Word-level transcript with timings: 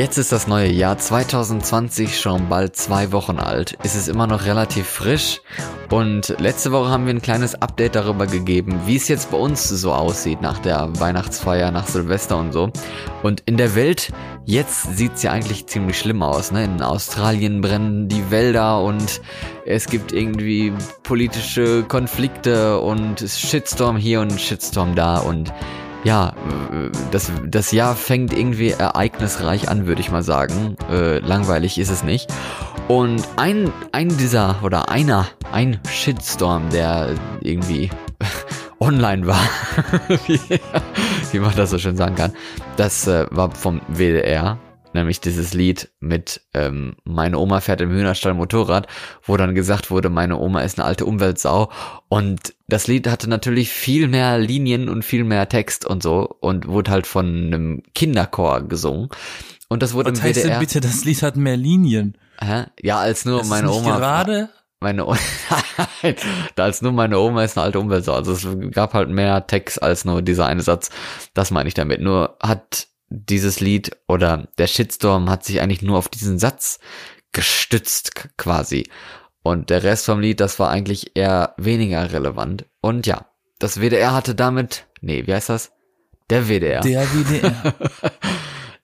Jetzt 0.00 0.16
ist 0.16 0.32
das 0.32 0.46
neue 0.46 0.72
Jahr 0.72 0.96
2020 0.96 2.18
schon 2.18 2.48
bald 2.48 2.74
zwei 2.74 3.12
Wochen 3.12 3.38
alt. 3.38 3.76
Es 3.82 3.94
ist 3.94 4.08
immer 4.08 4.26
noch 4.26 4.46
relativ 4.46 4.86
frisch 4.86 5.42
und 5.90 6.34
letzte 6.38 6.72
Woche 6.72 6.88
haben 6.88 7.04
wir 7.04 7.12
ein 7.12 7.20
kleines 7.20 7.60
Update 7.60 7.96
darüber 7.96 8.26
gegeben, 8.26 8.80
wie 8.86 8.96
es 8.96 9.08
jetzt 9.08 9.30
bei 9.30 9.36
uns 9.36 9.68
so 9.68 9.92
aussieht 9.92 10.40
nach 10.40 10.58
der 10.58 10.88
Weihnachtsfeier, 10.98 11.70
nach 11.70 11.86
Silvester 11.86 12.38
und 12.38 12.52
so. 12.52 12.70
Und 13.22 13.42
in 13.44 13.58
der 13.58 13.74
Welt, 13.74 14.10
jetzt 14.46 14.96
sieht's 14.96 15.22
ja 15.22 15.32
eigentlich 15.32 15.66
ziemlich 15.66 15.98
schlimm 15.98 16.22
aus. 16.22 16.50
Ne? 16.50 16.64
In 16.64 16.80
Australien 16.80 17.60
brennen 17.60 18.08
die 18.08 18.30
Wälder 18.30 18.82
und 18.82 19.20
es 19.66 19.84
gibt 19.84 20.12
irgendwie 20.12 20.72
politische 21.02 21.82
Konflikte 21.82 22.80
und 22.80 23.20
Shitstorm 23.20 23.98
hier 23.98 24.22
und 24.22 24.40
Shitstorm 24.40 24.94
da 24.94 25.18
und 25.18 25.52
ja, 26.04 26.32
das, 27.10 27.30
das 27.46 27.72
Jahr 27.72 27.94
fängt 27.94 28.32
irgendwie 28.32 28.70
ereignisreich 28.70 29.68
an, 29.68 29.86
würde 29.86 30.00
ich 30.00 30.10
mal 30.10 30.22
sagen. 30.22 30.76
Äh, 30.90 31.18
langweilig 31.18 31.78
ist 31.78 31.90
es 31.90 32.02
nicht. 32.02 32.32
Und 32.88 33.22
ein, 33.36 33.72
ein 33.92 34.08
dieser 34.16 34.56
oder 34.62 34.88
einer, 34.88 35.26
ein 35.52 35.78
Shitstorm, 35.88 36.70
der 36.70 37.14
irgendwie 37.40 37.90
online 38.80 39.26
war, 39.26 39.40
wie, 40.26 40.40
wie 41.32 41.38
man 41.38 41.54
das 41.54 41.70
so 41.70 41.78
schön 41.78 41.96
sagen 41.96 42.14
kann, 42.16 42.32
das 42.76 43.06
äh, 43.06 43.26
war 43.30 43.50
vom 43.50 43.80
WDR 43.88 44.58
nämlich 44.92 45.20
dieses 45.20 45.54
Lied 45.54 45.90
mit 46.00 46.40
ähm, 46.54 46.96
Meine 47.04 47.38
Oma 47.38 47.60
fährt 47.60 47.80
im 47.80 47.90
Hühnerstall 47.90 48.34
Motorrad, 48.34 48.86
wo 49.24 49.36
dann 49.36 49.54
gesagt 49.54 49.90
wurde, 49.90 50.08
meine 50.10 50.38
Oma 50.38 50.62
ist 50.62 50.78
eine 50.78 50.86
alte 50.86 51.04
Umweltsau. 51.06 51.70
Und 52.08 52.54
das 52.68 52.86
Lied 52.86 53.06
hatte 53.08 53.28
natürlich 53.28 53.70
viel 53.70 54.08
mehr 54.08 54.38
Linien 54.38 54.88
und 54.88 55.04
viel 55.04 55.24
mehr 55.24 55.48
Text 55.48 55.84
und 55.86 56.02
so 56.02 56.36
und 56.40 56.66
wurde 56.68 56.90
halt 56.90 57.06
von 57.06 57.26
einem 57.26 57.82
Kinderchor 57.94 58.62
gesungen. 58.62 59.08
Und 59.68 59.82
das 59.82 59.94
wurde 59.94 60.10
Was 60.10 60.18
im 60.18 60.24
heißt 60.24 60.40
WDR. 60.40 60.50
denn 60.50 60.60
bitte, 60.60 60.80
das 60.80 61.04
Lied 61.04 61.22
hat 61.22 61.36
mehr 61.36 61.56
Linien? 61.56 62.16
Hä? 62.42 62.64
Ja, 62.82 62.98
als 62.98 63.24
nur 63.24 63.38
Das 63.38 63.48
meine 63.48 63.68
ist 63.68 63.76
nicht 63.76 63.86
Oma. 63.86 63.96
gerade? 63.98 64.48
Meine 64.82 65.04
Oma, 65.06 65.18
als 66.56 66.80
nur 66.80 66.92
meine 66.92 67.18
Oma 67.18 67.44
ist 67.44 67.58
eine 67.58 67.66
alte 67.66 67.78
Umweltsau. 67.78 68.14
Also 68.14 68.32
es 68.32 68.46
gab 68.72 68.94
halt 68.94 69.10
mehr 69.10 69.46
Text 69.46 69.82
als 69.82 70.06
nur 70.06 70.22
dieser 70.22 70.46
eine 70.46 70.62
Satz. 70.62 70.88
Das 71.34 71.50
meine 71.50 71.68
ich 71.68 71.74
damit. 71.74 72.00
Nur 72.00 72.38
hat 72.42 72.86
dieses 73.10 73.60
Lied 73.60 73.90
oder 74.08 74.48
der 74.56 74.66
Shitstorm 74.66 75.28
hat 75.28 75.44
sich 75.44 75.60
eigentlich 75.60 75.82
nur 75.82 75.98
auf 75.98 76.08
diesen 76.08 76.38
Satz 76.38 76.78
gestützt 77.32 78.28
quasi. 78.38 78.88
Und 79.42 79.70
der 79.70 79.82
Rest 79.82 80.06
vom 80.06 80.20
Lied, 80.20 80.40
das 80.40 80.58
war 80.58 80.70
eigentlich 80.70 81.16
eher 81.16 81.54
weniger 81.56 82.12
relevant. 82.12 82.66
Und 82.80 83.06
ja, 83.06 83.26
das 83.58 83.80
WDR 83.80 84.12
hatte 84.12 84.34
damit, 84.34 84.86
nee, 85.00 85.26
wie 85.26 85.34
heißt 85.34 85.48
das? 85.48 85.72
Der 86.28 86.48
WDR. 86.48 86.80
Der 86.80 87.06
WDR. 87.06 87.74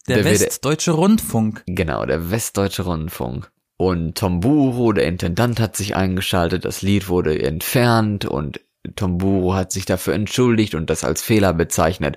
Der, 0.08 0.18
Der 0.18 0.24
WDR. 0.24 0.46
Westdeutsche 0.46 0.92
Rundfunk. 0.92 1.64
Genau, 1.66 2.06
der 2.06 2.30
Westdeutsche 2.30 2.84
Rundfunk. 2.84 3.50
Und 3.76 4.16
Tomburo, 4.16 4.92
der 4.92 5.06
Intendant, 5.06 5.58
hat 5.58 5.76
sich 5.76 5.96
eingeschaltet, 5.96 6.64
das 6.64 6.80
Lied 6.80 7.08
wurde 7.08 7.42
entfernt 7.42 8.24
und 8.24 8.60
Tomburo 8.94 9.54
hat 9.54 9.72
sich 9.72 9.84
dafür 9.84 10.14
entschuldigt 10.14 10.76
und 10.76 10.90
das 10.90 11.02
als 11.02 11.22
Fehler 11.22 11.52
bezeichnet. 11.52 12.16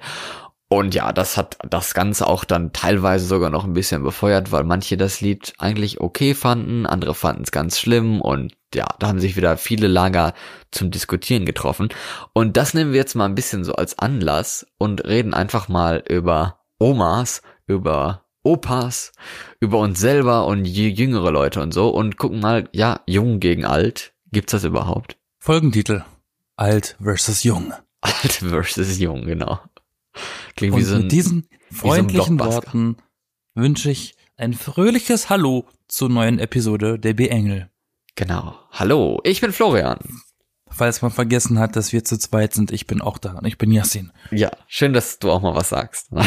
Und 0.72 0.94
ja, 0.94 1.12
das 1.12 1.36
hat 1.36 1.58
das 1.68 1.96
Ganze 1.96 2.28
auch 2.28 2.44
dann 2.44 2.74
teilweise 2.74 3.26
sogar 3.26 3.50
noch 3.50 3.64
ein 3.66 3.74
bisschen 3.74 4.04
befeuert, 4.04 4.52
weil 4.52 4.64
manche 4.64 4.98
das 4.98 5.20
Lied 5.20 5.54
eigentlich 5.58 6.00
okay 6.00 6.36
fanden, 6.36 6.86
andere 6.86 7.16
fanden 7.16 7.42
es 7.42 7.52
ganz 7.52 7.80
schlimm 7.80 8.22
und 8.22 8.54
ja, 8.76 8.86
da 9.00 9.08
haben 9.08 9.20
sich 9.20 9.36
wieder 9.36 9.58
viele 9.58 9.88
Lager 9.88 10.36
zum 10.70 10.92
Diskutieren 10.92 11.46
getroffen. 11.46 11.90
Und 12.34 12.56
das 12.56 12.76
nehmen 12.76 12.92
wir 12.92 13.00
jetzt 13.00 13.16
mal 13.16 13.26
ein 13.26 13.34
bisschen 13.34 13.64
so 13.64 13.74
als 13.74 13.98
Anlass 13.98 14.68
und 14.78 15.06
reden 15.06 15.34
einfach 15.34 15.70
mal 15.70 16.04
über 16.08 16.60
Omas, 16.78 17.42
über 17.66 18.26
Opas, 18.44 19.12
über 19.60 19.80
uns 19.80 20.00
selber 20.00 20.46
und 20.46 20.68
jü- 20.68 20.94
jüngere 20.94 21.32
Leute 21.32 21.62
und 21.62 21.74
so 21.74 21.90
und 21.90 22.18
gucken 22.18 22.42
mal, 22.42 22.70
ja, 22.74 23.02
jung 23.08 23.40
gegen 23.40 23.66
alt, 23.66 24.14
gibt's 24.32 24.52
das 24.52 24.66
überhaupt? 24.66 25.18
Folgentitel. 25.40 26.04
Alt 26.56 26.96
versus 27.02 27.44
Jung. 27.44 27.74
Alt 28.02 28.34
versus 28.34 29.00
jung, 29.00 29.26
genau. 29.26 29.60
Klingt 30.56 30.76
wie 30.76 30.80
Und 30.82 30.86
so 30.86 30.96
ein, 30.96 31.02
mit 31.04 31.12
diesen 31.12 31.48
freundlichen 31.72 32.38
Blockbuster. 32.38 32.68
Worten 32.68 32.98
wünsche 33.56 33.92
ich 33.92 34.16
ein 34.38 34.54
fröhliches 34.54 35.30
Hallo 35.30 35.66
zur 35.88 36.10
neuen 36.10 36.40
Episode 36.40 36.98
der 37.00 37.14
B-Engel. 37.14 37.70
genau. 38.16 38.56
Hallo, 38.72 39.20
ich 39.24 39.42
bin 39.42 39.52
Florian. 39.52 40.00
Falls 40.72 41.02
man 41.02 41.10
vergessen 41.12 41.58
hat, 41.60 41.76
dass 41.76 41.92
wir 41.94 42.04
zu 42.04 42.18
zweit 42.18 42.54
sind, 42.54 42.72
ich 42.72 42.86
bin 42.86 43.02
auch 43.02 43.18
da 43.18 43.34
und 43.34 43.46
ich 43.46 43.58
bin 43.58 43.72
Yassin. 43.72 44.12
Ja, 44.32 44.52
schön, 44.68 44.94
dass 44.94 45.18
du 45.20 45.32
auch 45.32 45.42
mal 45.42 45.56
was 45.56 45.70
sagst. 45.70 46.10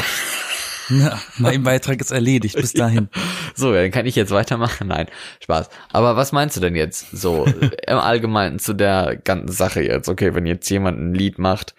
Ja, 0.90 1.18
mein 1.38 1.62
Beitrag 1.62 2.00
ist 2.00 2.10
erledigt, 2.10 2.56
bis 2.56 2.72
dahin. 2.72 3.08
So, 3.54 3.72
dann 3.72 3.92
kann 3.92 4.04
ich 4.04 4.16
jetzt 4.16 4.32
weitermachen. 4.32 4.88
Nein, 4.88 5.06
Spaß. 5.40 5.70
Aber 5.90 6.16
was 6.16 6.32
meinst 6.32 6.56
du 6.56 6.60
denn 6.60 6.74
jetzt 6.74 7.08
so 7.12 7.44
im 7.86 7.96
Allgemeinen 7.98 8.58
zu 8.58 8.74
der 8.74 9.16
ganzen 9.16 9.52
Sache 9.52 9.80
jetzt? 9.80 10.08
Okay, 10.08 10.34
wenn 10.34 10.44
jetzt 10.44 10.68
jemand 10.68 10.98
ein 10.98 11.14
Lied 11.14 11.38
macht, 11.38 11.74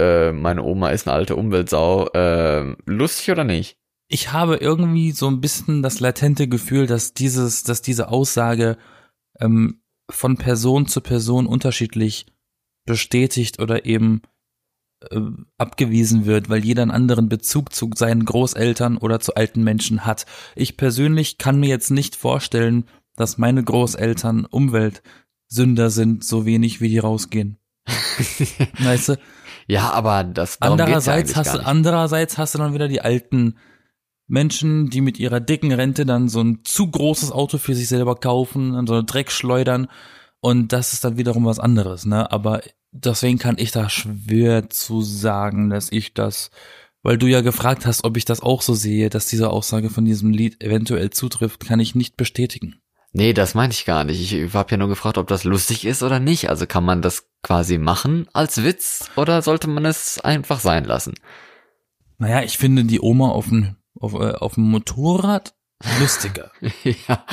äh, 0.00 0.32
meine 0.32 0.62
Oma 0.62 0.90
ist 0.90 1.06
eine 1.06 1.16
alte 1.16 1.36
Umweltsau, 1.36 2.08
äh, 2.08 2.76
lustig 2.86 3.30
oder 3.30 3.44
nicht? 3.44 3.78
Ich 4.08 4.32
habe 4.32 4.56
irgendwie 4.56 5.10
so 5.12 5.26
ein 5.28 5.40
bisschen 5.40 5.82
das 5.82 6.00
latente 6.00 6.48
Gefühl, 6.48 6.86
dass 6.86 7.14
dieses, 7.14 7.64
dass 7.64 7.82
diese 7.82 8.08
Aussage 8.08 8.76
ähm, 9.40 9.80
von 10.10 10.36
Person 10.36 10.86
zu 10.86 11.00
Person 11.00 11.46
unterschiedlich 11.46 12.26
bestätigt 12.84 13.58
oder 13.58 13.84
eben 13.84 14.22
äh, 15.10 15.20
abgewiesen 15.58 16.24
wird, 16.24 16.48
weil 16.48 16.64
jeder 16.64 16.82
einen 16.82 16.90
anderen 16.90 17.28
Bezug 17.28 17.74
zu 17.74 17.90
seinen 17.94 18.24
Großeltern 18.24 18.96
oder 18.96 19.18
zu 19.18 19.34
alten 19.34 19.64
Menschen 19.64 20.06
hat. 20.06 20.24
Ich 20.54 20.76
persönlich 20.76 21.38
kann 21.38 21.58
mir 21.58 21.68
jetzt 21.68 21.90
nicht 21.90 22.16
vorstellen, 22.16 22.84
dass 23.16 23.38
meine 23.38 23.64
Großeltern 23.64 24.44
Umweltsünder 24.44 25.90
sind, 25.90 26.22
so 26.22 26.46
wenig 26.46 26.80
wie 26.80 26.88
die 26.88 26.98
rausgehen. 26.98 27.58
weißt 28.78 29.10
du? 29.10 29.18
Ja, 29.66 29.90
aber 29.90 30.24
das 30.24 30.58
ja 30.62 30.70
Andererseits 30.70 31.36
eigentlich 31.36 31.36
hast 31.36 31.54
du, 31.54 31.66
andererseits 31.66 32.38
hast 32.38 32.54
du 32.54 32.58
dann 32.58 32.74
wieder 32.74 32.88
die 32.88 33.00
alten 33.00 33.56
Menschen, 34.28 34.90
die 34.90 35.00
mit 35.00 35.18
ihrer 35.18 35.40
dicken 35.40 35.72
Rente 35.72 36.06
dann 36.06 36.28
so 36.28 36.40
ein 36.40 36.60
zu 36.64 36.90
großes 36.90 37.32
Auto 37.32 37.58
für 37.58 37.74
sich 37.74 37.88
selber 37.88 38.16
kaufen, 38.16 38.72
dann 38.72 38.86
so 38.86 38.94
eine 38.94 39.04
Dreck 39.04 39.30
schleudern 39.30 39.88
und 40.40 40.72
das 40.72 40.92
ist 40.92 41.04
dann 41.04 41.16
wiederum 41.16 41.44
was 41.44 41.58
anderes, 41.58 42.06
ne? 42.06 42.30
Aber 42.30 42.60
deswegen 42.92 43.38
kann 43.38 43.56
ich 43.58 43.70
da 43.70 43.88
schwer 43.88 44.68
zu 44.70 45.02
sagen, 45.02 45.70
dass 45.70 45.90
ich 45.90 46.14
das, 46.14 46.50
weil 47.02 47.18
du 47.18 47.26
ja 47.26 47.40
gefragt 47.40 47.86
hast, 47.86 48.04
ob 48.04 48.16
ich 48.16 48.24
das 48.24 48.40
auch 48.40 48.62
so 48.62 48.74
sehe, 48.74 49.10
dass 49.10 49.26
diese 49.26 49.50
Aussage 49.50 49.90
von 49.90 50.04
diesem 50.04 50.30
Lied 50.30 50.62
eventuell 50.62 51.10
zutrifft, 51.10 51.66
kann 51.66 51.80
ich 51.80 51.94
nicht 51.94 52.16
bestätigen. 52.16 52.80
Nee, 53.12 53.32
das 53.32 53.54
meinte 53.54 53.74
ich 53.74 53.84
gar 53.86 54.04
nicht. 54.04 54.32
Ich 54.32 54.54
habe 54.54 54.70
ja 54.70 54.76
nur 54.76 54.88
gefragt, 54.88 55.16
ob 55.16 55.26
das 55.26 55.44
lustig 55.44 55.86
ist 55.86 56.02
oder 56.02 56.20
nicht. 56.20 56.50
Also 56.50 56.66
kann 56.66 56.84
man 56.84 57.00
das 57.02 57.28
quasi 57.42 57.78
machen 57.78 58.28
als 58.32 58.62
Witz 58.62 59.10
oder 59.16 59.40
sollte 59.42 59.68
man 59.68 59.86
es 59.86 60.20
einfach 60.20 60.60
sein 60.60 60.84
lassen? 60.84 61.14
Naja, 62.18 62.42
ich 62.42 62.58
finde 62.58 62.84
die 62.84 63.00
Oma 63.00 63.28
auf 63.30 63.48
dem, 63.48 63.76
auf, 63.98 64.14
äh, 64.14 64.32
auf 64.32 64.54
dem 64.54 64.64
Motorrad 64.64 65.54
lustiger. 66.00 66.50
ja. 66.84 67.24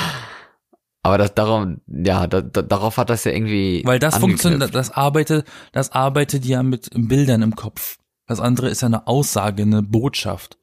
Aber 1.05 1.17
das 1.17 1.33
darum, 1.35 1.81
ja, 1.87 2.27
da, 2.27 2.41
da, 2.41 2.61
darauf 2.61 2.97
hat 2.97 3.09
das 3.09 3.25
ja 3.25 3.31
irgendwie. 3.33 3.81
Weil 3.85 3.99
das 3.99 4.17
funktioniert, 4.17 4.73
das 4.73 4.89
arbeitet, 4.91 5.45
das 5.73 5.91
arbeitet 5.91 6.45
ja 6.45 6.63
mit 6.63 6.89
Bildern 6.93 7.41
im 7.41 7.55
Kopf. 7.55 7.97
Das 8.25 8.39
andere 8.39 8.69
ist 8.69 8.81
ja 8.81 8.85
eine 8.85 9.05
Aussage, 9.07 9.63
eine 9.63 9.83
Botschaft. 9.83 10.57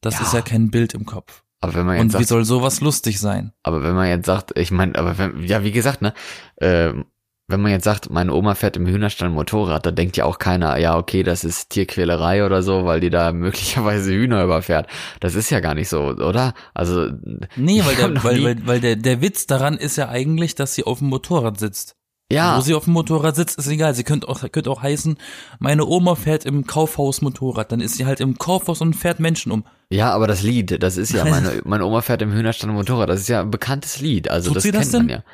Das 0.00 0.14
Ja. 0.14 0.20
ist 0.22 0.32
ja 0.32 0.40
kein 0.40 0.70
Bild 0.70 0.94
im 0.94 1.04
Kopf. 1.04 1.43
Aber 1.64 1.74
wenn 1.74 1.86
man 1.86 1.96
jetzt 1.96 2.02
Und 2.02 2.12
wie 2.12 2.24
sagt, 2.24 2.28
soll 2.28 2.44
sowas 2.44 2.80
lustig 2.80 3.18
sein? 3.18 3.52
aber 3.62 3.82
wenn 3.82 3.94
man 3.94 4.08
jetzt 4.08 4.26
sagt, 4.26 4.56
ich 4.58 4.70
meine, 4.70 4.96
aber 4.96 5.18
wenn, 5.18 5.42
ja, 5.42 5.64
wie 5.64 5.72
gesagt, 5.72 6.02
ne, 6.02 6.12
ähm, 6.60 7.06
wenn 7.46 7.60
man 7.60 7.72
jetzt 7.72 7.84
sagt, 7.84 8.10
meine 8.10 8.32
Oma 8.32 8.54
fährt 8.54 8.76
im 8.76 8.86
Hühnerstall 8.86 9.28
Motorrad, 9.28 9.84
da 9.84 9.90
denkt 9.90 10.16
ja 10.16 10.24
auch 10.24 10.38
keiner, 10.38 10.78
ja, 10.78 10.96
okay, 10.96 11.22
das 11.22 11.44
ist 11.44 11.70
Tierquälerei 11.70 12.44
oder 12.44 12.62
so, 12.62 12.86
weil 12.86 13.00
die 13.00 13.10
da 13.10 13.32
möglicherweise 13.32 14.12
Hühner 14.12 14.44
überfährt. 14.44 14.86
Das 15.20 15.34
ist 15.34 15.50
ja 15.50 15.60
gar 15.60 15.74
nicht 15.74 15.88
so, 15.88 16.04
oder? 16.04 16.54
Also, 16.72 17.10
Nee, 17.56 17.82
weil, 17.84 17.96
der, 17.96 18.24
weil, 18.24 18.44
weil, 18.44 18.66
weil 18.66 18.80
der, 18.80 18.96
der 18.96 19.20
Witz 19.20 19.46
daran 19.46 19.76
ist 19.76 19.96
ja 19.96 20.08
eigentlich, 20.08 20.54
dass 20.54 20.74
sie 20.74 20.84
auf 20.84 21.00
dem 21.00 21.08
Motorrad 21.08 21.58
sitzt. 21.58 21.96
Ja, 22.34 22.56
Wo 22.56 22.60
sie 22.60 22.74
auf 22.74 22.84
dem 22.84 22.92
Motorrad 22.92 23.36
sitzt, 23.36 23.58
ist 23.58 23.68
egal. 23.68 23.94
Sie 23.94 24.04
könnte 24.04 24.28
auch, 24.28 24.40
könnte 24.52 24.70
auch 24.70 24.82
heißen, 24.82 25.16
meine 25.58 25.86
Oma 25.86 26.14
fährt 26.14 26.44
im 26.44 26.66
Kaufhaus 26.66 27.22
Motorrad. 27.22 27.72
Dann 27.72 27.80
ist 27.80 27.96
sie 27.96 28.06
halt 28.06 28.20
im 28.20 28.38
Kaufhaus 28.38 28.80
und 28.80 28.94
fährt 28.94 29.20
Menschen 29.20 29.52
um. 29.52 29.64
ja, 29.90 30.12
aber 30.12 30.26
das 30.26 30.42
Lied, 30.42 30.82
das 30.82 30.96
ist 30.96 31.12
ja, 31.12 31.24
meine, 31.24 31.62
meine 31.64 31.84
Oma 31.86 32.02
fährt 32.02 32.22
im 32.22 32.32
Hühnerstall 32.32 32.70
Motorrad, 32.70 33.08
das 33.08 33.20
ist 33.20 33.28
ja 33.28 33.40
ein 33.40 33.50
bekanntes 33.50 34.00
Lied, 34.00 34.30
also 34.30 34.48
Tut 34.48 34.56
das 34.56 34.62
sie 34.64 34.72
das 34.72 34.90
kennt 34.90 35.06
man 35.06 35.08
ja. 35.08 35.24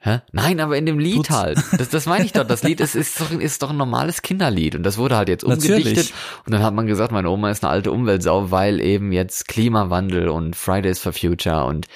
Hä? 0.00 0.20
Nein, 0.30 0.60
aber 0.60 0.76
in 0.76 0.86
dem 0.86 1.00
Lied 1.00 1.16
Tut's? 1.16 1.30
halt. 1.30 1.58
Das, 1.76 1.88
das 1.88 2.06
meine 2.06 2.24
ich 2.24 2.32
doch. 2.32 2.46
Das 2.46 2.62
Lied 2.62 2.80
ist, 2.80 2.94
ist, 2.94 3.20
doch, 3.20 3.32
ist 3.32 3.62
doch 3.62 3.70
ein 3.70 3.76
normales 3.76 4.22
Kinderlied. 4.22 4.76
Und 4.76 4.84
das 4.84 4.96
wurde 4.96 5.16
halt 5.16 5.28
jetzt 5.28 5.44
Natürlich. 5.44 5.86
umgedichtet. 5.86 6.14
Und 6.46 6.52
dann 6.52 6.62
hat 6.62 6.72
man 6.72 6.86
gesagt, 6.86 7.10
meine 7.10 7.28
Oma 7.30 7.50
ist 7.50 7.64
eine 7.64 7.72
alte 7.72 7.90
Umweltsau, 7.90 8.52
weil 8.52 8.80
eben 8.80 9.10
jetzt 9.10 9.48
Klimawandel 9.48 10.28
und 10.28 10.54
Fridays 10.54 11.00
for 11.00 11.12
Future 11.12 11.64
und 11.64 11.88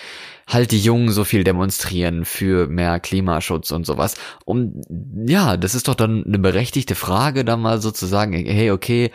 halt 0.46 0.70
die 0.70 0.80
Jungen 0.80 1.10
so 1.10 1.24
viel 1.24 1.44
demonstrieren 1.44 2.24
für 2.24 2.66
mehr 2.66 3.00
Klimaschutz 3.00 3.70
und 3.70 3.86
sowas. 3.86 4.16
Und 4.44 4.84
ja, 5.26 5.56
das 5.56 5.74
ist 5.74 5.88
doch 5.88 5.94
dann 5.94 6.24
eine 6.24 6.38
berechtigte 6.38 6.94
Frage, 6.94 7.44
da 7.44 7.56
mal 7.56 7.80
so 7.80 7.90
zu 7.90 8.06
sagen, 8.06 8.32
hey, 8.32 8.70
okay, 8.70 9.10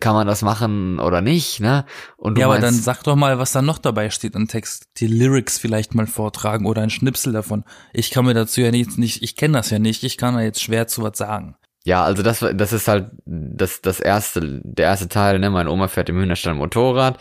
kann 0.00 0.14
man 0.14 0.26
das 0.26 0.42
machen 0.42 1.00
oder 1.00 1.22
nicht, 1.22 1.60
ne? 1.60 1.86
Und 2.16 2.36
du 2.36 2.42
ja, 2.42 2.46
aber 2.46 2.58
dann 2.58 2.74
sag 2.74 3.02
doch 3.04 3.16
mal, 3.16 3.38
was 3.38 3.52
da 3.52 3.62
noch 3.62 3.78
dabei 3.78 4.10
steht 4.10 4.34
im 4.34 4.46
Text. 4.46 4.88
Die 4.98 5.06
Lyrics 5.06 5.58
vielleicht 5.58 5.94
mal 5.94 6.06
vortragen 6.06 6.66
oder 6.66 6.82
ein 6.82 6.90
Schnipsel 6.90 7.32
davon. 7.32 7.64
Ich 7.92 8.10
kann 8.10 8.26
mir 8.26 8.34
dazu 8.34 8.60
ja 8.60 8.70
nicht, 8.70 8.98
nicht 8.98 9.22
ich 9.22 9.36
kenne 9.36 9.56
das 9.56 9.70
ja 9.70 9.78
nicht, 9.78 10.04
ich 10.04 10.18
kann 10.18 10.34
da 10.34 10.42
jetzt 10.42 10.62
schwer 10.62 10.86
zu 10.88 11.02
was 11.02 11.16
sagen. 11.16 11.56
Ja, 11.84 12.04
also 12.04 12.22
das, 12.22 12.44
das 12.54 12.72
ist 12.74 12.86
halt 12.86 13.10
das, 13.24 13.80
das 13.80 14.00
erste, 14.00 14.60
der 14.62 14.86
erste 14.86 15.08
Teil, 15.08 15.38
ne? 15.38 15.48
Meine 15.48 15.70
Oma 15.70 15.88
fährt 15.88 16.10
im 16.10 16.18
Hühnerstall 16.18 16.54
Motorrad. 16.54 17.18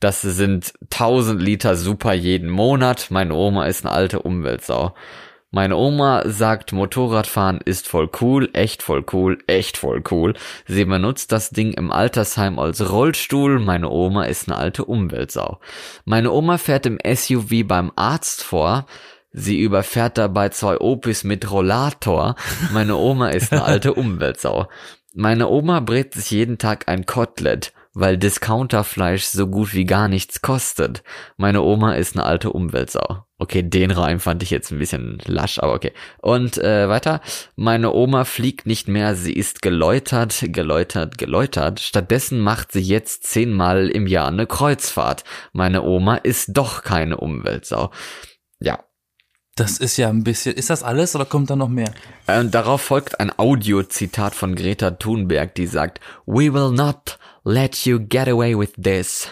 Das 0.00 0.22
sind 0.22 0.72
1000 0.90 1.40
Liter 1.40 1.76
Super 1.76 2.12
jeden 2.12 2.50
Monat. 2.50 3.10
Meine 3.10 3.34
Oma 3.34 3.66
ist 3.66 3.84
eine 3.84 3.94
alte 3.94 4.20
Umweltsau. 4.20 4.94
Meine 5.54 5.76
Oma 5.76 6.28
sagt, 6.28 6.72
Motorradfahren 6.72 7.60
ist 7.64 7.86
voll 7.86 8.10
cool, 8.20 8.50
echt 8.54 8.82
voll 8.82 9.04
cool, 9.12 9.38
echt 9.46 9.76
voll 9.76 10.02
cool. 10.10 10.34
Sie 10.66 10.84
benutzt 10.84 11.30
das 11.30 11.50
Ding 11.50 11.72
im 11.74 11.92
Altersheim 11.92 12.58
als 12.58 12.90
Rollstuhl. 12.90 13.60
Meine 13.60 13.88
Oma 13.88 14.24
ist 14.24 14.48
eine 14.48 14.58
alte 14.58 14.84
Umweltsau. 14.84 15.60
Meine 16.04 16.32
Oma 16.32 16.58
fährt 16.58 16.86
im 16.86 16.98
SUV 17.04 17.64
beim 17.68 17.92
Arzt 17.94 18.42
vor. 18.42 18.86
Sie 19.30 19.60
überfährt 19.60 20.18
dabei 20.18 20.48
zwei 20.48 20.80
Opis 20.80 21.22
mit 21.22 21.48
Rollator. 21.48 22.34
Meine 22.72 22.96
Oma 22.96 23.28
ist 23.28 23.52
eine 23.52 23.62
alte 23.62 23.94
Umweltsau. 23.94 24.66
Meine 25.12 25.48
Oma 25.48 25.78
brät 25.78 26.14
sich 26.14 26.32
jeden 26.32 26.58
Tag 26.58 26.88
ein 26.88 27.06
Kotelett, 27.06 27.72
weil 27.94 28.18
Discounterfleisch 28.18 29.24
so 29.24 29.46
gut 29.46 29.72
wie 29.72 29.84
gar 29.84 30.08
nichts 30.08 30.42
kostet. 30.42 31.02
Meine 31.36 31.62
Oma 31.62 31.94
ist 31.94 32.16
eine 32.16 32.26
alte 32.26 32.50
Umweltsau. 32.50 33.24
Okay, 33.38 33.62
den 33.62 33.90
Reim 33.90 34.20
fand 34.20 34.42
ich 34.42 34.50
jetzt 34.50 34.70
ein 34.70 34.78
bisschen 34.78 35.18
lasch, 35.26 35.58
aber 35.58 35.74
okay. 35.74 35.92
Und 36.20 36.58
äh, 36.58 36.88
weiter. 36.88 37.20
Meine 37.56 37.92
Oma 37.92 38.24
fliegt 38.24 38.66
nicht 38.66 38.88
mehr, 38.88 39.14
sie 39.14 39.32
ist 39.32 39.62
geläutert, 39.62 40.44
geläutert, 40.48 41.18
geläutert. 41.18 41.80
Stattdessen 41.80 42.40
macht 42.40 42.72
sie 42.72 42.82
jetzt 42.82 43.24
zehnmal 43.24 43.88
im 43.88 44.06
Jahr 44.06 44.28
eine 44.28 44.46
Kreuzfahrt. 44.46 45.24
Meine 45.52 45.82
Oma 45.82 46.16
ist 46.16 46.50
doch 46.54 46.82
keine 46.82 47.16
Umweltsau. 47.16 47.90
Ja, 48.60 48.84
Das 49.56 49.78
ist 49.78 49.96
ja 49.96 50.08
ein 50.08 50.24
bisschen, 50.24 50.54
ist 50.56 50.70
das 50.70 50.82
alles 50.82 51.14
oder 51.14 51.24
kommt 51.24 51.48
da 51.50 51.54
noch 51.56 51.68
mehr? 51.68 51.92
Und 52.26 52.52
darauf 52.54 52.80
folgt 52.82 53.20
ein 53.20 53.30
Audiozitat 53.38 54.34
von 54.34 54.56
Greta 54.56 54.90
Thunberg, 54.92 55.54
die 55.54 55.66
sagt, 55.68 56.00
We 56.26 56.52
will 56.52 56.72
not 56.72 57.18
let 57.44 57.76
you 57.86 58.00
get 58.00 58.26
away 58.28 58.58
with 58.58 58.72
this. 58.82 59.28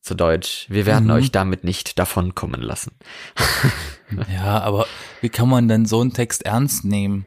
Zu 0.00 0.14
Deutsch, 0.14 0.66
wir 0.70 0.86
werden 0.86 1.06
Mhm. 1.06 1.10
euch 1.10 1.32
damit 1.32 1.64
nicht 1.64 1.98
davonkommen 1.98 2.62
lassen. 2.62 2.92
Ja, 4.32 4.60
aber 4.60 4.86
wie 5.20 5.28
kann 5.30 5.48
man 5.48 5.66
denn 5.66 5.84
so 5.84 6.00
einen 6.00 6.12
Text 6.12 6.44
ernst 6.46 6.84
nehmen? 6.84 7.26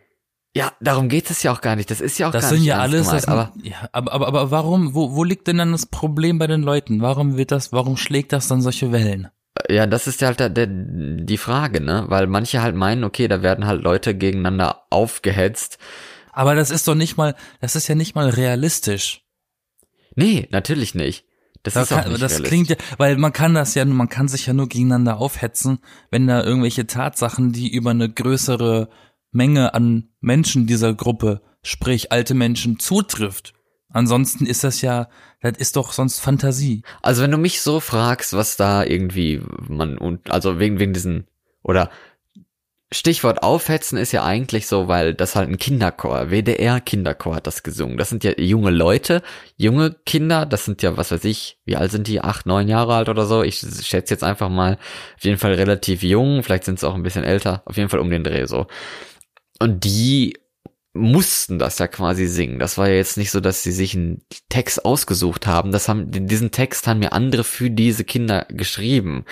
Ja, 0.56 0.72
darum 0.80 1.10
geht 1.10 1.30
es 1.30 1.44
ja 1.44 1.52
auch 1.52 1.60
gar 1.60 1.76
nicht. 1.76 1.92
Das 1.92 2.00
ist 2.00 2.18
ja 2.18 2.30
auch 2.30 2.32
Das 2.32 2.44
gar 2.44 2.50
sind 2.52 2.60
nicht 2.60 2.70
ja 2.70 2.80
alles, 2.80 3.08
gemeint, 3.08 3.24
das, 3.24 3.28
aber 3.28 3.54
ja, 3.62 3.90
aber, 3.92 4.14
aber, 4.14 4.28
aber 4.28 4.52
warum, 4.52 4.96
wo, 4.96 5.14
wo 5.14 5.26
liegt 5.26 5.48
denn 5.48 5.58
dann 5.58 5.74
das 5.74 5.86
Problem 5.88 6.40
bei 6.40 6.48
den 6.48 6.62
Leuten? 6.62 7.02
Warum 7.02 7.36
wird 7.36 7.52
das, 7.52 7.74
warum 7.74 7.98
schlägt 7.98 8.32
das 8.32 8.48
dann 8.48 8.62
solche 8.62 8.94
Wellen? 8.94 9.28
Ja, 9.70 9.88
das 9.88 10.08
ist 10.08 10.22
ja 10.22 10.28
halt 10.28 10.40
der, 10.40 10.50
der, 10.50 10.68
die 10.68 11.38
Frage, 11.38 11.82
ne? 11.82 12.06
Weil 12.08 12.28
manche 12.28 12.62
halt 12.62 12.76
meinen, 12.76 13.04
okay, 13.04 13.28
da 13.28 13.42
werden 13.42 13.66
halt 13.66 13.82
Leute 13.82 14.16
gegeneinander 14.16 14.84
aufgehetzt. 14.90 15.78
Aber 16.32 16.56
das 16.56 16.72
ist 16.72 16.88
doch 16.88 16.96
nicht 16.96 17.18
mal, 17.18 17.36
das 17.62 17.76
ist 17.76 17.88
ja 17.88 17.96
nicht 17.96 18.16
mal 18.16 18.30
realistisch. 18.30 19.26
Nee, 20.16 20.48
natürlich 20.52 20.96
nicht. 20.96 21.26
Das 21.64 21.74
Da 21.74 21.82
ist 21.82 21.92
auch 21.92 22.04
kann, 22.04 22.12
nicht 22.12 22.22
das 22.22 22.42
klingt 22.42 22.70
ja, 22.70 22.78
weil 22.98 23.18
man 23.18 23.34
kann 23.34 23.54
das 23.54 23.76
ja, 23.76 23.84
man 23.84 24.10
kann 24.10 24.28
sich 24.28 24.46
ja 24.46 24.54
nur 24.54 24.70
gegeneinander 24.70 25.18
aufhetzen, 25.18 25.80
wenn 26.10 26.28
da 26.28 26.44
irgendwelche 26.44 26.88
Tatsachen, 26.88 27.52
die 27.52 27.70
über 27.70 27.92
eine 27.92 28.10
größere 28.10 28.90
Menge 29.32 29.74
an 29.74 30.10
Menschen 30.22 30.68
dieser 30.68 30.94
Gruppe, 30.94 31.42
sprich 31.62 32.12
alte 32.12 32.34
Menschen, 32.34 32.80
zutrifft. 32.80 33.54
Ansonsten 33.92 34.46
ist 34.46 34.64
das 34.64 34.82
ja, 34.82 35.10
das 35.42 35.58
ist 35.58 35.76
doch 35.76 35.92
sonst 35.94 36.20
Fantasie. 36.20 36.84
Also 37.02 37.24
wenn 37.24 37.32
du 37.32 37.38
mich 37.38 37.62
so 37.62 37.80
fragst, 37.80 38.34
was 38.34 38.56
da 38.56 38.84
irgendwie 38.84 39.42
man 39.68 39.98
und 39.98 40.30
also 40.32 40.60
wegen 40.60 40.80
wegen 40.80 40.94
diesen 40.94 41.28
oder 41.64 41.90
Stichwort 42.92 43.44
aufhetzen 43.44 44.00
ist 44.00 44.14
ja 44.14 44.24
eigentlich 44.24 44.66
so, 44.66 44.88
weil 44.88 45.14
das 45.14 45.36
halt 45.36 45.48
ein 45.48 45.60
Kinderchor, 45.60 46.32
WDR 46.32 46.82
Kinderchor 46.82 47.36
hat 47.36 47.46
das 47.46 47.62
gesungen. 47.62 47.98
Das 47.98 48.10
sind 48.10 48.24
ja 48.24 48.32
junge 48.38 48.72
Leute, 48.72 49.22
junge 49.58 49.96
Kinder, 50.08 50.48
das 50.48 50.66
sind 50.66 50.82
ja, 50.82 50.98
was 50.98 51.12
weiß 51.12 51.24
ich, 51.26 51.60
wie 51.66 51.76
alt 51.76 51.92
sind 51.92 52.08
die? 52.08 52.22
Acht, 52.22 52.48
neun 52.48 52.68
Jahre 52.68 52.96
alt 52.96 53.10
oder 53.10 53.28
so? 53.28 53.44
Ich 53.44 53.60
schätze 53.60 54.14
jetzt 54.14 54.24
einfach 54.24 54.50
mal, 54.50 54.80
auf 55.18 55.24
jeden 55.24 55.38
Fall 55.38 55.54
relativ 55.54 56.02
jung, 56.02 56.42
vielleicht 56.42 56.64
sind 56.64 56.80
sie 56.80 56.88
auch 56.88 56.96
ein 56.96 57.04
bisschen 57.04 57.24
älter, 57.24 57.62
auf 57.66 57.78
jeden 57.78 57.90
Fall 57.90 58.00
um 58.00 58.10
den 58.10 58.24
Dreh 58.24 58.46
so. 58.48 58.66
Und 59.60 59.84
die 59.84 60.34
mussten 60.94 61.60
das 61.60 61.78
ja 61.78 61.88
quasi 61.88 62.26
singen. 62.26 62.58
Das 62.58 62.78
war 62.78 62.90
ja 62.90 62.96
jetzt 62.96 63.18
nicht 63.18 63.30
so, 63.30 63.40
dass 63.40 63.62
sie 63.62 63.72
sich 63.72 63.96
einen 63.96 64.22
Text 64.50 64.86
ausgesucht 64.86 65.46
haben. 65.46 65.72
Das 65.72 65.88
haben, 65.88 66.10
diesen 66.10 66.52
Text 66.52 66.88
haben 66.88 67.02
ja 67.04 67.10
andere 67.10 67.44
für 67.44 67.70
diese 67.70 68.04
Kinder 68.04 68.46
geschrieben. 68.50 69.26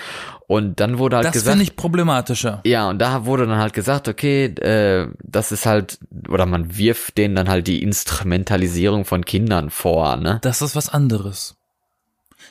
Und 0.46 0.78
dann 0.80 0.98
wurde 0.98 1.16
halt 1.16 1.26
Das 1.26 1.32
gesagt. 1.32 1.50
finde 1.50 1.64
ich 1.64 1.76
problematischer. 1.76 2.60
Ja, 2.64 2.88
und 2.88 3.00
da 3.00 3.24
wurde 3.26 3.46
dann 3.46 3.58
halt 3.58 3.72
gesagt, 3.72 4.08
okay, 4.08 4.44
äh, 4.46 5.08
das 5.22 5.50
ist 5.50 5.66
halt, 5.66 5.98
oder 6.28 6.46
man 6.46 6.78
wirft 6.78 7.18
denen 7.18 7.34
dann 7.34 7.48
halt 7.48 7.66
die 7.66 7.82
Instrumentalisierung 7.82 9.04
von 9.04 9.24
Kindern 9.24 9.70
vor, 9.70 10.16
ne? 10.16 10.38
Das 10.42 10.62
ist 10.62 10.76
was 10.76 10.88
anderes. 10.88 11.56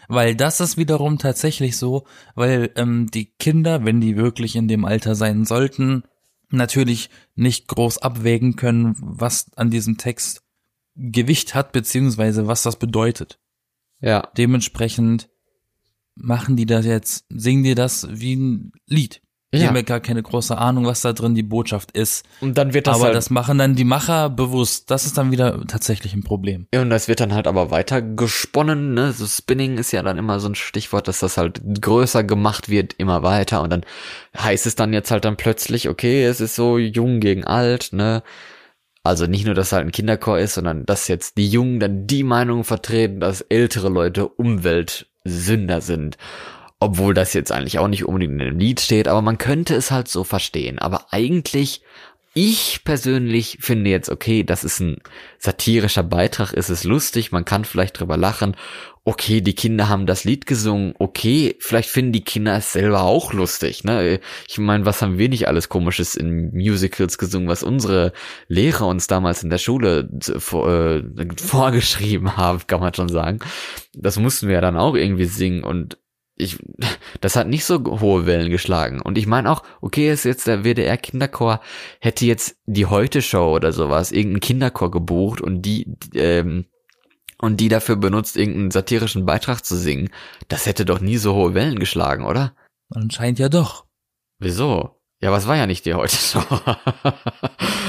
Weil 0.10 0.36
das 0.36 0.60
ist 0.60 0.78
wiederum 0.78 1.18
tatsächlich 1.18 1.78
so, 1.78 2.06
weil 2.36 2.72
ähm, 2.76 3.10
die 3.10 3.32
Kinder, 3.40 3.86
wenn 3.86 4.02
die 4.02 4.18
wirklich 4.18 4.56
in 4.56 4.68
dem 4.68 4.86
Alter 4.86 5.16
sein 5.16 5.46
sollten, 5.46 6.04
natürlich 6.50 7.10
nicht 7.36 7.68
groß 7.68 8.00
abwägen 8.00 8.56
können, 8.56 8.96
was 9.00 9.52
an 9.56 9.70
diesem 9.70 9.98
Text 9.98 10.44
Gewicht 10.96 11.54
hat, 11.54 11.72
beziehungsweise 11.72 12.48
was 12.48 12.64
das 12.64 12.78
bedeutet. 12.80 13.40
Ja. 14.00 14.32
Dementsprechend 14.38 15.30
machen 16.16 16.56
die 16.56 16.66
das 16.66 16.86
jetzt, 16.86 17.26
singen 17.30 17.64
die 17.64 17.76
das 17.76 18.08
wie 18.10 18.36
ein 18.36 18.72
Lied. 18.88 19.22
Die 19.54 19.60
Ja. 19.60 19.68
haben 19.68 19.78
ja 19.78 19.82
gar 19.82 20.02
keine 20.02 20.22
große 20.22 20.58
Ahnung, 20.58 20.86
was 20.86 21.02
da 21.02 21.14
drin 21.14 21.34
die 21.34 21.44
Botschaft 21.44 21.92
ist. 21.92 22.26
Und 22.42 22.58
dann 22.58 22.74
wird 22.74 22.86
das 22.86 22.96
aber 22.96 23.06
halt, 23.06 23.16
das 23.16 23.30
machen 23.30 23.58
dann 23.58 23.76
die 23.76 23.86
Macher 23.86 24.30
bewusst. 24.30 24.92
Das 24.92 25.06
ist 25.06 25.18
dann 25.18 25.32
wieder 25.32 25.66
tatsächlich 25.68 26.14
ein 26.14 26.24
Problem. 26.24 26.68
Ja, 26.74 26.82
und 26.82 26.90
das 26.90 27.08
wird 27.08 27.22
dann 27.22 27.34
halt 27.34 27.48
aber 27.48 27.72
weiter 27.72 28.02
gesponnen, 28.02 28.94
ne? 28.94 29.14
So 29.14 29.26
Spinning 29.26 29.78
ist 29.78 29.94
ja 29.94 30.04
dann 30.04 30.18
immer 30.18 30.42
so 30.42 30.50
ein 30.50 30.56
Stichwort, 30.56 31.08
dass 31.08 31.20
das 31.20 31.38
halt 31.38 31.62
größer 31.82 32.26
gemacht 32.26 32.68
wird, 32.68 32.96
immer 32.98 33.24
weiter. 33.24 33.62
Und 33.62 33.70
dann 33.70 33.86
heißt 34.38 34.66
es 34.66 34.76
dann 34.76 34.92
jetzt 34.92 35.12
halt 35.12 35.24
dann 35.24 35.38
plötzlich, 35.38 35.88
okay, 35.88 36.26
es 36.26 36.42
ist 36.42 36.56
so 36.56 36.78
jung 36.78 37.22
gegen 37.22 37.46
alt, 37.46 37.94
ne? 37.94 38.24
Also 39.04 39.28
nicht 39.28 39.46
nur, 39.46 39.56
dass 39.56 39.72
halt 39.72 39.86
ein 39.86 39.94
Kinderchor 39.94 40.38
ist, 40.40 40.56
sondern 40.56 40.86
dass 40.86 41.08
jetzt 41.08 41.38
die 41.38 41.48
Jungen 41.48 41.80
dann 41.80 42.06
die 42.06 42.24
Meinung 42.24 42.66
vertreten, 42.66 43.22
dass 43.22 43.40
ältere 43.40 43.88
Leute 43.88 44.28
Umweltsünder 44.28 45.80
sind. 45.80 46.18
Obwohl 46.80 47.14
das 47.14 47.34
jetzt 47.34 47.52
eigentlich 47.52 47.80
auch 47.80 47.88
nicht 47.88 48.06
unbedingt 48.06 48.34
in 48.34 48.40
dem 48.40 48.60
Lied 48.60 48.80
steht, 48.80 49.08
aber 49.08 49.22
man 49.24 49.40
könnte 49.40 49.76
es 49.76 49.90
halt 49.90 50.08
so 50.08 50.24
verstehen. 50.24 50.78
Aber 50.78 51.08
eigentlich, 51.12 51.82
ich 52.36 52.84
persönlich 52.84 53.58
finde 53.62 53.90
jetzt, 53.90 54.10
okay, 54.10 54.44
das 54.44 54.64
ist 54.64 54.80
ein 54.80 54.98
satirischer 55.40 56.04
Beitrag, 56.04 56.54
es 56.54 56.70
ist 56.70 56.84
lustig, 56.84 57.32
man 57.32 57.46
kann 57.46 57.66
vielleicht 57.66 58.00
drüber 58.00 58.16
lachen. 58.16 58.56
Okay, 59.06 59.42
die 59.42 59.56
Kinder 59.56 59.90
haben 59.90 60.06
das 60.06 60.24
Lied 60.24 60.46
gesungen, 60.46 60.94
okay, 61.00 61.56
vielleicht 61.60 61.90
finden 61.90 62.12
die 62.12 62.24
Kinder 62.24 62.56
es 62.58 62.74
selber 62.74 63.02
auch 63.04 63.34
lustig, 63.34 63.86
ne? 63.86 64.20
Ich 64.48 64.60
meine, 64.60 64.86
was 64.86 65.02
haben 65.02 65.18
wir 65.18 65.30
nicht 65.30 65.48
alles 65.48 65.70
komisches 65.70 66.16
in 66.16 66.52
Musicals 66.52 67.18
gesungen, 67.18 67.48
was 67.48 67.64
unsere 67.64 68.14
Lehrer 68.50 68.86
uns 68.86 69.08
damals 69.08 69.42
in 69.42 69.50
der 69.50 69.58
Schule 69.58 70.08
vor, 70.38 70.70
äh, 70.70 71.04
vorgeschrieben 71.38 72.38
haben, 72.38 72.68
kann 72.68 72.82
man 72.82 72.94
schon 72.94 73.10
sagen. 73.10 73.40
Das 73.96 74.20
mussten 74.20 74.48
wir 74.48 74.56
ja 74.56 74.62
dann 74.62 74.78
auch 74.78 74.94
irgendwie 74.94 75.26
singen 75.26 75.64
und 75.64 75.98
ich, 76.38 76.60
das 77.22 77.36
hat 77.36 77.48
nicht 77.48 77.66
so 77.66 77.84
hohe 78.00 78.26
Wellen 78.26 78.50
geschlagen. 78.50 79.02
Und 79.02 79.18
ich 79.18 79.28
meine 79.28 79.52
auch, 79.52 79.64
okay, 79.82 80.12
ist 80.12 80.24
jetzt 80.24 80.48
der 80.48 80.64
WDR 80.64 80.98
Kinderchor, 80.98 81.62
hätte 82.00 82.26
jetzt 82.26 82.58
die 82.66 82.86
Heute 82.86 83.22
Show 83.22 83.56
oder 83.56 83.72
sowas, 83.72 84.12
irgendeinen 84.12 84.42
Kinderchor 84.42 84.92
gebucht 84.92 85.42
und 85.42 85.64
die, 85.64 85.98
ähm, 86.14 86.66
und 87.40 87.60
die 87.60 87.70
dafür 87.70 87.96
benutzt, 87.96 88.38
irgendeinen 88.38 88.72
satirischen 88.72 89.26
Beitrag 89.26 89.66
zu 89.66 89.76
singen. 89.76 90.10
Das 90.48 90.66
hätte 90.66 90.86
doch 90.86 91.00
nie 91.00 91.18
so 91.18 91.36
hohe 91.36 91.54
Wellen 91.54 91.80
geschlagen, 91.80 92.26
oder? 92.26 92.54
Anscheinend 92.90 93.40
ja 93.40 93.50
doch. 93.50 93.86
Wieso? 94.40 94.97
Ja, 95.20 95.30
aber 95.30 95.38
es 95.40 95.48
war 95.48 95.56
ja 95.56 95.66
nicht 95.66 95.84
die 95.86 95.96
Heute 95.96 96.16
Show. 96.16 96.44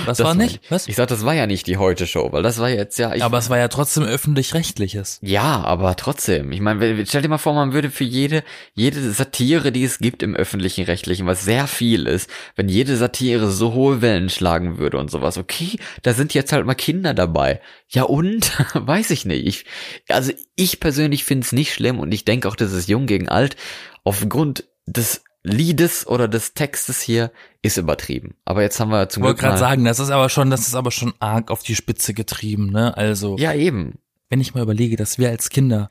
Was 0.06 0.16
Das 0.16 0.26
war 0.26 0.34
nicht? 0.34 0.62
Was? 0.70 0.88
Ich 0.88 0.96
sag, 0.96 1.08
das 1.08 1.26
war 1.26 1.34
ja 1.34 1.46
nicht 1.46 1.66
die 1.66 1.76
Heute 1.76 2.06
Show, 2.06 2.32
weil 2.32 2.42
das 2.42 2.58
war 2.58 2.70
jetzt 2.70 2.98
ja, 2.98 3.14
ich, 3.14 3.22
aber 3.22 3.36
es 3.36 3.50
war 3.50 3.58
ja 3.58 3.68
trotzdem 3.68 4.04
öffentlich-rechtliches. 4.04 5.18
Ja, 5.20 5.62
aber 5.62 5.94
trotzdem. 5.96 6.52
Ich 6.52 6.62
meine, 6.62 7.04
stell 7.04 7.20
dir 7.20 7.28
mal 7.28 7.36
vor, 7.36 7.52
man 7.52 7.74
würde 7.74 7.90
für 7.90 8.04
jede, 8.04 8.42
jede 8.72 9.12
Satire, 9.12 9.72
die 9.72 9.84
es 9.84 9.98
gibt 9.98 10.22
im 10.22 10.34
öffentlichen 10.34 10.84
Rechtlichen, 10.86 11.26
was 11.26 11.44
sehr 11.44 11.66
viel 11.66 12.06
ist, 12.06 12.30
wenn 12.56 12.70
jede 12.70 12.96
Satire 12.96 13.50
so 13.50 13.74
hohe 13.74 14.00
Wellen 14.00 14.30
schlagen 14.30 14.78
würde 14.78 14.96
und 14.96 15.10
sowas, 15.10 15.36
okay, 15.36 15.78
da 16.02 16.14
sind 16.14 16.32
jetzt 16.32 16.52
halt 16.52 16.64
mal 16.64 16.74
Kinder 16.74 17.12
dabei. 17.12 17.60
Ja 17.90 18.04
und? 18.04 18.52
Weiß 18.74 19.10
ich 19.10 19.26
nicht. 19.26 19.46
Ich, 19.46 19.66
also 20.08 20.32
ich 20.56 20.80
persönlich 20.80 21.24
finde 21.24 21.44
es 21.44 21.52
nicht 21.52 21.74
schlimm 21.74 21.98
und 21.98 22.10
ich 22.12 22.24
denke 22.24 22.48
auch, 22.48 22.56
das 22.56 22.72
ist 22.72 22.88
jung 22.88 23.04
gegen 23.04 23.28
alt. 23.28 23.56
Aufgrund 24.02 24.64
des 24.86 25.22
Liedes 25.48 26.06
oder 26.06 26.28
des 26.28 26.54
Textes 26.54 27.00
hier 27.00 27.32
ist 27.62 27.76
übertrieben. 27.76 28.34
Aber 28.44 28.62
jetzt 28.62 28.78
haben 28.78 28.90
wir 28.90 29.08
zum 29.08 29.22
Ich 29.22 29.26
wollte 29.26 29.40
Glück 29.40 29.50
gerade 29.50 29.58
sagen, 29.58 29.84
das 29.84 29.98
ist 29.98 30.10
aber 30.10 30.28
schon, 30.28 30.50
das 30.50 30.68
ist 30.68 30.74
aber 30.74 30.90
schon 30.90 31.14
arg 31.18 31.50
auf 31.50 31.62
die 31.62 31.74
Spitze 31.74 32.14
getrieben, 32.14 32.70
ne? 32.70 32.96
Also 32.96 33.36
ja 33.38 33.52
eben. 33.52 33.98
wenn 34.28 34.40
ich 34.40 34.54
mal 34.54 34.62
überlege, 34.62 34.96
dass 34.96 35.18
wir 35.18 35.28
als 35.30 35.50
Kinder 35.50 35.90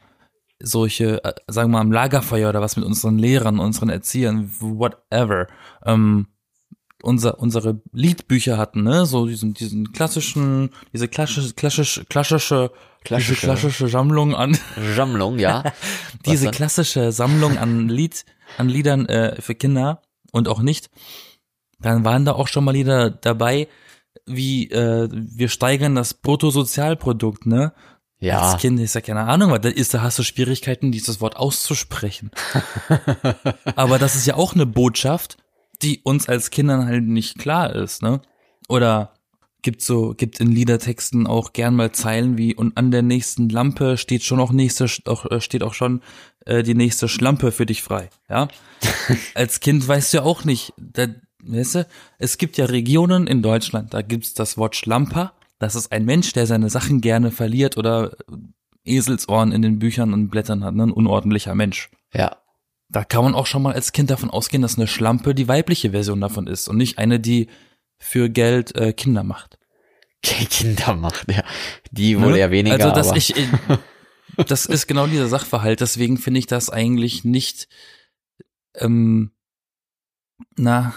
solche, 0.59 1.23
äh, 1.23 1.33
sagen 1.47 1.69
wir 1.69 1.77
mal, 1.77 1.81
am 1.81 1.91
Lagerfeuer 1.91 2.49
oder 2.49 2.61
was 2.61 2.77
mit 2.77 2.85
unseren 2.85 3.17
Lehrern, 3.17 3.59
unseren 3.59 3.89
Erziehern, 3.89 4.49
whatever, 4.59 5.47
ähm, 5.85 6.27
unser, 7.03 7.39
unsere 7.39 7.81
Liedbücher 7.93 8.57
hatten, 8.57 8.83
ne, 8.83 9.05
so 9.05 9.27
diesen, 9.27 9.53
diesen 9.53 9.91
klassischen, 9.91 10.71
diese 10.93 11.07
klassische, 11.07 11.53
klassische, 11.53 12.05
klassische, 12.05 12.71
klassische, 13.03 13.35
klassische 13.45 13.87
Sammlung 13.87 14.35
an, 14.35 14.57
Sammlung, 14.95 15.37
ja. 15.37 15.63
diese 16.25 16.49
klassische 16.49 17.11
Sammlung 17.11 17.57
an 17.57 17.87
Lied, 17.87 18.25
an 18.57 18.69
Liedern 18.69 19.05
äh, 19.07 19.41
für 19.41 19.55
Kinder 19.55 20.01
und 20.31 20.47
auch 20.47 20.61
nicht, 20.61 20.89
dann 21.79 22.03
waren 22.03 22.25
da 22.25 22.33
auch 22.33 22.47
schon 22.47 22.63
mal 22.63 22.71
Lieder 22.71 23.09
dabei, 23.09 23.67
wie 24.25 24.69
äh, 24.71 25.09
wir 25.11 25.49
steigern 25.49 25.95
das 25.95 26.13
Bruttosozialprodukt, 26.13 27.45
ne? 27.45 27.73
Ja. 28.19 28.41
Als 28.41 28.59
Kind 28.59 28.79
ist 28.79 28.95
ja 28.95 29.01
keine 29.01 29.25
Ahnung, 29.25 29.51
weil 29.51 29.59
da 29.59 29.69
ist, 29.69 29.93
da 29.93 30.01
hast 30.01 30.17
du 30.17 30.23
Schwierigkeiten, 30.23 30.91
dieses 30.91 31.21
Wort 31.21 31.35
auszusprechen. 31.35 32.31
Aber 33.75 33.99
das 33.99 34.15
ist 34.15 34.25
ja 34.25 34.33
auch 34.35 34.55
eine 34.55 34.65
Botschaft, 34.65 35.37
die 35.83 36.01
uns 36.03 36.27
als 36.27 36.49
Kindern 36.49 36.87
halt 36.87 37.03
nicht 37.03 37.37
klar 37.37 37.75
ist, 37.75 38.01
ne? 38.01 38.21
Oder 38.67 39.13
gibt 39.61 39.81
so, 39.81 40.13
gibt 40.15 40.39
in 40.39 40.51
Liedertexten 40.51 41.27
auch 41.27 41.53
gern 41.53 41.75
mal 41.75 41.91
Zeilen 41.91 42.37
wie 42.37 42.55
und 42.55 42.77
an 42.77 42.91
der 42.91 43.01
nächsten 43.01 43.49
Lampe 43.49 43.97
steht 43.97 44.23
schon 44.23 44.39
auch 44.39 44.51
nächste, 44.51 44.87
auch, 45.05 45.25
äh, 45.29 45.41
steht 45.41 45.63
auch 45.63 45.73
schon 45.73 46.01
äh, 46.45 46.63
die 46.63 46.75
nächste 46.75 47.07
Schlampe 47.07 47.51
für 47.51 47.65
dich 47.65 47.81
frei, 47.81 48.09
ja? 48.29 48.47
als 49.33 49.59
Kind 49.59 49.87
weißt 49.87 50.13
du 50.13 50.17
ja 50.17 50.23
auch 50.23 50.43
nicht, 50.45 50.73
da, 50.77 51.07
weißt 51.43 51.75
du, 51.75 51.87
es 52.19 52.37
gibt 52.37 52.57
ja 52.57 52.65
Regionen 52.65 53.27
in 53.27 53.41
Deutschland, 53.41 53.93
da 53.93 54.01
gibt's 54.01 54.33
das 54.33 54.57
Wort 54.57 54.75
Schlamper 54.75 55.33
das 55.59 55.75
ist 55.75 55.91
ein 55.91 56.05
Mensch, 56.05 56.33
der 56.33 56.45
seine 56.45 56.69
Sachen 56.69 57.01
gerne 57.01 57.31
verliert 57.31 57.77
oder 57.77 58.15
Eselsohren 58.85 59.51
in 59.51 59.61
den 59.61 59.79
Büchern 59.79 60.13
und 60.13 60.29
Blättern 60.29 60.63
hat, 60.63 60.75
ne? 60.75 60.83
ein 60.83 60.91
unordentlicher 60.91 61.55
Mensch. 61.55 61.89
Ja. 62.13 62.37
Da 62.89 63.03
kann 63.03 63.23
man 63.23 63.35
auch 63.35 63.47
schon 63.47 63.63
mal 63.63 63.73
als 63.73 63.91
Kind 63.91 64.09
davon 64.09 64.29
ausgehen, 64.29 64.61
dass 64.61 64.77
eine 64.77 64.87
Schlampe 64.87 65.35
die 65.35 65.49
weibliche 65.49 65.91
Version 65.91 66.21
davon 66.21 66.47
ist 66.47 66.69
und 66.69 66.77
nicht 66.77 66.97
eine, 66.97 67.19
die 67.19 67.47
für 67.97 68.29
Geld 68.29 68.75
äh, 68.75 68.93
Kinder 68.93 69.23
macht. 69.23 69.57
Kinder 70.21 70.95
macht, 70.95 71.31
ja. 71.31 71.43
Die 71.91 72.19
wohl 72.19 72.33
Ne? 72.33 72.39
eher 72.39 72.51
weniger. 72.51 72.75
Also, 72.75 72.91
dass 72.91 73.09
aber 73.09 73.17
ich, 73.17 73.35
äh, 73.35 73.47
das 74.47 74.65
ist 74.65 74.87
genau 74.87 75.07
dieser 75.07 75.27
Sachverhalt, 75.27 75.81
deswegen 75.81 76.17
finde 76.17 76.39
ich 76.39 76.47
das 76.47 76.69
eigentlich 76.69 77.23
nicht, 77.23 77.67
ähm, 78.75 79.31
na, 80.55 80.93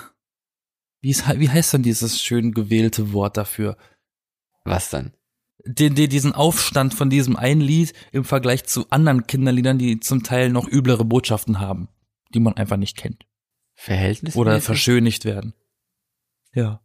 wie, 1.00 1.10
ist, 1.10 1.26
wie 1.38 1.48
heißt 1.48 1.72
denn 1.72 1.82
dieses 1.82 2.22
schön 2.22 2.52
gewählte 2.52 3.12
Wort 3.12 3.36
dafür? 3.36 3.76
was 4.64 4.90
denn? 4.90 5.14
den, 5.64 5.94
den, 5.94 6.08
diesen 6.08 6.32
Aufstand 6.32 6.94
von 6.94 7.10
diesem 7.10 7.36
einen 7.36 7.60
Lied 7.60 7.92
im 8.12 8.24
Vergleich 8.24 8.64
zu 8.64 8.88
anderen 8.90 9.26
Kinderliedern, 9.26 9.78
die 9.78 10.00
zum 10.00 10.22
Teil 10.22 10.50
noch 10.50 10.68
üblere 10.68 11.04
Botschaften 11.04 11.60
haben, 11.60 11.88
die 12.34 12.40
man 12.40 12.54
einfach 12.54 12.76
nicht 12.76 12.96
kennt 12.96 13.26
Verhältnis? 13.74 14.36
oder 14.36 14.60
verschönigt 14.60 15.24
werden. 15.24 15.54
Ja. 16.54 16.82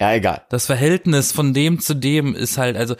Ja. 0.00 0.12
Egal. 0.14 0.42
Das 0.50 0.66
Verhältnis 0.66 1.32
von 1.32 1.54
dem 1.54 1.78
zu 1.80 1.94
dem 1.94 2.34
ist 2.34 2.58
halt, 2.58 2.76
also, 2.76 2.96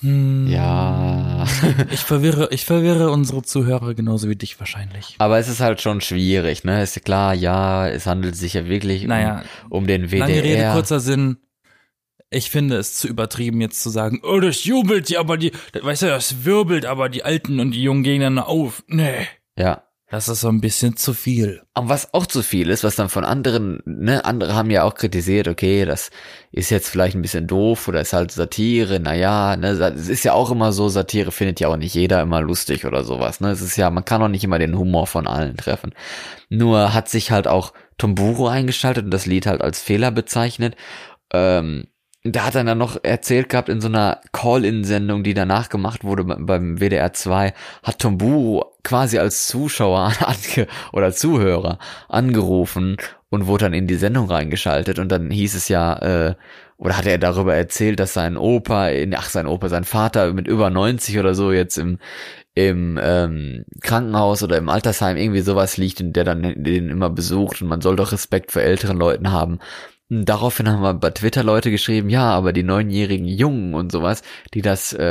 hm, 0.00 0.46
Ja. 0.48 1.44
ich 1.90 2.00
verwirre, 2.00 2.48
ich 2.52 2.64
verwirre 2.64 3.10
unsere 3.10 3.42
Zuhörer 3.42 3.94
genauso 3.94 4.28
wie 4.28 4.36
dich 4.36 4.58
wahrscheinlich. 4.60 5.16
Aber 5.18 5.38
es 5.38 5.48
ist 5.48 5.60
halt 5.60 5.80
schon 5.80 6.00
schwierig, 6.00 6.64
ne? 6.64 6.82
Ist 6.82 6.94
ja 6.96 7.02
klar, 7.02 7.34
ja, 7.34 7.88
es 7.88 8.06
handelt 8.06 8.36
sich 8.36 8.54
ja 8.54 8.66
wirklich 8.66 9.04
Naja, 9.04 9.42
um, 9.64 9.78
um 9.78 9.86
den 9.86 10.08
WDR. 10.10 10.20
Lange 10.20 10.42
Rede, 10.42 10.70
kurzer 10.72 11.00
Sinn. 11.00 11.38
Ich 12.30 12.50
finde 12.50 12.76
es 12.76 12.94
zu 12.94 13.08
übertrieben, 13.08 13.60
jetzt 13.60 13.82
zu 13.82 13.88
sagen, 13.90 14.20
oh, 14.22 14.38
das 14.38 14.64
jubelt 14.64 15.08
ja, 15.08 15.18
aber 15.18 15.38
die, 15.38 15.50
weißt 15.72 16.02
du, 16.02 16.06
das 16.08 16.44
wirbelt 16.44 16.84
aber 16.84 17.08
die 17.08 17.24
Alten 17.24 17.58
und 17.58 17.70
die 17.72 17.82
Jungen 17.82 18.02
gegeneinander 18.02 18.48
auf. 18.48 18.84
Nee. 18.86 19.26
Ja. 19.58 19.87
Das 20.10 20.26
ist 20.28 20.40
so 20.40 20.48
ein 20.48 20.62
bisschen 20.62 20.96
zu 20.96 21.12
viel. 21.12 21.60
Und 21.74 21.90
was 21.90 22.14
auch 22.14 22.24
zu 22.24 22.42
viel 22.42 22.70
ist, 22.70 22.82
was 22.82 22.96
dann 22.96 23.10
von 23.10 23.26
anderen, 23.26 23.82
ne, 23.84 24.24
andere 24.24 24.54
haben 24.54 24.70
ja 24.70 24.84
auch 24.84 24.94
kritisiert, 24.94 25.48
okay, 25.48 25.84
das 25.84 26.10
ist 26.50 26.70
jetzt 26.70 26.88
vielleicht 26.88 27.14
ein 27.14 27.20
bisschen 27.20 27.46
doof 27.46 27.88
oder 27.88 28.00
ist 28.00 28.14
halt 28.14 28.30
Satire, 28.30 29.00
naja, 29.00 29.54
ne, 29.56 29.68
es 29.68 30.08
ist 30.08 30.24
ja 30.24 30.32
auch 30.32 30.50
immer 30.50 30.72
so, 30.72 30.88
Satire 30.88 31.30
findet 31.30 31.60
ja 31.60 31.68
auch 31.68 31.76
nicht 31.76 31.94
jeder 31.94 32.22
immer 32.22 32.40
lustig 32.40 32.86
oder 32.86 33.04
sowas, 33.04 33.40
ne, 33.40 33.50
es 33.50 33.60
ist 33.60 33.76
ja, 33.76 33.90
man 33.90 34.06
kann 34.06 34.22
auch 34.22 34.28
nicht 34.28 34.44
immer 34.44 34.58
den 34.58 34.78
Humor 34.78 35.06
von 35.06 35.26
allen 35.26 35.58
treffen. 35.58 35.94
Nur 36.48 36.94
hat 36.94 37.10
sich 37.10 37.30
halt 37.30 37.46
auch 37.46 37.74
Tomburo 37.98 38.48
eingeschaltet 38.48 39.04
und 39.04 39.10
das 39.10 39.26
Lied 39.26 39.44
halt 39.44 39.60
als 39.60 39.82
Fehler 39.82 40.10
bezeichnet, 40.10 40.74
ähm, 41.34 41.88
da 42.32 42.44
hat 42.44 42.54
er 42.54 42.64
dann 42.64 42.78
noch 42.78 43.02
erzählt 43.02 43.48
gehabt 43.48 43.68
in 43.68 43.80
so 43.80 43.88
einer 43.88 44.20
Call-In-Sendung, 44.32 45.22
die 45.22 45.34
danach 45.34 45.68
gemacht 45.68 46.04
wurde 46.04 46.24
beim 46.24 46.78
WDR 46.78 47.12
2, 47.12 47.52
hat 47.82 47.98
Tomburo 47.98 48.74
quasi 48.82 49.18
als 49.18 49.46
Zuschauer 49.46 50.12
oder 50.92 51.12
Zuhörer 51.12 51.78
angerufen 52.08 52.96
und 53.30 53.46
wurde 53.46 53.66
dann 53.66 53.74
in 53.74 53.86
die 53.86 53.96
Sendung 53.96 54.30
reingeschaltet 54.30 54.98
und 54.98 55.10
dann 55.12 55.30
hieß 55.30 55.54
es 55.54 55.68
ja, 55.68 55.96
äh, 55.98 56.34
oder 56.78 56.96
hat 56.96 57.06
er 57.06 57.18
darüber 57.18 57.54
erzählt, 57.54 57.98
dass 57.98 58.12
sein 58.12 58.36
Opa, 58.36 58.90
ach 59.16 59.28
sein 59.28 59.46
Opa, 59.46 59.68
sein 59.68 59.84
Vater 59.84 60.32
mit 60.32 60.46
über 60.46 60.70
90 60.70 61.18
oder 61.18 61.34
so 61.34 61.52
jetzt 61.52 61.76
im 61.76 61.98
im 62.54 62.98
ähm, 63.00 63.64
Krankenhaus 63.82 64.42
oder 64.42 64.56
im 64.56 64.68
Altersheim 64.68 65.16
irgendwie 65.16 65.42
sowas 65.42 65.76
liegt 65.76 66.00
und 66.00 66.14
der 66.14 66.24
dann 66.24 66.42
den 66.42 66.90
immer 66.90 67.08
besucht 67.08 67.62
und 67.62 67.68
man 67.68 67.80
soll 67.80 67.94
doch 67.94 68.10
Respekt 68.10 68.50
vor 68.50 68.62
älteren 68.62 68.96
Leuten 68.96 69.30
haben. 69.30 69.60
Daraufhin 70.10 70.68
haben 70.68 70.80
wir 70.82 70.94
bei 70.94 71.10
Twitter 71.10 71.44
Leute 71.44 71.70
geschrieben, 71.70 72.08
ja, 72.08 72.30
aber 72.30 72.54
die 72.54 72.62
neunjährigen 72.62 73.26
Jungen 73.26 73.74
und 73.74 73.92
sowas, 73.92 74.22
die 74.54 74.62
das 74.62 74.94
äh, 74.94 75.02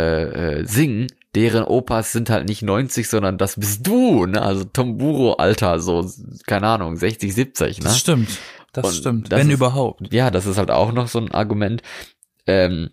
äh, 0.62 0.66
singen, 0.66 1.08
deren 1.36 1.64
Opas 1.64 2.12
sind 2.12 2.32
halt 2.32 2.48
nicht 2.50 2.64
90, 2.64 3.08
sondern 3.08 3.38
das 3.38 3.58
bist 3.60 3.86
du, 3.86 4.26
ne? 4.26 4.42
Also 4.42 4.64
Tomburo 4.64 5.34
Alter, 5.34 5.80
so, 5.80 6.10
keine 6.48 6.68
Ahnung, 6.68 6.96
60, 6.98 7.32
70, 7.34 7.78
ne? 7.78 7.84
Das 7.84 8.00
stimmt. 8.00 8.30
Das 8.74 8.86
Und 8.88 8.94
stimmt. 8.96 9.32
das 9.32 9.40
Wenn 9.40 9.50
ist- 9.50 9.54
überhaupt. 9.56 10.12
Ja, 10.12 10.32
das 10.32 10.48
ist 10.48 10.58
halt 10.58 10.72
auch 10.72 10.92
noch 10.92 11.08
so 11.08 11.20
ein 11.20 11.32
Argument, 11.32 11.84
ähm, 12.48 12.90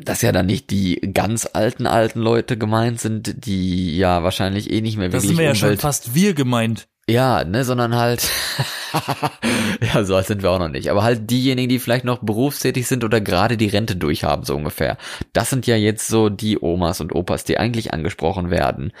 dass 0.00 0.22
ja 0.22 0.32
dann 0.32 0.46
nicht 0.46 0.70
die 0.70 0.94
ganz 1.12 1.48
alten, 1.52 1.86
alten 1.86 2.20
Leute 2.20 2.56
gemeint 2.56 3.00
sind, 3.00 3.44
die 3.46 3.98
ja 3.98 4.22
wahrscheinlich 4.22 4.70
eh 4.70 4.80
nicht 4.80 4.96
mehr 4.96 5.08
Das 5.08 5.24
wirklich 5.24 5.28
sind 5.30 5.38
wir 5.38 5.44
ja 5.46 5.54
schon 5.54 5.76
fast 5.76 6.14
wir 6.14 6.32
gemeint. 6.34 6.88
Ja, 7.08 7.42
ne, 7.44 7.64
sondern 7.64 7.96
halt, 7.96 8.28
ja, 9.80 10.04
so 10.04 10.14
alt 10.14 10.26
sind 10.26 10.42
wir 10.42 10.50
auch 10.50 10.58
noch 10.58 10.68
nicht, 10.68 10.90
aber 10.90 11.02
halt 11.02 11.30
diejenigen, 11.30 11.68
die 11.68 11.78
vielleicht 11.78 12.04
noch 12.04 12.18
berufstätig 12.18 12.86
sind 12.86 13.02
oder 13.02 13.20
gerade 13.20 13.56
die 13.56 13.68
Rente 13.68 13.96
durchhaben, 13.96 14.44
so 14.44 14.54
ungefähr. 14.54 14.98
Das 15.32 15.48
sind 15.48 15.66
ja 15.66 15.76
jetzt 15.76 16.06
so 16.06 16.28
die 16.28 16.58
Omas 16.60 17.00
und 17.00 17.14
Opas, 17.14 17.44
die 17.44 17.58
eigentlich 17.58 17.94
angesprochen 17.94 18.50
werden 18.50 18.92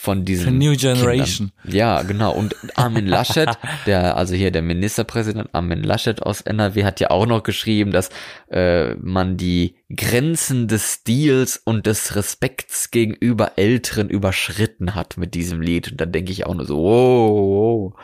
von 0.00 0.24
diesen 0.24 0.58
The 0.58 0.66
New 0.66 0.76
Generation. 0.76 1.52
Kindern. 1.60 1.76
Ja, 1.76 2.02
genau. 2.02 2.32
Und 2.32 2.56
Armin 2.74 3.06
Laschet, 3.06 3.50
der, 3.86 4.16
also 4.16 4.34
hier 4.34 4.50
der 4.50 4.62
Ministerpräsident 4.62 5.50
Armin 5.52 5.82
Laschet 5.82 6.22
aus 6.22 6.40
NRW 6.40 6.84
hat 6.84 7.00
ja 7.00 7.10
auch 7.10 7.26
noch 7.26 7.42
geschrieben, 7.42 7.90
dass 7.90 8.08
äh, 8.50 8.94
man 8.94 9.36
die 9.36 9.76
Grenzen 9.94 10.68
des 10.68 10.94
Stils 10.94 11.60
und 11.62 11.84
des 11.84 12.16
Respekts 12.16 12.90
gegenüber 12.90 13.58
Älteren 13.58 14.08
überschritten 14.08 14.94
hat 14.94 15.18
mit 15.18 15.34
diesem 15.34 15.60
Lied. 15.60 15.92
Und 15.92 16.00
dann 16.00 16.12
denke 16.12 16.32
ich 16.32 16.46
auch 16.46 16.54
nur 16.54 16.64
so, 16.64 16.78
wow, 16.78 17.92
wow. 17.92 18.00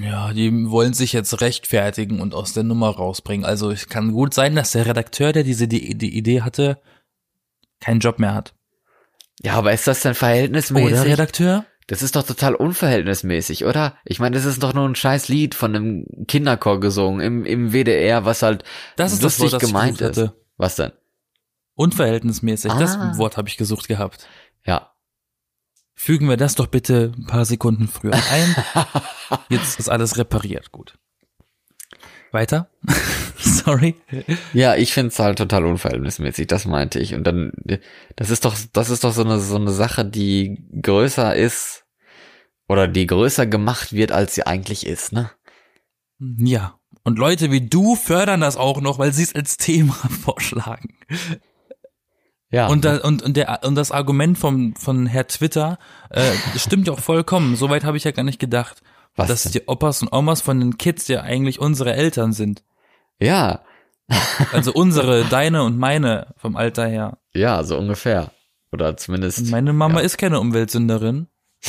Ja, 0.00 0.32
die 0.32 0.70
wollen 0.70 0.94
sich 0.94 1.12
jetzt 1.12 1.42
rechtfertigen 1.42 2.20
und 2.20 2.34
aus 2.34 2.54
der 2.54 2.62
Nummer 2.62 2.88
rausbringen. 2.88 3.44
Also 3.44 3.70
es 3.70 3.90
kann 3.90 4.12
gut 4.12 4.32
sein, 4.32 4.54
dass 4.54 4.72
der 4.72 4.86
Redakteur, 4.86 5.34
der 5.34 5.44
diese 5.44 5.68
die, 5.68 5.94
die 5.94 6.16
Idee 6.16 6.40
hatte, 6.40 6.80
keinen 7.80 8.00
Job 8.00 8.18
mehr 8.18 8.32
hat. 8.32 8.54
Ja, 9.44 9.54
aber 9.54 9.72
ist 9.72 9.86
das 9.86 10.00
denn 10.00 10.10
Oder 10.10 10.16
verhältnismäßig? 10.18 11.04
Redakteur? 11.04 11.66
Das 11.88 12.00
ist 12.02 12.14
doch 12.14 12.22
total 12.22 12.54
unverhältnismäßig, 12.54 13.64
oder? 13.64 13.96
Ich 14.04 14.20
meine, 14.20 14.36
das 14.36 14.44
ist 14.44 14.62
doch 14.62 14.72
nur 14.72 14.88
ein 14.88 14.94
scheiß 14.94 15.28
Lied 15.28 15.54
von 15.54 15.74
einem 15.74 16.06
Kinderchor 16.28 16.78
gesungen 16.80 17.20
im, 17.20 17.44
im 17.44 17.72
WDR, 17.72 18.24
was 18.24 18.42
halt 18.42 18.62
Das 18.96 19.12
ist 19.12 19.22
das 19.24 19.38
lustig 19.38 19.52
Wort, 19.52 19.52
das 19.54 19.62
ich 19.62 19.68
gemeint 19.74 20.00
ist. 20.00 20.06
hatte. 20.08 20.36
Was 20.56 20.76
denn? 20.76 20.92
Unverhältnismäßig. 21.74 22.72
Das 22.74 22.96
Ah. 22.96 23.16
Wort 23.18 23.36
habe 23.36 23.48
ich 23.48 23.56
gesucht 23.56 23.88
gehabt. 23.88 24.26
Ja. 24.64 24.92
Fügen 25.94 26.28
wir 26.28 26.36
das 26.36 26.54
doch 26.54 26.68
bitte 26.68 27.12
ein 27.16 27.26
paar 27.26 27.44
Sekunden 27.44 27.88
früher 27.88 28.14
ein. 28.14 28.56
Jetzt 29.48 29.78
ist 29.80 29.88
alles 29.88 30.16
repariert. 30.18 30.70
Gut. 30.72 30.98
Weiter? 32.30 32.70
Sorry. 33.64 33.94
Ja, 34.52 34.76
ich 34.76 34.92
find's 34.92 35.18
halt 35.18 35.38
total 35.38 35.66
unverhältnismäßig, 35.66 36.46
das 36.46 36.66
meinte 36.66 36.98
ich. 36.98 37.14
Und 37.14 37.24
dann, 37.24 37.52
das 38.16 38.30
ist 38.30 38.44
doch, 38.44 38.56
das 38.72 38.90
ist 38.90 39.04
doch 39.04 39.12
so 39.12 39.22
eine, 39.22 39.38
so 39.38 39.56
eine 39.56 39.72
Sache, 39.72 40.04
die 40.04 40.62
größer 40.80 41.34
ist 41.34 41.84
oder 42.68 42.88
die 42.88 43.06
größer 43.06 43.46
gemacht 43.46 43.92
wird, 43.92 44.12
als 44.12 44.34
sie 44.34 44.46
eigentlich 44.46 44.86
ist, 44.86 45.12
ne? 45.12 45.30
Ja. 46.18 46.78
Und 47.04 47.18
Leute 47.18 47.50
wie 47.50 47.68
du 47.68 47.96
fördern 47.96 48.40
das 48.40 48.56
auch 48.56 48.80
noch, 48.80 48.98
weil 48.98 49.12
sie 49.12 49.24
es 49.24 49.34
als 49.34 49.56
Thema 49.56 49.94
vorschlagen. 50.22 50.96
Ja. 52.50 52.68
Und, 52.68 52.84
da, 52.84 52.98
und, 52.98 53.22
und, 53.22 53.36
der, 53.36 53.60
und 53.64 53.74
das 53.74 53.90
Argument 53.90 54.38
vom, 54.38 54.76
von 54.76 55.06
Herr 55.06 55.26
Twitter 55.26 55.78
äh, 56.10 56.30
stimmt 56.56 56.86
ja 56.86 56.92
auch 56.92 57.00
vollkommen. 57.00 57.56
Soweit 57.56 57.84
habe 57.84 57.96
ich 57.96 58.04
ja 58.04 58.10
gar 58.10 58.24
nicht 58.24 58.38
gedacht. 58.38 58.82
Was 59.16 59.28
dass 59.28 59.42
denn? 59.44 59.52
die 59.52 59.66
Opas 59.66 60.02
und 60.02 60.12
Omas 60.12 60.40
von 60.40 60.60
den 60.60 60.78
Kids 60.78 61.08
ja 61.08 61.22
eigentlich 61.22 61.58
unsere 61.58 61.94
Eltern 61.94 62.32
sind. 62.32 62.62
Ja. 63.22 63.60
Also 64.52 64.72
unsere, 64.72 65.24
deine 65.24 65.62
und 65.62 65.78
meine 65.78 66.34
vom 66.36 66.56
Alter 66.56 66.86
her. 66.86 67.18
Ja, 67.32 67.62
so 67.64 67.78
ungefähr. 67.78 68.30
Oder 68.72 68.96
zumindest. 68.96 69.50
Meine 69.50 69.72
Mama 69.72 70.00
ja. 70.00 70.06
ist 70.06 70.18
keine 70.18 70.40
Umweltsünderin. 70.40 71.28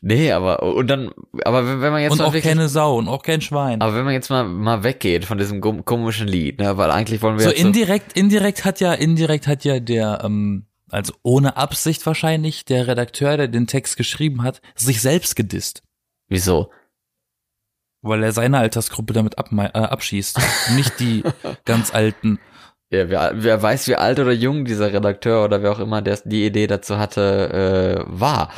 Nee, 0.00 0.32
aber 0.32 0.62
und 0.62 0.88
dann, 0.88 1.12
aber 1.44 1.66
wenn, 1.66 1.80
wenn 1.80 1.92
man 1.92 2.02
jetzt 2.02 2.12
und 2.12 2.18
mal 2.18 2.24
auch 2.24 2.32
wirklich, 2.32 2.52
keine 2.52 2.68
Sau 2.68 2.98
und 2.98 3.06
auch 3.06 3.22
kein 3.22 3.40
Schwein. 3.40 3.80
aber 3.80 3.94
wenn 3.94 4.04
man 4.04 4.14
jetzt 4.14 4.28
mal 4.28 4.44
mal 4.44 4.82
weggeht 4.82 5.24
von 5.24 5.38
diesem 5.38 5.60
komischen 5.60 6.26
Lied, 6.26 6.58
ne, 6.58 6.76
weil 6.76 6.90
eigentlich 6.90 7.22
wollen 7.22 7.38
wir 7.38 7.44
So 7.44 7.50
indirekt, 7.50 8.14
indirekt 8.14 8.64
hat 8.64 8.80
ja, 8.80 8.92
indirekt 8.92 9.46
hat 9.46 9.64
ja 9.64 9.78
der, 9.78 10.22
ähm, 10.24 10.66
also 10.88 11.12
ohne 11.22 11.56
Absicht 11.56 12.04
wahrscheinlich, 12.04 12.64
der 12.64 12.88
Redakteur, 12.88 13.36
der 13.36 13.48
den 13.48 13.66
Text 13.66 13.96
geschrieben 13.96 14.42
hat, 14.42 14.60
sich 14.74 15.00
selbst 15.00 15.36
gedisst. 15.36 15.82
wieso? 16.28 16.70
Weil 18.02 18.22
er 18.22 18.32
seine 18.32 18.58
Altersgruppe 18.58 19.12
damit 19.12 19.38
abmei- 19.38 19.74
äh, 19.74 19.78
abschießt. 19.78 20.38
Nicht 20.74 20.98
die 21.00 21.22
ganz 21.64 21.92
alten. 21.94 22.38
Ja, 22.90 23.08
wer, 23.08 23.32
wer 23.34 23.62
weiß, 23.62 23.86
wie 23.88 23.96
alt 23.96 24.18
oder 24.18 24.32
jung 24.32 24.64
dieser 24.64 24.92
Redakteur 24.92 25.44
oder 25.44 25.62
wer 25.62 25.72
auch 25.72 25.78
immer, 25.78 26.02
der 26.02 26.18
die 26.24 26.44
Idee 26.46 26.66
dazu 26.66 26.98
hatte, 26.98 28.00
äh, 28.00 28.04
war. 28.06 28.50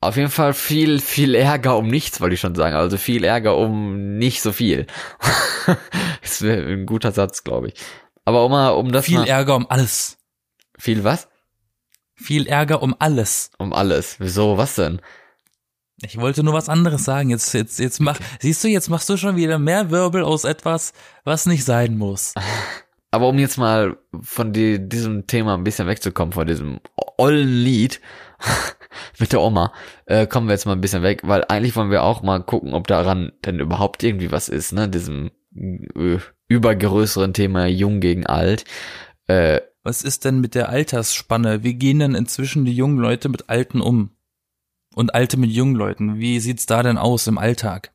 Auf 0.00 0.16
jeden 0.16 0.30
Fall 0.30 0.54
viel, 0.54 1.00
viel 1.00 1.34
Ärger 1.34 1.76
um 1.76 1.88
nichts, 1.88 2.20
wollte 2.20 2.34
ich 2.34 2.40
schon 2.40 2.54
sagen. 2.54 2.76
Also 2.76 2.98
viel 2.98 3.24
Ärger 3.24 3.56
um 3.56 4.16
nicht 4.18 4.42
so 4.42 4.52
viel. 4.52 4.86
das 6.22 6.42
wäre 6.42 6.62
ein 6.72 6.86
guter 6.86 7.10
Satz, 7.10 7.42
glaube 7.42 7.68
ich. 7.68 7.74
Aber 8.24 8.44
um 8.44 8.50
mal, 8.52 8.68
um 8.70 8.92
das 8.92 9.06
Viel 9.06 9.18
mal, 9.18 9.26
Ärger 9.26 9.56
um 9.56 9.66
alles. 9.68 10.18
viel 10.78 11.02
was? 11.02 11.28
Viel 12.14 12.46
Ärger 12.46 12.82
um 12.82 12.94
alles. 12.98 13.50
Um 13.58 13.72
alles. 13.72 14.20
Wieso? 14.20 14.56
Was 14.58 14.74
denn? 14.76 15.00
Ich 16.02 16.18
wollte 16.18 16.44
nur 16.44 16.54
was 16.54 16.68
anderes 16.68 17.04
sagen. 17.04 17.30
Jetzt, 17.30 17.52
jetzt, 17.54 17.78
jetzt 17.78 18.00
mach, 18.00 18.18
siehst 18.40 18.62
du, 18.62 18.68
jetzt 18.68 18.88
machst 18.88 19.08
du 19.08 19.16
schon 19.16 19.36
wieder 19.36 19.58
mehr 19.58 19.90
Wirbel 19.90 20.22
aus 20.22 20.44
etwas, 20.44 20.92
was 21.24 21.46
nicht 21.46 21.64
sein 21.64 21.96
muss. 21.96 22.34
Aber 23.10 23.28
um 23.28 23.38
jetzt 23.38 23.56
mal 23.56 23.96
von 24.20 24.52
die, 24.52 24.86
diesem 24.86 25.26
Thema 25.26 25.54
ein 25.54 25.64
bisschen 25.64 25.88
wegzukommen, 25.88 26.32
von 26.32 26.46
diesem 26.46 26.80
ollen 27.16 27.48
Lied 27.48 28.00
mit 29.18 29.32
der 29.32 29.40
Oma, 29.40 29.72
äh, 30.04 30.26
kommen 30.26 30.46
wir 30.46 30.52
jetzt 30.52 30.66
mal 30.66 30.72
ein 30.72 30.80
bisschen 30.82 31.02
weg, 31.02 31.22
weil 31.24 31.44
eigentlich 31.48 31.74
wollen 31.74 31.90
wir 31.90 32.02
auch 32.02 32.22
mal 32.22 32.40
gucken, 32.40 32.74
ob 32.74 32.86
daran 32.86 33.32
denn 33.44 33.60
überhaupt 33.60 34.02
irgendwie 34.02 34.30
was 34.30 34.50
ist, 34.50 34.72
ne? 34.72 34.90
Diesem 34.90 35.30
äh, 35.56 36.18
übergrößeren 36.48 37.32
Thema 37.32 37.66
Jung 37.66 38.00
gegen 38.00 38.26
Alt. 38.26 38.64
Äh, 39.26 39.60
Was 39.84 40.02
ist 40.02 40.26
denn 40.26 40.40
mit 40.40 40.54
der 40.54 40.68
Altersspanne? 40.68 41.64
Wie 41.64 41.74
gehen 41.74 42.00
denn 42.00 42.14
inzwischen 42.14 42.66
die 42.66 42.74
jungen 42.74 42.98
Leute 42.98 43.30
mit 43.30 43.48
Alten 43.48 43.80
um? 43.80 44.10
Und 44.98 45.14
Alte 45.14 45.36
mit 45.36 45.52
jungen 45.52 45.76
Leuten? 45.76 46.18
Wie 46.18 46.40
sieht's 46.40 46.66
da 46.66 46.82
denn 46.82 46.98
aus 46.98 47.28
im 47.28 47.38
Alltag? 47.38 47.92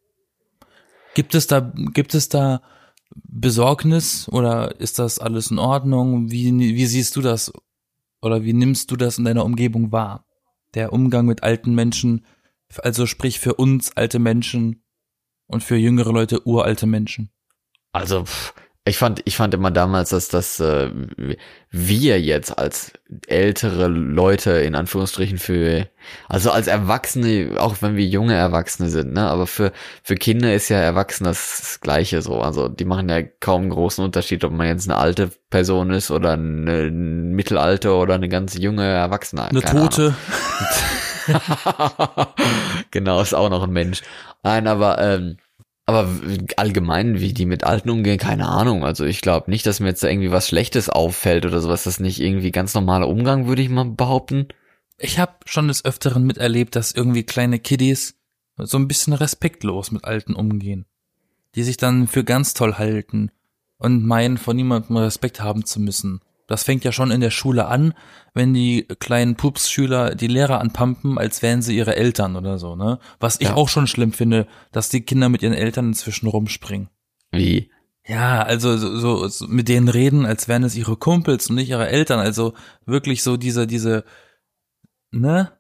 Gibt 1.15 1.35
es 1.35 1.47
da, 1.47 1.59
gibt 1.59 2.15
es 2.15 2.29
da 2.29 2.61
Besorgnis 3.13 4.29
oder 4.29 4.79
ist 4.79 4.99
das 4.99 5.19
alles 5.19 5.51
in 5.51 5.59
Ordnung? 5.59 6.31
Wie, 6.31 6.57
wie 6.57 6.85
siehst 6.85 7.17
du 7.17 7.21
das? 7.21 7.51
Oder 8.21 8.45
wie 8.45 8.53
nimmst 8.53 8.89
du 8.89 8.95
das 8.95 9.17
in 9.17 9.25
deiner 9.25 9.43
Umgebung 9.43 9.91
wahr? 9.91 10.25
Der 10.75 10.93
Umgang 10.93 11.25
mit 11.25 11.43
alten 11.43 11.75
Menschen, 11.75 12.25
also 12.77 13.05
sprich 13.05 13.37
für 13.37 13.55
uns 13.55 13.97
alte 13.97 14.19
Menschen 14.19 14.85
und 15.45 15.61
für 15.61 15.75
jüngere 15.75 16.13
Leute 16.13 16.47
uralte 16.47 16.87
Menschen. 16.87 17.31
also 17.91 18.23
pff, 18.23 18.53
ich 18.85 18.97
fand, 18.97 19.21
ich 19.23 19.37
fand 19.37 19.53
immer 19.53 19.71
damals, 19.71 20.09
dass 20.09 20.27
das 20.27 20.59
äh, 20.59 20.89
wir 21.71 22.19
jetzt 22.21 22.57
als 22.57 22.91
ältere 23.27 23.87
Leute 23.87 24.51
in 24.51 24.75
Anführungsstrichen 24.75 25.37
für, 25.37 25.87
also 26.27 26.51
als 26.51 26.67
Erwachsene, 26.67 27.55
auch 27.59 27.77
wenn 27.79 27.95
wir 27.95 28.05
junge 28.05 28.33
Erwachsene 28.33 28.89
sind, 28.89 29.13
ne, 29.13 29.21
aber 29.21 29.47
für 29.47 29.71
für 30.03 30.15
Kinder 30.15 30.53
ist 30.53 30.67
ja 30.67 30.79
Erwachsene 30.79 31.29
das, 31.29 31.79
Gleiche 31.79 32.21
so. 32.21 32.41
Also 32.41 32.67
die 32.67 32.83
machen 32.83 33.07
ja 33.07 33.21
kaum 33.21 33.61
einen 33.61 33.69
großen 33.69 34.03
Unterschied, 34.03 34.43
ob 34.43 34.51
man 34.51 34.67
jetzt 34.67 34.89
eine 34.89 34.99
alte 34.99 35.29
Person 35.49 35.91
ist 35.91 36.11
oder 36.11 36.33
eine 36.33 36.91
mittelalte 36.91 37.93
oder 37.93 38.15
eine 38.15 38.27
ganz 38.27 38.57
junge 38.57 38.83
Erwachsene. 38.85 39.43
Eine. 39.45 39.61
Tote. 39.61 40.13
genau, 42.91 43.21
ist 43.21 43.33
auch 43.33 43.49
noch 43.49 43.63
ein 43.63 43.71
Mensch. 43.71 44.01
Nein, 44.43 44.67
aber 44.67 44.99
ähm, 44.99 45.37
aber 45.85 46.07
allgemein, 46.55 47.19
wie 47.19 47.33
die 47.33 47.45
mit 47.45 47.65
Alten 47.65 47.89
umgehen, 47.89 48.17
keine 48.17 48.47
Ahnung. 48.47 48.85
Also 48.85 49.03
ich 49.05 49.21
glaube 49.21 49.51
nicht, 49.51 49.65
dass 49.65 49.79
mir 49.79 49.87
jetzt 49.87 50.03
da 50.03 50.07
irgendwie 50.07 50.31
was 50.31 50.47
Schlechtes 50.47 50.89
auffällt 50.89 51.45
oder 51.45 51.59
sowas. 51.59 51.83
Das 51.83 51.95
ist 51.95 51.99
nicht 51.99 52.21
irgendwie 52.21 52.51
ganz 52.51 52.73
normaler 52.73 53.09
Umgang, 53.09 53.47
würde 53.47 53.61
ich 53.61 53.69
mal 53.69 53.85
behaupten. 53.85 54.47
Ich 54.97 55.19
habe 55.19 55.33
schon 55.45 55.67
des 55.67 55.83
Öfteren 55.83 56.23
miterlebt, 56.23 56.75
dass 56.75 56.93
irgendwie 56.93 57.23
kleine 57.23 57.59
Kiddies 57.59 58.15
so 58.57 58.77
ein 58.77 58.87
bisschen 58.87 59.13
respektlos 59.13 59.91
mit 59.91 60.05
Alten 60.05 60.35
umgehen. 60.35 60.85
Die 61.55 61.63
sich 61.63 61.77
dann 61.77 62.07
für 62.07 62.23
ganz 62.23 62.53
toll 62.53 62.75
halten 62.75 63.31
und 63.77 64.05
meinen, 64.05 64.37
von 64.37 64.55
niemandem 64.55 64.95
Respekt 64.97 65.41
haben 65.41 65.65
zu 65.65 65.81
müssen. 65.81 66.21
Das 66.47 66.63
fängt 66.63 66.83
ja 66.83 66.91
schon 66.91 67.11
in 67.11 67.21
der 67.21 67.31
Schule 67.31 67.67
an, 67.67 67.93
wenn 68.33 68.53
die 68.53 68.83
kleinen 68.99 69.35
Pupsschüler 69.35 70.15
die 70.15 70.27
Lehrer 70.27 70.59
anpumpen, 70.59 71.17
als 71.17 71.41
wären 71.41 71.61
sie 71.61 71.77
ihre 71.77 71.95
Eltern 71.95 72.35
oder 72.35 72.57
so, 72.59 72.75
ne? 72.75 72.99
Was 73.19 73.39
ich 73.39 73.47
Ja. 73.49 73.53
auch 73.55 73.69
schon 73.69 73.87
schlimm 73.87 74.11
finde, 74.11 74.47
dass 74.71 74.89
die 74.89 75.01
Kinder 75.01 75.29
mit 75.29 75.41
ihren 75.41 75.53
Eltern 75.53 75.87
inzwischen 75.87 76.27
rumspringen. 76.27 76.89
Wie? 77.31 77.71
Ja, 78.05 78.43
also 78.43 78.75
so, 78.77 78.97
so, 78.97 79.27
so 79.29 79.47
mit 79.47 79.69
denen 79.69 79.87
reden, 79.87 80.25
als 80.25 80.49
wären 80.49 80.63
es 80.63 80.75
ihre 80.75 80.97
Kumpels 80.97 81.49
und 81.49 81.55
nicht 81.55 81.69
ihre 81.69 81.87
Eltern. 81.87 82.19
Also 82.19 82.53
wirklich 82.85 83.23
so 83.23 83.37
diese, 83.37 83.65
diese, 83.65 84.03
ne? 85.11 85.53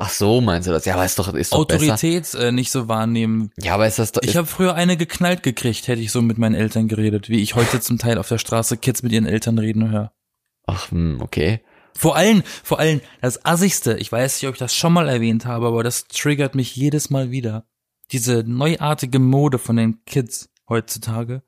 Ach 0.00 0.10
so, 0.10 0.40
meinst 0.40 0.68
du 0.68 0.72
das? 0.72 0.84
Ja, 0.84 0.94
aber 0.94 1.04
ist 1.04 1.18
doch, 1.18 1.32
ist 1.34 1.52
doch 1.52 1.64
besser. 1.66 1.94
Autorität 1.94 2.34
äh, 2.34 2.52
nicht 2.52 2.70
so 2.70 2.88
wahrnehmen. 2.88 3.50
Ja, 3.58 3.74
aber 3.74 3.86
ist 3.86 3.98
das 3.98 4.12
doch, 4.12 4.22
Ich 4.22 4.36
habe 4.36 4.46
früher 4.46 4.74
eine 4.74 4.96
geknallt 4.96 5.42
gekriegt, 5.42 5.88
hätte 5.88 6.00
ich 6.00 6.12
so 6.12 6.22
mit 6.22 6.38
meinen 6.38 6.54
Eltern 6.54 6.88
geredet, 6.88 7.28
wie 7.28 7.42
ich 7.42 7.54
heute 7.54 7.80
zum 7.80 7.98
Teil 7.98 8.18
auf 8.18 8.28
der 8.28 8.38
Straße 8.38 8.76
Kids 8.76 9.02
mit 9.02 9.12
ihren 9.12 9.26
Eltern 9.26 9.58
reden 9.58 9.90
höre. 9.90 10.12
ach, 10.66 10.90
hm, 10.90 11.20
okay. 11.20 11.60
Vor 11.94 12.14
allem, 12.14 12.44
vor 12.62 12.78
allem 12.78 13.00
das 13.20 13.44
assigste, 13.44 13.96
ich 13.96 14.12
weiß 14.12 14.40
nicht, 14.40 14.48
ob 14.48 14.54
ich 14.54 14.60
das 14.60 14.74
schon 14.74 14.92
mal 14.92 15.08
erwähnt 15.08 15.46
habe, 15.46 15.66
aber 15.66 15.82
das 15.82 16.06
triggert 16.06 16.54
mich 16.54 16.76
jedes 16.76 17.10
Mal 17.10 17.32
wieder. 17.32 17.66
Diese 18.12 18.44
neuartige 18.46 19.18
Mode 19.18 19.58
von 19.58 19.76
den 19.76 20.04
Kids 20.04 20.48
heutzutage. 20.68 21.42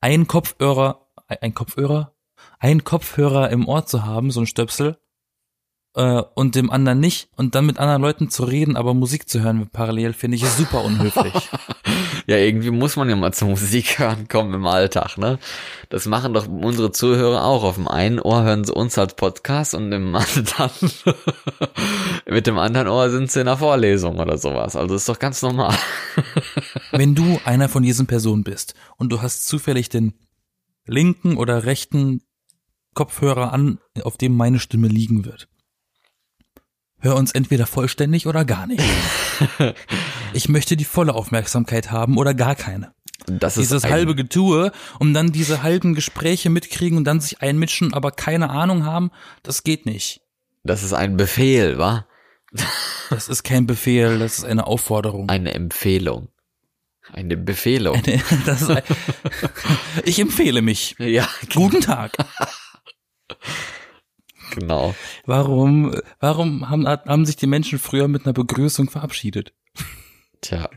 Ein 0.00 0.26
Kopfhörer, 0.26 1.06
ein 1.28 1.54
Kopfhörer, 1.54 2.14
ein 2.58 2.82
Kopfhörer 2.82 3.50
im 3.50 3.68
Ohr 3.68 3.86
zu 3.86 4.04
haben, 4.04 4.30
so 4.30 4.40
ein 4.40 4.46
Stöpsel, 4.46 4.98
äh, 5.94 6.22
und 6.34 6.54
dem 6.54 6.70
anderen 6.70 7.00
nicht, 7.00 7.28
und 7.36 7.54
dann 7.54 7.66
mit 7.66 7.78
anderen 7.78 8.02
Leuten 8.02 8.30
zu 8.30 8.44
reden, 8.44 8.76
aber 8.76 8.94
Musik 8.94 9.28
zu 9.28 9.42
hören 9.42 9.68
parallel, 9.72 10.12
finde 10.12 10.36
ich 10.36 10.44
super 10.48 10.84
unhöflich. 10.84 11.34
Ja, 12.26 12.38
irgendwie 12.38 12.70
muss 12.70 12.96
man 12.96 13.10
ja 13.10 13.16
mal 13.16 13.34
zur 13.34 13.48
Musik 13.48 13.98
hören 13.98 14.28
kommen 14.28 14.54
im 14.54 14.66
Alltag, 14.66 15.18
ne? 15.18 15.38
Das 15.90 16.06
machen 16.06 16.32
doch 16.32 16.48
unsere 16.48 16.90
Zuhörer 16.90 17.44
auch. 17.44 17.64
Auf 17.64 17.74
dem 17.74 17.86
einen 17.86 18.18
Ohr 18.18 18.42
hören 18.44 18.64
sie 18.64 18.72
uns 18.72 18.96
als 18.96 19.14
Podcast 19.14 19.74
und 19.74 19.92
im 19.92 20.14
anderen, 20.16 20.90
mit 22.26 22.46
dem 22.46 22.56
anderen 22.56 22.88
Ohr 22.88 23.10
sind 23.10 23.30
sie 23.30 23.40
in 23.40 23.46
der 23.46 23.58
Vorlesung 23.58 24.18
oder 24.18 24.38
sowas. 24.38 24.74
Also 24.74 24.94
ist 24.94 25.08
doch 25.08 25.18
ganz 25.18 25.42
normal. 25.42 25.76
Wenn 26.92 27.14
du 27.14 27.38
einer 27.44 27.68
von 27.68 27.82
diesen 27.82 28.06
Personen 28.06 28.42
bist 28.42 28.74
und 28.96 29.12
du 29.12 29.20
hast 29.20 29.46
zufällig 29.46 29.90
den 29.90 30.14
linken 30.86 31.36
oder 31.36 31.64
rechten 31.64 32.22
Kopfhörer 32.94 33.52
an, 33.52 33.80
auf 34.02 34.16
dem 34.16 34.34
meine 34.34 34.60
Stimme 34.60 34.88
liegen 34.88 35.26
wird. 35.26 35.48
Hör 37.04 37.16
uns 37.16 37.32
entweder 37.32 37.66
vollständig 37.66 38.26
oder 38.26 38.46
gar 38.46 38.66
nicht. 38.66 38.82
Ich 40.32 40.48
möchte 40.48 40.76
die 40.76 40.84
volle 40.84 41.14
Aufmerksamkeit 41.14 41.92
haben 41.92 42.16
oder 42.16 42.34
gar 42.34 42.56
keine. 42.56 42.92
Das 43.26 43.56
ist 43.56 43.70
Dieses 43.70 43.84
halbe 43.84 44.16
Getue, 44.16 44.72
um 44.98 45.14
dann 45.14 45.30
diese 45.30 45.62
halben 45.62 45.94
Gespräche 45.94 46.50
mitkriegen 46.50 46.98
und 46.98 47.04
dann 47.04 47.20
sich 47.20 47.40
einmischen, 47.40 47.94
aber 47.94 48.10
keine 48.10 48.50
Ahnung 48.50 48.84
haben, 48.84 49.12
das 49.44 49.62
geht 49.62 49.86
nicht. 49.86 50.22
Das 50.64 50.82
ist 50.82 50.92
ein 50.92 51.16
Befehl, 51.16 51.78
wa? 51.78 52.06
Das 53.10 53.28
ist 53.28 53.44
kein 53.44 53.66
Befehl, 53.66 54.18
das 54.18 54.38
ist 54.38 54.44
eine 54.44 54.66
Aufforderung. 54.66 55.28
Eine 55.28 55.54
Empfehlung. 55.54 56.30
Eine 57.12 57.36
Befehlung. 57.36 58.02
Ist 58.46 58.70
ein, 58.70 58.82
ich 60.04 60.18
empfehle 60.18 60.62
mich. 60.62 60.96
ja, 60.98 61.28
Guten 61.54 61.80
Tag. 61.82 62.12
Genau. 64.54 64.94
Warum, 65.26 65.94
warum 66.20 66.68
haben, 66.68 66.86
haben 66.86 67.26
sich 67.26 67.36
die 67.36 67.46
Menschen 67.46 67.78
früher 67.78 68.08
mit 68.08 68.24
einer 68.24 68.32
Begrüßung 68.32 68.90
verabschiedet? 68.90 69.52
Tja. 70.44 70.68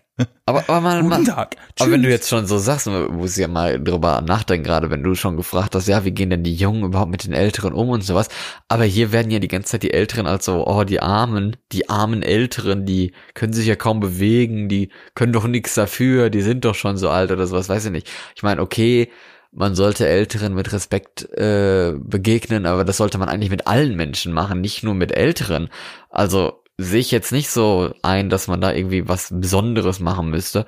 Aber, 0.45 0.63
aber 0.67 0.81
mal, 0.81 1.03
mal, 1.03 1.17
Guten 1.17 1.29
Tag. 1.29 1.57
Aber 1.79 1.91
wenn 1.91 2.01
du 2.01 2.09
jetzt 2.09 2.29
schon 2.29 2.47
so 2.47 2.57
sagst, 2.57 2.87
muss 2.87 3.33
ich 3.33 3.41
ja 3.41 3.49
mal 3.49 3.83
drüber 3.83 4.21
nachdenken, 4.21 4.63
gerade 4.63 4.89
wenn 4.89 5.03
du 5.03 5.13
schon 5.13 5.35
gefragt 5.35 5.75
hast, 5.75 5.87
ja, 5.87 6.05
wie 6.05 6.11
gehen 6.11 6.29
denn 6.29 6.43
die 6.43 6.55
Jungen 6.55 6.85
überhaupt 6.85 7.11
mit 7.11 7.25
den 7.25 7.33
Älteren 7.33 7.73
um 7.73 7.89
und 7.89 8.01
sowas. 8.01 8.29
Aber 8.69 8.85
hier 8.85 9.11
werden 9.11 9.29
ja 9.29 9.39
die 9.39 9.49
ganze 9.49 9.71
Zeit 9.71 9.83
die 9.83 9.93
Älteren 9.93 10.25
als 10.25 10.45
so, 10.45 10.65
oh, 10.65 10.85
die 10.85 11.01
Armen, 11.01 11.57
die 11.73 11.89
armen 11.89 12.23
Älteren, 12.23 12.85
die 12.85 13.11
können 13.33 13.51
sich 13.51 13.67
ja 13.67 13.75
kaum 13.75 13.99
bewegen, 13.99 14.69
die 14.69 14.89
können 15.15 15.33
doch 15.33 15.45
nichts 15.45 15.75
dafür, 15.75 16.29
die 16.29 16.41
sind 16.41 16.63
doch 16.63 16.75
schon 16.75 16.97
so 16.97 17.09
alt 17.09 17.31
oder 17.31 17.45
sowas, 17.45 17.67
weiß 17.67 17.85
ich 17.85 17.91
nicht. 17.91 18.09
Ich 18.35 18.43
meine, 18.43 18.61
okay, 18.61 19.11
man 19.51 19.75
sollte 19.75 20.07
Älteren 20.07 20.53
mit 20.53 20.71
Respekt 20.71 21.23
äh, 21.33 21.93
begegnen, 21.97 22.65
aber 22.65 22.85
das 22.85 22.97
sollte 22.97 23.17
man 23.17 23.29
eigentlich 23.29 23.49
mit 23.49 23.67
allen 23.67 23.95
Menschen 23.95 24.33
machen, 24.33 24.61
nicht 24.61 24.83
nur 24.83 24.93
mit 24.93 25.11
Älteren. 25.11 25.69
Also 26.09 26.63
sehe 26.77 26.99
ich 26.99 27.11
jetzt 27.11 27.31
nicht 27.31 27.49
so 27.49 27.93
ein, 28.03 28.29
dass 28.29 28.47
man 28.47 28.61
da 28.61 28.71
irgendwie 28.73 29.07
was 29.07 29.29
Besonderes 29.31 29.99
machen 29.99 30.29
müsste. 30.29 30.65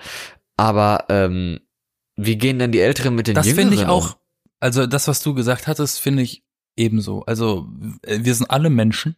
Aber 0.57 1.05
ähm, 1.09 1.59
wie 2.15 2.37
gehen 2.37 2.59
denn 2.59 2.71
die 2.71 2.81
Älteren 2.81 3.15
mit 3.15 3.27
den 3.27 3.35
das 3.35 3.45
Jüngeren 3.45 3.69
finde 3.69 3.83
ich 3.83 3.87
auch, 3.87 4.17
also 4.59 4.87
das, 4.87 5.07
was 5.07 5.21
du 5.21 5.33
gesagt 5.33 5.67
hattest, 5.67 5.99
finde 5.99 6.23
ich 6.23 6.43
ebenso. 6.75 7.23
Also 7.25 7.69
äh, 8.01 8.19
wir 8.21 8.35
sind 8.35 8.49
alle 8.49 8.69
Menschen. 8.69 9.15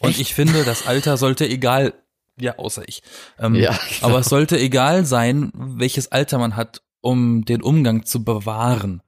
Und 0.00 0.10
Echt? 0.10 0.20
ich 0.20 0.34
finde, 0.34 0.64
das 0.64 0.86
Alter 0.86 1.16
sollte 1.16 1.48
egal, 1.48 1.94
ja, 2.38 2.58
außer 2.58 2.86
ich. 2.86 3.02
Ähm, 3.38 3.54
Ja, 3.54 3.70
genau. 3.70 3.82
Aber 4.08 4.18
es 4.18 4.26
sollte 4.26 4.58
egal 4.58 5.06
sein, 5.06 5.52
welches 5.54 6.12
Alter 6.12 6.38
man 6.38 6.56
hat, 6.56 6.82
um 7.06 7.44
den 7.44 7.62
Umgang 7.62 8.04
zu 8.04 8.24
bewahren. 8.24 9.00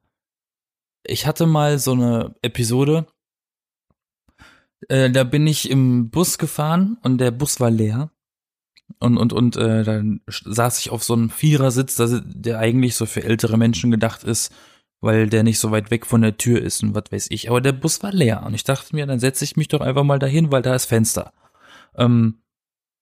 Ich 1.02 1.26
hatte 1.26 1.46
mal 1.46 1.80
so 1.80 1.92
eine 1.92 2.36
Episode, 2.42 3.08
äh, 4.88 5.10
da 5.10 5.24
bin 5.24 5.48
ich 5.48 5.68
im 5.68 6.08
Bus 6.08 6.38
gefahren 6.38 6.96
und 7.02 7.18
der 7.18 7.32
Bus 7.32 7.58
war 7.58 7.72
leer. 7.72 8.12
Und, 9.00 9.18
und, 9.18 9.32
und 9.32 9.56
äh, 9.56 9.82
dann 9.82 10.20
saß 10.28 10.78
ich 10.78 10.90
auf 10.90 11.02
so 11.02 11.14
einem 11.14 11.28
Vierersitz, 11.28 12.00
der 12.24 12.60
eigentlich 12.60 12.94
so 12.94 13.04
für 13.04 13.24
ältere 13.24 13.58
Menschen 13.58 13.90
gedacht 13.90 14.22
ist, 14.22 14.54
weil 15.00 15.28
der 15.28 15.42
nicht 15.42 15.58
so 15.58 15.72
weit 15.72 15.90
weg 15.90 16.06
von 16.06 16.22
der 16.22 16.36
Tür 16.36 16.62
ist 16.62 16.84
und 16.84 16.94
was 16.94 17.10
weiß 17.10 17.26
ich. 17.30 17.50
Aber 17.50 17.60
der 17.60 17.72
Bus 17.72 18.00
war 18.04 18.12
leer 18.12 18.44
und 18.46 18.54
ich 18.54 18.62
dachte 18.62 18.94
mir, 18.94 19.06
dann 19.06 19.18
setze 19.18 19.42
ich 19.44 19.56
mich 19.56 19.66
doch 19.66 19.80
einfach 19.80 20.04
mal 20.04 20.20
dahin, 20.20 20.52
weil 20.52 20.62
da 20.62 20.72
ist 20.76 20.86
Fenster. 20.86 21.32
Ähm, 21.96 22.42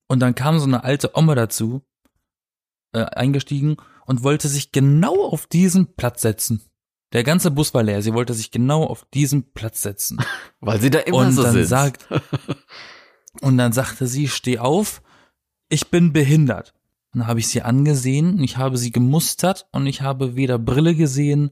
und 0.09 0.21
dann 0.21 0.35
kam 0.35 0.59
so 0.59 0.65
eine 0.65 0.85
alte 0.85 1.11
Oma 1.15 1.35
dazu, 1.35 1.83
äh, 2.93 3.05
eingestiegen 3.05 3.77
und 4.07 4.23
wollte 4.23 4.49
sich 4.49 4.73
genau 4.73 5.29
auf 5.29 5.47
diesen 5.47 5.95
Platz 5.95 6.23
setzen. 6.23 6.63
Der 7.13 7.25
ganze 7.25 7.51
Bus 7.51 7.75
war 7.75 7.83
leer. 7.83 8.03
Sie 8.03 8.15
wollte 8.15 8.35
sich 8.35 8.51
genau 8.51 8.85
auf 8.85 9.07
diesen 9.13 9.53
Platz 9.53 9.83
setzen. 9.83 10.19
Weil 10.61 10.81
sie 10.81 10.91
da 10.91 11.01
immer 11.01 11.19
und 11.19 11.33
so 11.33 11.43
dann 11.43 11.53
sitzt. 11.53 11.71
sagt 11.71 12.09
und 13.41 13.59
dann 13.59 13.73
sagte 13.73 14.07
sie, 14.07 14.29
steh 14.29 14.59
auf, 14.59 15.03
ich 15.69 15.89
bin 15.89 16.13
behindert. 16.13 16.75
Und 17.13 17.21
dann 17.21 17.29
habe 17.29 17.41
ich 17.41 17.49
sie 17.49 17.63
angesehen, 17.63 18.43
ich 18.43 18.57
habe 18.57 18.77
sie 18.79 18.91
gemustert 18.91 19.67
und 19.73 19.87
ich 19.87 20.03
habe 20.03 20.37
weder 20.37 20.59
Brille 20.59 20.95
gesehen, 20.95 21.51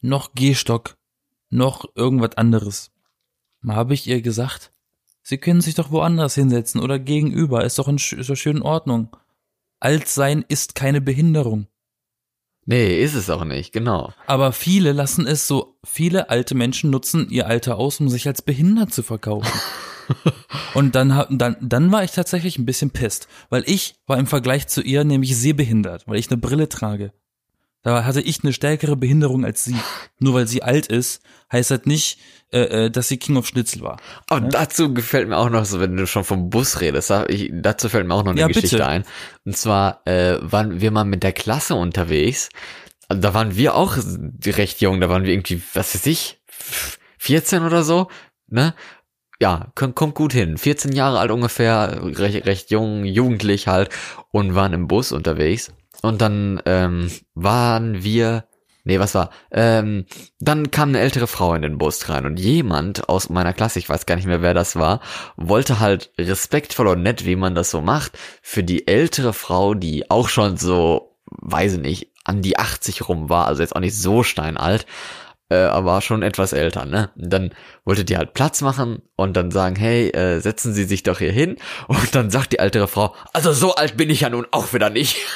noch 0.00 0.34
Gehstock, 0.34 0.96
noch 1.50 1.84
irgendwas 1.94 2.36
anderes. 2.36 2.90
Mal 3.60 3.76
habe 3.76 3.94
ich 3.94 4.06
ihr 4.06 4.20
gesagt, 4.20 4.72
sie 5.22 5.38
können 5.38 5.60
sich 5.60 5.74
doch 5.74 5.90
woanders 5.90 6.34
hinsetzen 6.34 6.80
oder 6.80 6.98
gegenüber, 6.98 7.64
ist 7.64 7.78
doch, 7.78 7.88
in, 7.88 7.96
ist 7.96 8.28
doch 8.28 8.36
schön 8.36 8.58
in 8.58 8.62
Ordnung. 8.62 9.16
Alt 9.80 10.08
sein 10.08 10.44
ist 10.48 10.74
keine 10.74 11.00
Behinderung. 11.00 11.68
Nee, 12.66 13.02
ist 13.02 13.14
es 13.14 13.30
auch 13.30 13.44
nicht, 13.44 13.72
genau. 13.72 14.12
Aber 14.26 14.52
viele 14.52 14.92
lassen 14.92 15.26
es 15.26 15.46
so, 15.46 15.78
viele 15.84 16.30
alte 16.30 16.54
Menschen 16.54 16.90
nutzen 16.90 17.28
ihr 17.30 17.46
Alter 17.46 17.76
aus, 17.76 18.00
um 18.00 18.08
sich 18.08 18.26
als 18.26 18.42
behindert 18.42 18.92
zu 18.92 19.02
verkaufen. 19.02 19.60
Und 20.74 20.94
dann, 20.94 21.26
dann, 21.30 21.56
dann 21.60 21.92
war 21.92 22.04
ich 22.04 22.10
tatsächlich 22.10 22.58
ein 22.58 22.66
bisschen 22.66 22.90
pisst, 22.90 23.28
weil 23.48 23.64
ich 23.66 23.94
war 24.06 24.18
im 24.18 24.26
Vergleich 24.26 24.66
zu 24.66 24.82
ihr 24.82 25.04
nämlich 25.04 25.36
sehbehindert, 25.36 26.06
weil 26.06 26.18
ich 26.18 26.30
eine 26.30 26.38
Brille 26.38 26.68
trage. 26.68 27.12
Da 27.84 28.04
hatte 28.04 28.20
ich 28.20 28.42
eine 28.42 28.52
stärkere 28.52 28.96
Behinderung 28.96 29.44
als 29.44 29.62
sie. 29.64 29.76
Nur 30.18 30.34
weil 30.34 30.48
sie 30.48 30.62
alt 30.62 30.86
ist, 30.88 31.22
heißt 31.52 31.70
das 31.70 31.82
nicht, 31.84 32.18
äh, 32.50 32.86
äh, 32.86 32.90
dass 32.90 33.08
sie 33.08 33.18
King 33.18 33.36
of 33.36 33.46
Schnitzel 33.46 33.82
war. 33.82 33.98
Aber 34.28 34.40
dazu 34.40 34.92
gefällt 34.92 35.28
mir 35.28 35.36
auch 35.36 35.50
noch 35.50 35.64
so, 35.64 35.78
wenn 35.80 35.96
du 35.96 36.06
schon 36.06 36.24
vom 36.24 36.50
Bus 36.50 36.80
redest, 36.80 37.12
ich, 37.28 37.50
dazu 37.52 37.88
fällt 37.88 38.06
mir 38.06 38.14
auch 38.14 38.24
noch 38.24 38.32
eine 38.32 38.40
Ja, 38.40 38.48
Geschichte 38.48 38.76
bitte. 38.76 38.86
ein. 38.88 39.04
Und 39.44 39.56
zwar 39.56 40.00
äh, 40.06 40.38
waren 40.40 40.80
wir 40.80 40.90
mal 40.90 41.04
mit 41.04 41.22
der 41.22 41.32
Klasse 41.32 41.74
unterwegs. 41.76 42.48
Also 43.08 43.20
Da 43.20 43.34
waren 43.34 43.54
wir 43.56 43.74
auch 43.74 43.96
recht 44.46 44.80
jung, 44.80 45.00
da 45.00 45.08
waren 45.10 45.24
wir 45.24 45.32
irgendwie, 45.32 45.62
was 45.74 45.94
weiß 45.94 46.06
ich, 46.06 46.40
14 47.18 47.62
oder 47.64 47.84
so, 47.84 48.08
ne? 48.48 48.74
Ja, 49.40 49.72
kommt, 49.74 49.94
kommt 49.96 50.14
gut 50.14 50.32
hin. 50.32 50.56
14 50.56 50.92
Jahre 50.92 51.18
alt 51.18 51.30
ungefähr, 51.32 52.00
recht, 52.02 52.46
recht 52.46 52.70
jung, 52.70 53.04
jugendlich 53.04 53.66
halt, 53.66 53.90
und 54.30 54.54
waren 54.54 54.72
im 54.72 54.86
Bus 54.88 55.12
unterwegs. 55.12 55.72
Und 56.04 56.20
dann 56.20 56.60
ähm, 56.66 57.10
waren 57.34 58.04
wir, 58.04 58.44
nee, 58.84 58.98
was 58.98 59.14
war? 59.14 59.30
Ähm, 59.50 60.04
dann 60.38 60.70
kam 60.70 60.90
eine 60.90 61.00
ältere 61.00 61.26
Frau 61.26 61.54
in 61.54 61.62
den 61.62 61.78
Bus 61.78 62.10
rein 62.10 62.26
und 62.26 62.38
jemand 62.38 63.08
aus 63.08 63.30
meiner 63.30 63.54
Klasse, 63.54 63.78
ich 63.78 63.88
weiß 63.88 64.04
gar 64.04 64.16
nicht 64.16 64.26
mehr, 64.26 64.42
wer 64.42 64.52
das 64.52 64.76
war, 64.76 65.00
wollte 65.38 65.80
halt 65.80 66.12
respektvoll 66.18 66.88
und 66.88 67.02
nett, 67.02 67.24
wie 67.24 67.36
man 67.36 67.54
das 67.54 67.70
so 67.70 67.80
macht, 67.80 68.18
für 68.42 68.62
die 68.62 68.86
ältere 68.86 69.32
Frau, 69.32 69.72
die 69.72 70.10
auch 70.10 70.28
schon 70.28 70.58
so, 70.58 71.16
weiß 71.30 71.72
ich 71.72 71.80
nicht, 71.80 72.10
an 72.24 72.42
die 72.42 72.58
80 72.58 73.08
rum 73.08 73.30
war, 73.30 73.46
also 73.46 73.62
jetzt 73.62 73.74
auch 73.74 73.80
nicht 73.80 73.96
so 73.96 74.22
steinalt, 74.22 74.84
äh, 75.50 75.56
aber 75.56 76.00
schon 76.00 76.22
etwas 76.22 76.52
älter, 76.52 76.84
ne? 76.84 77.10
Und 77.16 77.30
dann 77.30 77.50
wollte 77.84 78.04
die 78.04 78.16
halt 78.16 78.34
Platz 78.34 78.60
machen 78.60 79.02
und 79.16 79.36
dann 79.36 79.50
sagen, 79.50 79.76
hey, 79.76 80.08
äh, 80.10 80.40
setzen 80.40 80.72
Sie 80.72 80.84
sich 80.84 81.02
doch 81.02 81.18
hier 81.18 81.32
hin. 81.32 81.56
Und 81.86 82.14
dann 82.14 82.30
sagt 82.30 82.52
die 82.52 82.58
ältere 82.58 82.88
Frau, 82.88 83.14
also 83.32 83.52
so 83.52 83.74
alt 83.74 83.96
bin 83.96 84.10
ich 84.10 84.20
ja 84.20 84.30
nun 84.30 84.46
auch 84.50 84.72
wieder 84.72 84.90
nicht. 84.90 85.16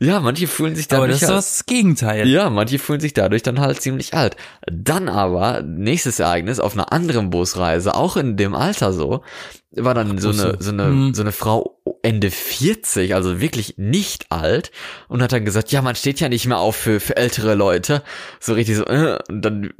ja, 0.00 0.20
manche 0.20 0.46
fühlen 0.46 0.74
sich 0.76 0.86
Aber 0.90 1.06
dadurch 1.06 1.20
das 1.20 1.22
ist 1.22 1.28
halt- 1.28 1.38
das 1.38 1.66
Gegenteil. 1.66 2.28
ja, 2.28 2.50
manche 2.50 2.78
fühlen 2.78 3.00
sich 3.00 3.14
dadurch 3.14 3.42
dann 3.42 3.60
halt 3.60 3.80
ziemlich 3.80 4.14
alt. 4.14 4.36
Dann 4.70 5.08
aber, 5.08 5.62
nächstes 5.62 6.20
Ereignis, 6.20 6.60
auf 6.60 6.74
einer 6.74 6.92
anderen 6.92 7.30
Busreise, 7.30 7.94
auch 7.94 8.16
in 8.16 8.36
dem 8.36 8.54
Alter 8.54 8.92
so, 8.92 9.22
war 9.72 9.94
dann 9.94 10.18
so 10.18 10.30
Ach 10.30 10.34
so. 10.34 10.42
eine, 10.48 10.56
so 10.60 10.70
eine, 10.70 10.84
Hm. 10.86 11.14
so 11.14 11.22
eine 11.22 11.32
Frau 11.32 11.78
Ende 12.02 12.30
40, 12.30 13.14
also 13.14 13.40
wirklich 13.40 13.74
nicht 13.78 14.30
alt, 14.30 14.70
und 15.08 15.22
hat 15.22 15.32
dann 15.32 15.44
gesagt, 15.44 15.72
ja, 15.72 15.82
man 15.82 15.96
steht 15.96 16.20
ja 16.20 16.28
nicht 16.28 16.46
mehr 16.46 16.58
auf 16.58 16.76
für, 16.76 17.00
für 17.00 17.16
ältere 17.16 17.54
Leute. 17.54 18.02
So 18.38 18.54
richtig 18.54 18.76
so, 18.76 18.84
äh, 18.84 19.18
und 19.28 19.42
dann 19.42 19.72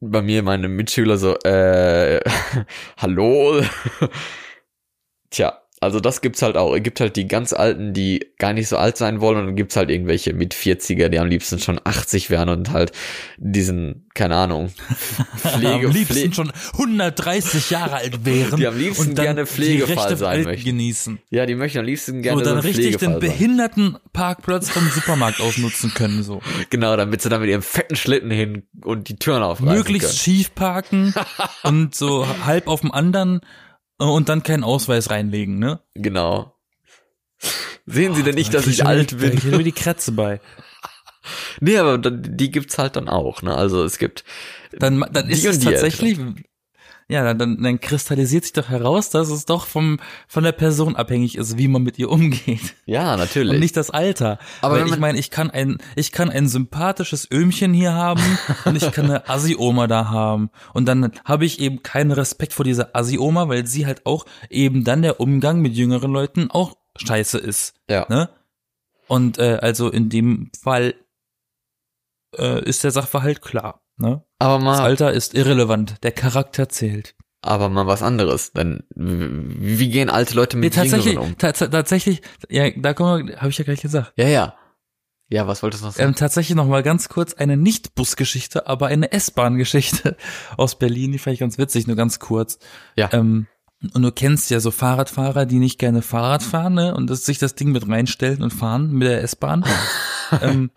bei 0.00 0.22
mir 0.22 0.42
meine 0.42 0.68
Mitschüler 0.68 1.16
so, 1.18 1.34
äh, 1.40 2.20
hallo? 2.98 3.62
Tja, 5.30 5.61
also 5.82 5.98
das 5.98 6.20
gibt's 6.20 6.42
halt 6.42 6.56
auch. 6.56 6.76
Es 6.76 6.82
gibt 6.84 7.00
halt 7.00 7.16
die 7.16 7.26
ganz 7.26 7.52
Alten, 7.52 7.92
die 7.92 8.24
gar 8.38 8.52
nicht 8.52 8.68
so 8.68 8.76
alt 8.76 8.96
sein 8.96 9.20
wollen 9.20 9.38
und 9.38 9.46
dann 9.46 9.56
gibt's 9.56 9.74
halt 9.74 9.90
irgendwelche 9.90 10.32
mit 10.32 10.54
40er, 10.54 11.08
die 11.08 11.18
am 11.18 11.26
liebsten 11.26 11.58
schon 11.58 11.80
80 11.82 12.30
wären 12.30 12.48
und 12.50 12.70
halt 12.70 12.92
diesen, 13.36 14.06
keine 14.14 14.36
Ahnung, 14.36 14.70
Pflege, 15.36 15.88
am 15.88 15.92
liebsten 15.92 16.14
Pflege, 16.14 16.34
schon 16.34 16.52
130 16.74 17.70
Jahre 17.70 17.96
alt 17.96 18.24
wären. 18.24 18.60
Die 18.60 18.66
am 18.68 18.78
liebsten 18.78 19.08
und 19.08 19.18
dann 19.18 19.24
gerne 19.24 19.46
Pflegefall 19.46 20.16
sein 20.16 20.44
möchten. 20.44 20.64
genießen. 20.64 21.18
ja, 21.30 21.46
die 21.46 21.56
möchten 21.56 21.80
am 21.80 21.84
liebsten 21.84 22.22
gerne 22.22 22.38
so, 22.38 22.44
so, 22.44 22.50
dann 22.50 22.58
ein 22.60 22.64
richtig 22.64 22.84
den 22.84 22.98
Pflegefall 22.98 23.20
sein. 23.20 23.30
Behindertenparkplatz 23.30 24.70
vom 24.70 24.88
Supermarkt 24.88 25.40
ausnutzen 25.40 25.92
können, 25.94 26.22
so. 26.22 26.40
Genau, 26.70 26.96
damit 26.96 27.22
sie 27.22 27.28
dann 27.28 27.40
mit 27.40 27.50
ihrem 27.50 27.62
fetten 27.62 27.96
Schlitten 27.96 28.30
hin 28.30 28.62
und 28.84 29.08
die 29.08 29.16
Türen 29.16 29.42
aufreißen 29.42 29.74
Möglichst 29.74 30.10
können. 30.10 30.18
schief 30.18 30.54
parken 30.54 31.12
und 31.64 31.96
so 31.96 32.24
halb 32.44 32.68
auf 32.68 32.82
dem 32.82 32.92
anderen 32.92 33.40
und 33.98 34.28
dann 34.28 34.42
keinen 34.42 34.64
Ausweis 34.64 35.10
reinlegen, 35.10 35.58
ne? 35.58 35.80
Genau. 35.94 36.56
Sehen 37.86 38.14
Sie 38.14 38.22
denn 38.22 38.34
nicht, 38.34 38.54
dass 38.54 38.64
Da 38.64 38.70
ich 38.70 38.78
krieg 38.78 38.86
alt 38.86 39.18
bin? 39.18 39.32
Ich 39.34 39.44
mir 39.44 39.64
die 39.64 39.72
Kratze 39.72 40.12
bei. 40.12 40.40
Nee, 41.60 41.78
aber 41.78 41.98
die 41.98 42.50
gibt's 42.50 42.78
halt 42.78 42.96
dann 42.96 43.08
auch, 43.08 43.42
ne? 43.42 43.54
Also 43.54 43.84
es 43.84 43.98
gibt 43.98 44.24
Dann, 44.72 45.04
dann 45.12 45.28
ist 45.28 45.44
es 45.44 45.60
tatsächlich, 45.60 46.18
ja, 47.12 47.22
dann, 47.24 47.38
dann, 47.38 47.62
dann 47.62 47.80
kristallisiert 47.80 48.44
sich 48.44 48.54
doch 48.54 48.70
heraus, 48.70 49.10
dass 49.10 49.28
es 49.28 49.44
doch 49.44 49.66
vom, 49.66 50.00
von 50.26 50.44
der 50.44 50.52
Person 50.52 50.96
abhängig 50.96 51.36
ist, 51.36 51.58
wie 51.58 51.68
man 51.68 51.82
mit 51.82 51.98
ihr 51.98 52.10
umgeht. 52.10 52.74
ja 52.86 53.18
natürlich. 53.18 53.52
Und 53.52 53.60
nicht 53.60 53.76
das 53.76 53.90
Alter. 53.90 54.38
Aber 54.62 54.80
wenn 54.80 54.86
ich 54.86 54.98
meine, 54.98 55.18
ich 55.18 55.30
kann 55.30 55.50
ein, 55.50 55.76
ich 55.94 56.10
kann 56.10 56.30
ein 56.30 56.48
sympathisches 56.48 57.30
Öhmchen 57.30 57.74
hier 57.74 57.92
haben 57.92 58.22
und 58.64 58.76
ich 58.76 58.90
kann 58.92 59.04
eine 59.04 59.28
Assi-Oma 59.28 59.88
da 59.88 60.08
haben. 60.08 60.48
Und 60.72 60.86
dann 60.86 61.12
habe 61.26 61.44
ich 61.44 61.60
eben 61.60 61.82
keinen 61.82 62.12
Respekt 62.12 62.54
vor 62.54 62.64
dieser 62.64 62.96
Assi-Oma, 62.96 63.48
weil 63.48 63.66
sie 63.66 63.84
halt 63.84 64.06
auch 64.06 64.24
eben 64.48 64.82
dann 64.82 65.02
der 65.02 65.20
Umgang 65.20 65.60
mit 65.60 65.74
jüngeren 65.74 66.12
Leuten 66.12 66.50
auch 66.50 66.78
scheiße 66.96 67.36
ist. 67.36 67.74
ja. 67.90 68.06
Ne? 68.08 68.30
Und 69.06 69.38
äh, 69.38 69.58
also 69.60 69.90
in 69.90 70.08
dem 70.08 70.50
Fall 70.58 70.94
äh, 72.38 72.64
ist 72.64 72.84
der 72.84 72.90
Sachverhalt 72.90 73.42
klar. 73.42 73.81
Ne? 73.96 74.22
Aber 74.38 74.54
Das 74.56 74.64
mal, 74.64 74.80
Alter 74.80 75.12
ist 75.12 75.34
irrelevant. 75.34 75.96
Der 76.02 76.12
Charakter 76.12 76.68
zählt. 76.68 77.14
aber 77.42 77.68
mal 77.68 77.86
was 77.86 78.02
anderes. 78.02 78.52
Denn 78.52 78.84
wie 78.94 79.90
gehen 79.90 80.10
alte 80.10 80.34
Leute 80.34 80.56
Nee, 80.56 80.66
mit 80.66 80.74
tatsächlich, 80.74 81.14
Jüngeren 81.14 81.32
um? 81.32 81.38
ta 81.38 81.52
ta- 81.52 81.68
tatsächlich, 81.68 82.22
ja, 82.48 82.70
da 82.76 82.94
kommen 82.94 83.28
wir, 83.28 83.36
habe 83.38 83.50
ich 83.50 83.58
ja 83.58 83.64
gleich 83.64 83.80
gesagt. 83.82 84.12
Ja, 84.16 84.28
ja. 84.28 84.54
Ja, 85.28 85.46
was 85.46 85.62
wolltest 85.62 85.82
du 85.82 85.86
noch 85.86 85.94
sagen? 85.94 86.08
Ähm, 86.10 86.14
tatsächlich 86.14 86.54
noch 86.56 86.66
mal 86.66 86.82
ganz 86.82 87.08
kurz 87.08 87.32
eine 87.32 87.56
Nicht-Bus-Geschichte, 87.56 88.66
aber 88.66 88.88
eine 88.88 89.12
S-Bahn-Geschichte 89.12 90.16
aus 90.58 90.78
Berlin, 90.78 91.12
die 91.12 91.18
fand 91.18 91.34
ich 91.34 91.40
ganz 91.40 91.56
witzig, 91.58 91.86
nur 91.86 91.96
ganz 91.96 92.18
kurz. 92.18 92.58
Ja. 92.96 93.08
Ähm, 93.12 93.46
und 93.94 94.02
du 94.02 94.12
kennst 94.12 94.50
ja 94.50 94.60
so 94.60 94.70
Fahrradfahrer, 94.70 95.46
die 95.46 95.58
nicht 95.58 95.78
gerne 95.78 96.02
Fahrrad 96.02 96.42
fahren, 96.42 96.74
ne? 96.74 96.94
Und 96.94 97.08
das, 97.10 97.24
sich 97.24 97.38
das 97.38 97.54
Ding 97.54 97.72
mit 97.72 97.88
reinstellen 97.88 98.42
und 98.42 98.52
fahren 98.52 98.92
mit 98.92 99.08
der 99.08 99.22
S-Bahn. 99.22 99.64
ähm, 100.42 100.70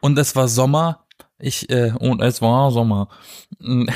und 0.00 0.18
es 0.18 0.36
war 0.36 0.48
Sommer. 0.48 1.03
Ich, 1.38 1.68
äh, 1.70 1.92
und 1.98 2.20
es 2.22 2.40
war 2.42 2.70
Sommer. 2.70 3.08
Mm, 3.58 3.86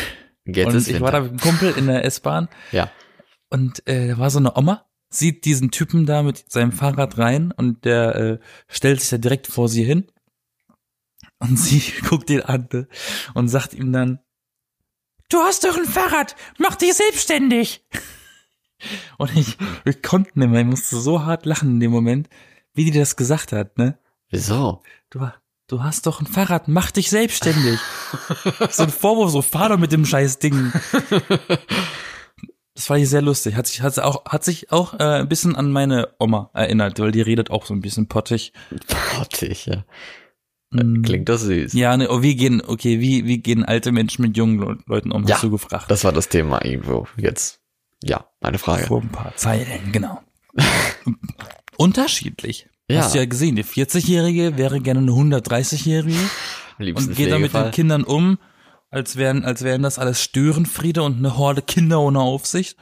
Jetzt 0.45 0.67
und 0.69 0.75
ist 0.77 0.89
ich 0.89 1.01
war 1.01 1.13
da 1.13 1.23
Winter. 1.25 1.33
mit 1.35 1.43
einem 1.45 1.59
Kumpel 1.59 1.79
in 1.79 1.87
der 1.87 2.05
S-Bahn 2.05 2.49
Ja. 2.73 2.91
und 3.51 3.87
äh, 3.87 4.09
da 4.09 4.19
war 4.19 4.31
so 4.31 4.39
eine 4.39 4.57
Oma, 4.57 4.87
sieht 5.11 5.45
diesen 5.45 5.71
Typen 5.71 6.07
da 6.07 6.23
mit 6.23 6.51
seinem 6.51 6.73
Fahrrad 6.73 7.19
rein 7.19 7.53
und 7.53 7.85
der 7.85 8.15
äh, 8.17 8.39
stellt 8.69 9.01
sich 9.01 9.11
da 9.11 9.19
direkt 9.19 9.47
vor 9.47 9.69
sie 9.69 9.85
hin. 9.85 10.11
Und 11.39 11.57
sie 11.59 11.81
guckt 12.09 12.31
ihn 12.31 12.41
an 12.43 12.69
ne, 12.73 12.89
und 13.35 13.49
sagt 13.49 13.75
ihm 13.75 13.93
dann, 13.93 14.21
du 15.31 15.39
hast 15.39 15.65
doch 15.65 15.77
ein 15.77 15.85
Fahrrad, 15.85 16.35
mach 16.59 16.75
dich 16.77 16.95
selbstständig. 16.95 17.85
Und 19.19 19.37
ich, 19.37 19.59
ich 19.85 20.03
konnte 20.03 20.39
nicht 20.39 20.49
mehr, 20.51 20.61
ich 20.61 20.67
musste 20.67 21.01
so 21.01 21.25
hart 21.25 21.47
lachen 21.47 21.71
in 21.71 21.81
dem 21.81 21.91
Moment, 21.91 22.29
wie 22.75 22.85
die 22.85 22.97
das 22.97 23.17
gesagt 23.17 23.51
hat, 23.51 23.77
ne? 23.77 23.99
Wieso? 24.31 24.85
Du, 25.11 25.29
du 25.69 25.83
hast 25.83 26.07
doch 26.07 26.21
ein 26.21 26.27
Fahrrad, 26.27 26.67
mach 26.67 26.91
dich 26.91 27.11
selbstständig. 27.11 27.79
so 28.71 28.83
ein 28.83 28.91
Vorwurf, 28.91 29.31
so 29.31 29.43
fahr 29.43 29.69
doch 29.69 29.79
mit 29.79 29.93
dem 29.93 30.05
scheiß 30.05 30.39
Ding. 30.39 30.73
Das 32.75 32.89
war 32.91 32.97
hier 32.97 33.09
sehr 33.09 33.23
lustig. 33.23 33.57
Hat 33.57 33.67
sich, 33.67 33.83
hat 33.83 33.95
sich 33.95 34.05
auch, 34.05 34.25
hat 34.25 34.45
sich 34.45 34.71
auch 34.71 34.95
äh, 34.95 35.21
ein 35.21 35.29
bisschen 35.29 35.57
an 35.57 35.73
meine 35.73 36.15
Oma 36.21 36.51
erinnert, 36.55 37.01
weil 37.01 37.11
die 37.11 37.21
redet 37.21 37.51
auch 37.51 37.67
so 37.67 37.75
ein 37.75 37.81
bisschen 37.81 38.07
pottig. 38.07 38.53
Pottig, 39.17 39.67
ja. 39.67 39.85
Mm. 40.71 41.03
Klingt 41.03 41.29
doch 41.29 41.39
süß. 41.39 41.73
Ja, 41.73 41.97
ne, 41.97 42.09
oh, 42.09 42.23
wie 42.23 42.37
gehen, 42.37 42.63
okay, 42.65 43.01
wie, 43.01 43.25
wie 43.27 43.39
gehen 43.39 43.65
alte 43.65 43.91
Menschen 43.91 44.23
mit 44.23 44.37
jungen 44.37 44.61
Le 44.61 44.79
Leuten 44.87 45.11
um, 45.11 45.27
Ja, 45.27 45.35
hast 45.35 45.43
du 45.43 45.51
gefragt. 45.51 45.91
Das 45.91 46.05
war 46.05 46.13
das 46.13 46.29
Thema 46.29 46.65
irgendwo. 46.65 47.09
Jetzt. 47.17 47.61
Ja, 48.05 48.29
meine 48.41 48.59
Frage. 48.59 48.85
Vor 48.85 49.03
ein 49.03 49.11
paar 49.11 49.35
Zeilen, 49.35 49.91
genau. 49.91 50.21
Unterschiedlich. 51.77 52.69
Ja. 52.91 53.03
Hast 53.03 53.15
du 53.15 53.19
ja 53.19 53.27
gesehen, 53.27 53.57
die 53.57 53.65
40-Jährige 53.65 54.57
wäre 54.57 54.81
gerne 54.81 55.01
eine 55.01 55.11
130-Jährige 55.11 56.19
Am 56.79 56.85
liebsten 56.85 57.11
und 57.11 57.17
geht 57.17 57.31
dann 57.31 57.43
mit 57.43 57.53
den. 57.53 57.71
Kindern 57.71 58.05
um, 58.05 58.39
als 58.91 59.17
wären, 59.17 59.45
als 59.45 59.63
wären 59.63 59.83
das 59.83 59.99
alles 59.99 60.23
Störenfriede 60.23 61.03
und 61.03 61.19
eine 61.19 61.37
Horde 61.37 61.61
Kinder 61.61 62.01
ohne 62.01 62.21
Aufsicht. 62.21 62.77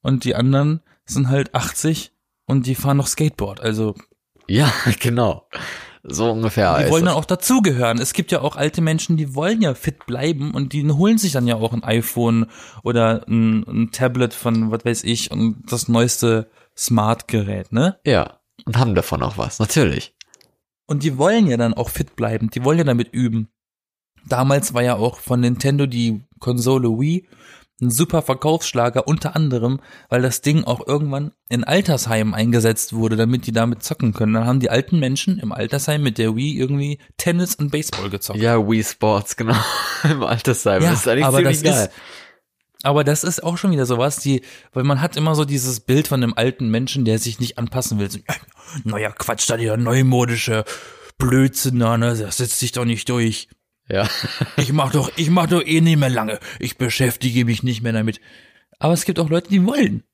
Und 0.00 0.24
die 0.24 0.34
anderen 0.34 0.80
sind 1.04 1.28
halt 1.28 1.54
80 1.54 2.12
und 2.46 2.66
die 2.66 2.74
fahren 2.74 2.96
noch 2.96 3.06
Skateboard. 3.06 3.60
Also 3.60 3.94
Ja, 4.46 4.72
genau. 5.00 5.46
So 6.06 6.30
ungefähr. 6.30 6.82
die 6.82 6.90
wollen 6.90 7.06
dann 7.06 7.14
auch 7.14 7.24
dazugehören. 7.24 7.98
Es 7.98 8.12
gibt 8.12 8.30
ja 8.30 8.42
auch 8.42 8.56
alte 8.56 8.82
Menschen, 8.82 9.16
die 9.16 9.34
wollen 9.34 9.62
ja 9.62 9.74
fit 9.74 10.04
bleiben 10.04 10.52
und 10.52 10.74
die 10.74 10.86
holen 10.90 11.16
sich 11.16 11.32
dann 11.32 11.46
ja 11.46 11.56
auch 11.56 11.72
ein 11.72 11.82
iPhone 11.82 12.46
oder 12.82 13.26
ein, 13.26 13.62
ein 13.66 13.90
Tablet 13.90 14.34
von 14.34 14.70
was 14.70 14.84
weiß 14.84 15.04
ich 15.04 15.30
und 15.30 15.62
das 15.70 15.88
neueste 15.88 16.50
Smart-Gerät, 16.76 17.72
ne? 17.72 17.98
Ja. 18.04 18.38
Und 18.64 18.78
haben 18.78 18.94
davon 18.94 19.22
auch 19.22 19.38
was, 19.38 19.58
natürlich. 19.58 20.14
Und 20.86 21.02
die 21.02 21.18
wollen 21.18 21.46
ja 21.46 21.56
dann 21.56 21.74
auch 21.74 21.88
fit 21.88 22.16
bleiben. 22.16 22.50
Die 22.50 22.64
wollen 22.64 22.78
ja 22.78 22.84
damit 22.84 23.12
üben. 23.12 23.48
Damals 24.26 24.74
war 24.74 24.82
ja 24.82 24.96
auch 24.96 25.18
von 25.18 25.40
Nintendo 25.40 25.86
die 25.86 26.22
Konsole 26.40 26.88
Wii 26.88 27.26
ein 27.80 27.90
super 27.90 28.22
Verkaufsschlager, 28.22 29.08
unter 29.08 29.34
anderem, 29.34 29.80
weil 30.08 30.22
das 30.22 30.40
Ding 30.40 30.64
auch 30.64 30.86
irgendwann 30.86 31.32
in 31.48 31.64
Altersheimen 31.64 32.32
eingesetzt 32.32 32.92
wurde, 32.92 33.16
damit 33.16 33.46
die 33.46 33.52
damit 33.52 33.82
zocken 33.82 34.12
können. 34.12 34.34
Dann 34.34 34.46
haben 34.46 34.60
die 34.60 34.70
alten 34.70 35.00
Menschen 35.00 35.38
im 35.38 35.52
Altersheim 35.52 36.02
mit 36.02 36.18
der 36.18 36.36
Wii 36.36 36.56
irgendwie 36.56 36.98
Tennis 37.16 37.56
und 37.56 37.72
Baseball 37.72 38.10
gezockt. 38.10 38.38
Ja, 38.38 38.68
Wii 38.68 38.84
Sports, 38.84 39.36
genau. 39.36 39.56
Im 40.04 40.22
Altersheim. 40.22 40.82
Ja, 40.82 40.90
das 40.90 41.00
ist 41.00 41.08
eigentlich 41.08 41.24
aber 41.24 41.38
ziemlich 41.38 41.62
das 41.62 41.74
geil. 41.74 41.84
ist, 41.86 41.92
aber 42.84 43.04
das 43.04 43.24
ist 43.24 43.42
auch 43.42 43.56
schon 43.56 43.72
wieder 43.72 43.86
sowas, 43.86 44.18
die, 44.18 44.42
weil 44.72 44.84
man 44.84 45.00
hat 45.00 45.16
immer 45.16 45.34
so 45.34 45.44
dieses 45.44 45.80
Bild 45.80 46.06
von 46.06 46.22
einem 46.22 46.34
alten 46.34 46.70
Menschen, 46.70 47.04
der 47.04 47.18
sich 47.18 47.40
nicht 47.40 47.58
anpassen 47.58 47.98
will. 47.98 48.10
So, 48.10 48.18
neuer 48.84 49.12
Quatsch, 49.12 49.48
da 49.48 49.56
dieser 49.56 49.76
neumodische 49.76 50.64
Blödsinn 51.18 51.78
da, 51.78 51.96
ne, 51.96 52.16
das 52.16 52.36
setzt 52.36 52.58
sich 52.58 52.72
doch 52.72 52.84
nicht 52.84 53.08
durch. 53.08 53.48
Ja. 53.88 54.08
Ich 54.56 54.72
mach 54.72 54.92
doch, 54.92 55.10
ich 55.16 55.30
mach 55.30 55.46
doch 55.46 55.62
eh 55.64 55.80
nicht 55.80 55.98
mehr 55.98 56.08
lange. 56.08 56.38
Ich 56.58 56.78
beschäftige 56.78 57.44
mich 57.44 57.62
nicht 57.62 57.82
mehr 57.82 57.92
damit. 57.92 58.20
Aber 58.78 58.92
es 58.92 59.04
gibt 59.04 59.18
auch 59.18 59.28
Leute, 59.28 59.50
die 59.50 59.64
wollen. 59.64 60.04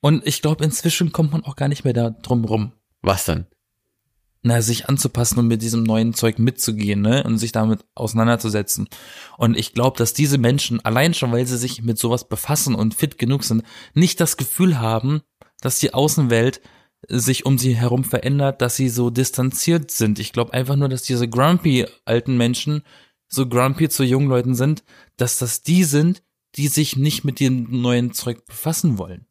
Und 0.00 0.26
ich 0.26 0.42
glaube, 0.42 0.64
inzwischen 0.64 1.12
kommt 1.12 1.32
man 1.32 1.44
auch 1.44 1.56
gar 1.56 1.68
nicht 1.68 1.84
mehr 1.84 1.92
da 1.94 2.10
drum 2.10 2.44
rum. 2.44 2.72
Was 3.02 3.24
denn? 3.24 3.46
Na, 4.48 4.62
sich 4.62 4.88
anzupassen 4.88 5.40
und 5.40 5.48
mit 5.48 5.60
diesem 5.60 5.82
neuen 5.82 6.14
Zeug 6.14 6.38
mitzugehen, 6.38 7.00
ne? 7.00 7.24
Und 7.24 7.38
sich 7.38 7.50
damit 7.50 7.84
auseinanderzusetzen. 7.96 8.88
Und 9.38 9.56
ich 9.56 9.74
glaube, 9.74 9.98
dass 9.98 10.12
diese 10.12 10.38
Menschen, 10.38 10.78
allein 10.84 11.14
schon, 11.14 11.32
weil 11.32 11.44
sie 11.48 11.58
sich 11.58 11.82
mit 11.82 11.98
sowas 11.98 12.28
befassen 12.28 12.76
und 12.76 12.94
fit 12.94 13.18
genug 13.18 13.42
sind, 13.42 13.64
nicht 13.92 14.20
das 14.20 14.36
Gefühl 14.36 14.78
haben, 14.78 15.22
dass 15.62 15.80
die 15.80 15.92
Außenwelt 15.92 16.60
sich 17.08 17.44
um 17.44 17.58
sie 17.58 17.74
herum 17.74 18.04
verändert, 18.04 18.62
dass 18.62 18.76
sie 18.76 18.88
so 18.88 19.10
distanziert 19.10 19.90
sind. 19.90 20.20
Ich 20.20 20.32
glaube 20.32 20.52
einfach 20.52 20.76
nur, 20.76 20.88
dass 20.88 21.02
diese 21.02 21.28
grumpy 21.28 21.86
alten 22.04 22.36
Menschen 22.36 22.82
so 23.26 23.48
grumpy 23.48 23.88
zu 23.88 24.04
jungen 24.04 24.28
Leuten 24.28 24.54
sind, 24.54 24.84
dass 25.16 25.40
das 25.40 25.62
die 25.62 25.82
sind, 25.82 26.22
die 26.54 26.68
sich 26.68 26.96
nicht 26.96 27.24
mit 27.24 27.40
dem 27.40 27.80
neuen 27.82 28.12
Zeug 28.12 28.46
befassen 28.46 28.96
wollen. 28.96 29.26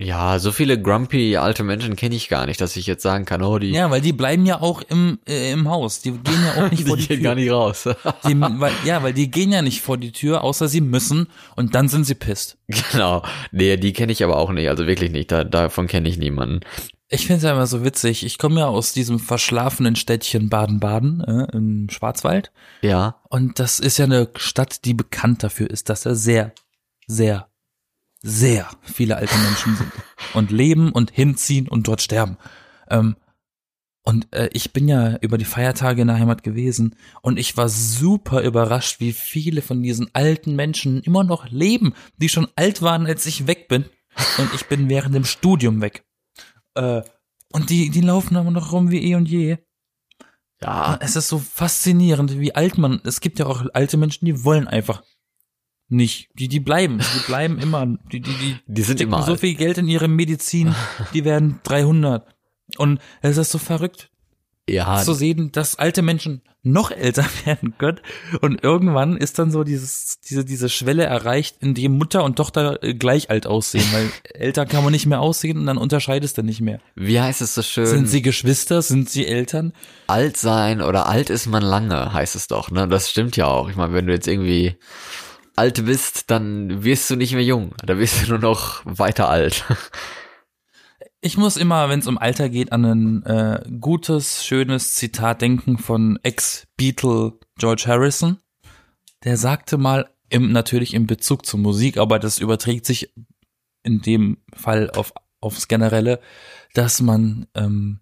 Ja, 0.00 0.38
so 0.38 0.52
viele 0.52 0.80
grumpy 0.80 1.36
alte 1.36 1.64
Menschen 1.64 1.96
kenne 1.96 2.14
ich 2.14 2.28
gar 2.28 2.46
nicht, 2.46 2.60
dass 2.60 2.76
ich 2.76 2.86
jetzt 2.86 3.02
sagen 3.02 3.24
kann, 3.24 3.42
oh, 3.42 3.58
die, 3.58 3.70
Ja, 3.72 3.90
weil 3.90 4.00
die 4.00 4.12
bleiben 4.12 4.46
ja 4.46 4.60
auch 4.60 4.80
im, 4.82 5.18
äh, 5.28 5.50
im 5.50 5.68
Haus. 5.68 6.00
Die 6.02 6.12
gehen 6.12 6.44
ja 6.44 6.64
auch 6.64 6.70
nicht 6.70 6.86
vor 6.86 6.96
die 6.96 7.02
die 7.02 7.08
gehen 7.08 7.16
Tür. 7.18 7.24
gar 7.24 7.34
nicht 7.34 7.50
raus. 7.50 7.88
Die, 8.28 8.40
weil, 8.40 8.72
ja, 8.84 9.02
weil 9.02 9.12
die 9.12 9.28
gehen 9.30 9.50
ja 9.50 9.60
nicht 9.60 9.80
vor 9.80 9.98
die 9.98 10.12
Tür, 10.12 10.44
außer 10.44 10.68
sie 10.68 10.80
müssen 10.80 11.26
und 11.56 11.74
dann 11.74 11.88
sind 11.88 12.04
sie 12.04 12.14
pisst. 12.14 12.58
genau. 12.92 13.22
Nee, 13.50 13.76
die 13.76 13.92
kenne 13.92 14.12
ich 14.12 14.22
aber 14.22 14.36
auch 14.36 14.52
nicht, 14.52 14.68
also 14.68 14.86
wirklich 14.86 15.10
nicht. 15.10 15.32
Da, 15.32 15.42
davon 15.42 15.88
kenne 15.88 16.08
ich 16.08 16.16
niemanden. 16.16 16.60
Ich 17.08 17.22
finde 17.22 17.38
es 17.38 17.42
ja 17.42 17.52
immer 17.52 17.66
so 17.66 17.84
witzig. 17.84 18.24
Ich 18.24 18.38
komme 18.38 18.60
ja 18.60 18.66
aus 18.66 18.92
diesem 18.92 19.18
verschlafenen 19.18 19.96
Städtchen 19.96 20.48
Baden-Baden 20.48 21.22
äh, 21.22 21.56
im 21.56 21.88
Schwarzwald. 21.90 22.52
Ja. 22.82 23.16
Und 23.30 23.58
das 23.58 23.80
ist 23.80 23.96
ja 23.98 24.04
eine 24.04 24.28
Stadt, 24.36 24.84
die 24.84 24.94
bekannt 24.94 25.42
dafür 25.42 25.70
ist, 25.70 25.88
dass 25.88 26.02
da 26.02 26.14
sehr, 26.14 26.52
sehr, 27.06 27.48
sehr 28.20 28.68
viele 28.82 29.16
alte 29.16 29.36
Menschen 29.38 29.76
sind. 29.76 29.92
Und 30.34 30.50
leben 30.50 30.92
und 30.92 31.10
hinziehen 31.10 31.68
und 31.68 31.86
dort 31.88 32.02
sterben. 32.02 32.36
Ähm, 32.90 33.16
und 34.04 34.26
äh, 34.34 34.48
ich 34.52 34.72
bin 34.72 34.88
ja 34.88 35.16
über 35.18 35.36
die 35.36 35.44
Feiertage 35.44 36.00
in 36.00 36.08
der 36.08 36.18
Heimat 36.18 36.42
gewesen 36.42 36.96
und 37.20 37.38
ich 37.38 37.56
war 37.58 37.68
super 37.68 38.42
überrascht, 38.42 39.00
wie 39.00 39.12
viele 39.12 39.60
von 39.60 39.82
diesen 39.82 40.08
alten 40.14 40.56
Menschen 40.56 41.02
immer 41.02 41.24
noch 41.24 41.50
leben, 41.50 41.92
die 42.16 42.30
schon 42.30 42.48
alt 42.56 42.80
waren, 42.80 43.06
als 43.06 43.26
ich 43.26 43.46
weg 43.46 43.68
bin. 43.68 43.84
Und 44.38 44.54
ich 44.54 44.66
bin 44.66 44.88
während 44.88 45.14
dem 45.14 45.24
Studium 45.24 45.80
weg. 45.80 46.04
Äh, 46.74 47.02
und 47.52 47.70
die, 47.70 47.90
die 47.90 48.00
laufen 48.00 48.36
aber 48.36 48.50
noch 48.50 48.72
rum 48.72 48.90
wie 48.90 49.10
eh 49.10 49.14
und 49.14 49.28
je. 49.28 49.58
Ja. 50.60 50.98
Es 51.00 51.14
ist 51.14 51.28
so 51.28 51.38
faszinierend, 51.38 52.40
wie 52.40 52.54
alt 52.54 52.78
man. 52.78 53.00
Es 53.04 53.20
gibt 53.20 53.38
ja 53.38 53.46
auch 53.46 53.66
alte 53.74 53.96
Menschen, 53.96 54.24
die 54.24 54.42
wollen 54.44 54.66
einfach 54.66 55.02
nicht. 55.88 56.28
Die, 56.34 56.48
die 56.48 56.60
bleiben. 56.60 56.98
Die 56.98 57.26
bleiben 57.26 57.58
immer. 57.58 57.86
Die, 58.12 58.20
die, 58.20 58.30
die 58.34 58.56
Die 58.66 58.82
sind 58.82 59.00
immer 59.00 59.22
so 59.22 59.32
alt. 59.32 59.40
viel 59.40 59.54
Geld 59.54 59.78
in 59.78 59.88
ihre 59.88 60.08
Medizin, 60.08 60.74
die 61.14 61.24
werden 61.24 61.60
300. 61.64 62.26
Und 62.76 63.00
es 63.22 63.36
ist 63.38 63.50
so 63.50 63.58
verrückt 63.58 64.10
Ja. 64.68 65.02
zu 65.02 65.14
sehen, 65.14 65.50
dass 65.52 65.76
alte 65.76 66.02
Menschen 66.02 66.42
noch 66.62 66.90
älter 66.90 67.24
werden 67.46 67.78
können. 67.78 68.00
Und 68.42 68.62
irgendwann 68.62 69.16
ist 69.16 69.38
dann 69.38 69.50
so 69.50 69.64
dieses, 69.64 70.20
diese, 70.20 70.44
diese 70.44 70.68
Schwelle 70.68 71.04
erreicht, 71.04 71.56
in 71.60 71.72
dem 71.72 71.96
Mutter 71.96 72.24
und 72.24 72.36
Tochter 72.36 72.82
äh, 72.82 72.92
gleich 72.92 73.30
alt 73.30 73.46
aussehen, 73.46 73.86
weil 73.92 74.10
älter 74.34 74.66
kann 74.66 74.82
man 74.84 74.92
nicht 74.92 75.06
mehr 75.06 75.20
aussehen 75.20 75.56
und 75.56 75.66
dann 75.66 75.78
unterscheidest 75.78 76.36
du 76.36 76.42
nicht 76.42 76.60
mehr. 76.60 76.80
Wie 76.96 77.18
heißt 77.20 77.40
es 77.40 77.54
so 77.54 77.62
schön? 77.62 77.86
Sind 77.86 78.08
sie 78.08 78.20
Geschwister? 78.20 78.82
Sind 78.82 79.08
sie 79.08 79.26
Eltern? 79.26 79.72
alt 80.08 80.36
sein 80.36 80.82
oder 80.82 81.06
alt 81.08 81.30
ist 81.30 81.46
man 81.46 81.62
lange, 81.62 82.12
heißt 82.12 82.34
es 82.34 82.48
doch, 82.48 82.70
ne? 82.70 82.88
Das 82.88 83.08
stimmt 83.10 83.36
ja 83.38 83.46
auch. 83.46 83.70
Ich 83.70 83.76
meine, 83.76 83.94
wenn 83.94 84.06
du 84.06 84.12
jetzt 84.12 84.26
irgendwie 84.26 84.74
alt 85.58 85.84
bist, 85.84 86.30
dann 86.30 86.84
wirst 86.84 87.10
du 87.10 87.16
nicht 87.16 87.34
mehr 87.34 87.44
jung. 87.44 87.74
Da 87.84 87.98
wirst 87.98 88.22
du 88.22 88.30
nur 88.30 88.38
noch 88.38 88.82
weiter 88.84 89.28
alt. 89.28 89.64
Ich 91.20 91.36
muss 91.36 91.56
immer, 91.56 91.88
wenn 91.88 91.98
es 91.98 92.06
um 92.06 92.16
Alter 92.16 92.48
geht, 92.48 92.70
an 92.70 92.84
ein 92.84 93.22
äh, 93.24 93.60
gutes, 93.80 94.44
schönes 94.44 94.94
Zitat 94.94 95.42
denken 95.42 95.76
von 95.76 96.16
Ex-Beatle 96.22 97.40
George 97.58 97.86
Harrison. 97.88 98.38
Der 99.24 99.36
sagte 99.36 99.78
mal, 99.78 100.08
im, 100.28 100.52
natürlich 100.52 100.94
im 100.94 101.08
Bezug 101.08 101.44
zur 101.44 101.58
Musik, 101.58 101.96
aber 101.96 102.20
das 102.20 102.38
überträgt 102.38 102.86
sich 102.86 103.12
in 103.82 104.00
dem 104.00 104.38
Fall 104.54 104.90
auf, 104.90 105.12
aufs 105.40 105.66
Generelle, 105.66 106.20
dass 106.74 107.00
man 107.00 107.48
ähm, 107.56 107.98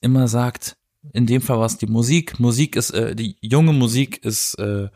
immer 0.00 0.28
sagt, 0.28 0.76
in 1.12 1.26
dem 1.26 1.42
Fall 1.42 1.58
war 1.58 1.66
es 1.66 1.78
die 1.78 1.86
Musik, 1.86 2.38
Musik 2.38 2.76
ist, 2.76 2.90
äh, 2.90 3.16
die 3.16 3.36
junge 3.40 3.72
Musik 3.72 4.24
ist, 4.24 4.54
äh, 4.60 4.88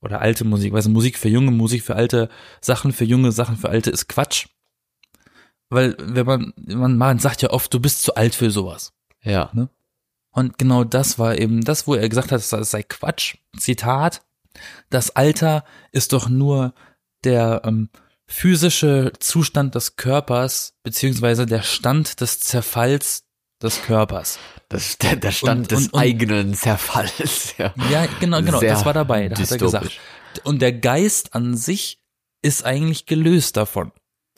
oder 0.00 0.20
alte 0.20 0.44
Musik, 0.44 0.74
also 0.74 0.90
Musik 0.90 1.18
für 1.18 1.28
junge, 1.28 1.50
Musik 1.50 1.82
für 1.82 1.96
alte, 1.96 2.28
Sachen 2.60 2.92
für 2.92 3.04
junge, 3.04 3.32
Sachen 3.32 3.56
für 3.56 3.68
alte 3.68 3.90
ist 3.90 4.08
Quatsch. 4.08 4.46
Weil, 5.70 5.96
wenn 6.00 6.26
man, 6.26 6.52
man, 6.56 6.96
man 6.96 7.18
sagt 7.18 7.42
ja 7.42 7.50
oft, 7.50 7.72
du 7.74 7.80
bist 7.80 8.02
zu 8.02 8.14
alt 8.14 8.34
für 8.34 8.50
sowas. 8.50 8.92
ja. 9.54 9.68
Und 10.30 10.58
genau 10.58 10.84
das 10.84 11.18
war 11.18 11.36
eben 11.36 11.62
das, 11.64 11.86
wo 11.86 11.94
er 11.94 12.08
gesagt 12.08 12.30
hat, 12.30 12.40
das 12.52 12.70
sei 12.70 12.82
Quatsch. 12.82 13.36
Zitat. 13.58 14.22
Das 14.88 15.10
Alter 15.10 15.64
ist 15.90 16.12
doch 16.12 16.28
nur 16.28 16.74
der 17.24 17.62
ähm, 17.64 17.90
physische 18.26 19.12
Zustand 19.18 19.74
des 19.74 19.96
Körpers, 19.96 20.74
beziehungsweise 20.82 21.46
der 21.46 21.62
Stand 21.62 22.20
des 22.20 22.40
Zerfalls 22.40 23.27
des 23.62 23.82
Körpers. 23.82 24.38
Das 24.68 24.98
der, 24.98 25.16
der 25.16 25.30
Stand 25.32 25.60
Und- 25.62 25.70
des 25.72 25.78
und- 25.86 25.94
und- 25.94 26.00
eigenen 26.00 26.54
Zerfalls, 26.54 27.56
ja. 27.58 27.72
Ja, 27.90 28.06
genau, 28.20 28.40
genau, 28.42 28.58
Sehr 28.60 28.72
das 28.72 28.84
war 28.84 28.92
dabei, 28.92 29.28
da 29.28 29.38
hat 29.38 29.50
er 29.50 29.58
gesagt. 29.58 29.84
dystopisch. 29.86 30.00
Und 30.44 30.60
der 30.62 30.72
Geist 30.72 31.34
an 31.34 31.56
sich 31.56 32.00
ist 32.42 32.64
eigentlich 32.64 33.06
gelöst 33.06 33.56
davon. 33.56 33.92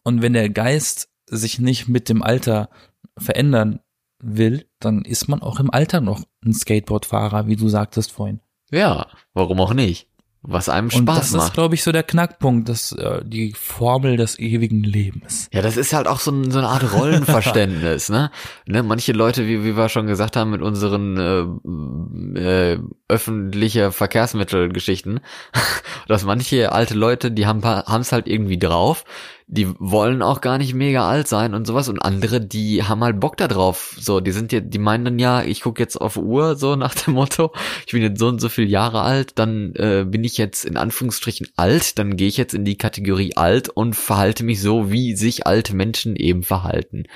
Und 0.04 0.22
wenn 0.22 0.32
der 0.32 0.48
Geist 0.48 1.08
sich 1.26 1.58
nicht 1.58 1.88
mit 1.88 2.08
dem 2.08 2.22
Alter 2.22 2.70
verändern 3.18 3.80
will, 4.22 4.66
dann 4.80 5.02
ist 5.04 5.28
man 5.28 5.42
auch 5.42 5.60
im 5.60 5.70
Alter 5.70 6.00
noch 6.00 6.22
ein 6.44 6.52
Skateboardfahrer, 6.54 7.46
wie 7.46 7.56
du 7.56 7.68
sagtest 7.68 8.12
vorhin. 8.12 8.40
Ja, 8.70 9.08
warum 9.34 9.60
auch 9.60 9.74
nicht? 9.74 10.06
Was 10.42 10.70
einem 10.70 10.86
Und 10.86 11.02
Spaß 11.02 11.16
das 11.18 11.32
macht. 11.32 11.48
ist, 11.48 11.54
glaube 11.54 11.74
ich, 11.74 11.82
so 11.82 11.92
der 11.92 12.02
Knackpunkt, 12.02 12.68
das, 12.68 12.92
äh, 12.92 13.22
die 13.24 13.52
Formel 13.52 14.16
des 14.16 14.38
ewigen 14.38 14.82
Lebens. 14.82 15.48
Ja, 15.52 15.60
das 15.60 15.76
ist 15.76 15.92
halt 15.92 16.06
auch 16.06 16.18
so, 16.18 16.30
ein, 16.30 16.50
so 16.50 16.58
eine 16.58 16.68
Art 16.68 16.94
Rollenverständnis, 16.94 18.08
ne? 18.08 18.30
ne? 18.66 18.82
Manche 18.82 19.12
Leute, 19.12 19.46
wie, 19.46 19.64
wie 19.64 19.76
wir 19.76 19.88
schon 19.90 20.06
gesagt 20.06 20.36
haben, 20.36 20.50
mit 20.50 20.62
unseren 20.62 22.38
äh, 22.38 22.72
äh, 22.72 22.78
öffentliche 23.08 23.92
Verkehrsmittelgeschichten, 23.92 25.20
dass 26.08 26.24
manche 26.24 26.72
alte 26.72 26.94
Leute, 26.94 27.30
die 27.30 27.46
haben 27.46 27.62
es 28.00 28.12
halt 28.12 28.26
irgendwie 28.26 28.58
drauf, 28.58 29.04
die 29.52 29.68
wollen 29.80 30.22
auch 30.22 30.40
gar 30.40 30.58
nicht 30.58 30.74
mega 30.74 31.08
alt 31.08 31.26
sein 31.26 31.54
und 31.54 31.66
sowas 31.66 31.88
und 31.88 31.98
andere, 31.98 32.40
die 32.40 32.84
haben 32.84 33.02
halt 33.02 33.18
Bock 33.18 33.36
da 33.36 33.48
drauf. 33.48 33.96
So, 33.98 34.20
die 34.20 34.30
sind 34.30 34.52
ja, 34.52 34.60
die 34.60 34.78
meinen 34.78 35.04
dann 35.04 35.18
ja, 35.18 35.42
ich 35.42 35.62
gucke 35.62 35.82
jetzt 35.82 35.96
auf 35.96 36.16
Uhr, 36.16 36.54
so 36.54 36.76
nach 36.76 36.94
dem 36.94 37.14
Motto, 37.14 37.52
ich 37.84 37.92
bin 37.92 38.00
jetzt 38.00 38.20
so 38.20 38.28
und 38.28 38.40
so 38.40 38.48
viele 38.48 38.68
Jahre 38.68 39.02
alt, 39.02 39.32
dann 39.40 39.74
äh, 39.74 40.04
bin 40.06 40.22
ich 40.22 40.38
jetzt 40.38 40.64
in 40.64 40.76
Anführungsstrichen 40.76 41.48
alt, 41.56 41.98
dann 41.98 42.16
gehe 42.16 42.28
ich 42.28 42.36
jetzt 42.36 42.54
in 42.54 42.64
die 42.64 42.78
Kategorie 42.78 43.36
alt 43.36 43.68
und 43.68 43.96
verhalte 43.96 44.44
mich 44.44 44.62
so, 44.62 44.92
wie 44.92 45.16
sich 45.16 45.48
alte 45.48 45.74
Menschen 45.74 46.14
eben 46.14 46.44
verhalten. 46.44 47.06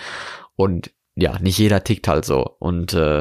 Und 0.57 0.91
ja, 1.15 1.39
nicht 1.39 1.59
jeder 1.59 1.85
tickt 1.85 2.09
halt 2.09 2.25
so. 2.25 2.57
Und 2.59 2.95
äh, 2.95 3.19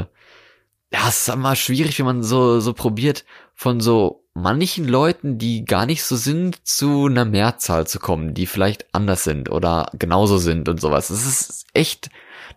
ja, 0.91 1.08
es 1.08 1.28
ist 1.28 1.30
immer 1.30 1.56
schwierig, 1.56 1.99
wenn 1.99 2.08
man 2.08 2.23
so, 2.23 2.60
so 2.60 2.73
probiert, 2.73 3.26
von 3.54 3.80
so 3.80 4.23
manchen 4.34 4.88
Leuten, 4.88 5.38
die 5.38 5.65
gar 5.65 5.86
nicht 5.86 6.04
so 6.04 6.15
sind, 6.15 6.65
zu 6.65 7.06
einer 7.06 7.26
Mehrzahl 7.26 7.88
zu 7.88 8.00
kommen, 8.00 8.34
die 8.34 8.48
vielleicht 8.48 8.93
anders 8.93 9.24
sind 9.24 9.50
oder 9.50 9.89
genauso 9.93 10.38
sind 10.38 10.67
und 10.69 10.82
sowas. 10.82 11.10
Das 11.10 11.26
ist 11.26 11.65
echt 11.74 12.10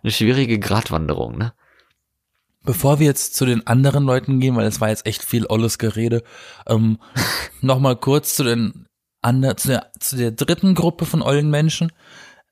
eine 0.03 0.11
schwierige 0.11 0.59
Gratwanderung, 0.59 1.37
ne? 1.37 1.53
Bevor 2.63 2.99
wir 2.99 3.05
jetzt 3.05 3.35
zu 3.35 3.45
den 3.45 3.65
anderen 3.65 4.03
Leuten 4.03 4.41
gehen, 4.41 4.55
weil 4.57 4.67
es 4.67 4.81
war 4.81 4.89
jetzt 4.89 5.05
echt 5.05 5.23
viel 5.23 5.45
olles 5.45 5.77
Gerede, 5.77 6.23
ähm, 6.65 6.99
nochmal 7.61 7.95
kurz 7.95 8.35
zu 8.35 8.43
den 8.43 8.87
ander, 9.21 9.55
zu 9.55 9.69
der, 9.69 9.91
zu 9.99 10.17
der 10.17 10.31
dritten 10.31 10.75
Gruppe 10.75 11.05
von 11.05 11.21
ollen 11.21 11.49
Menschen, 11.49 11.93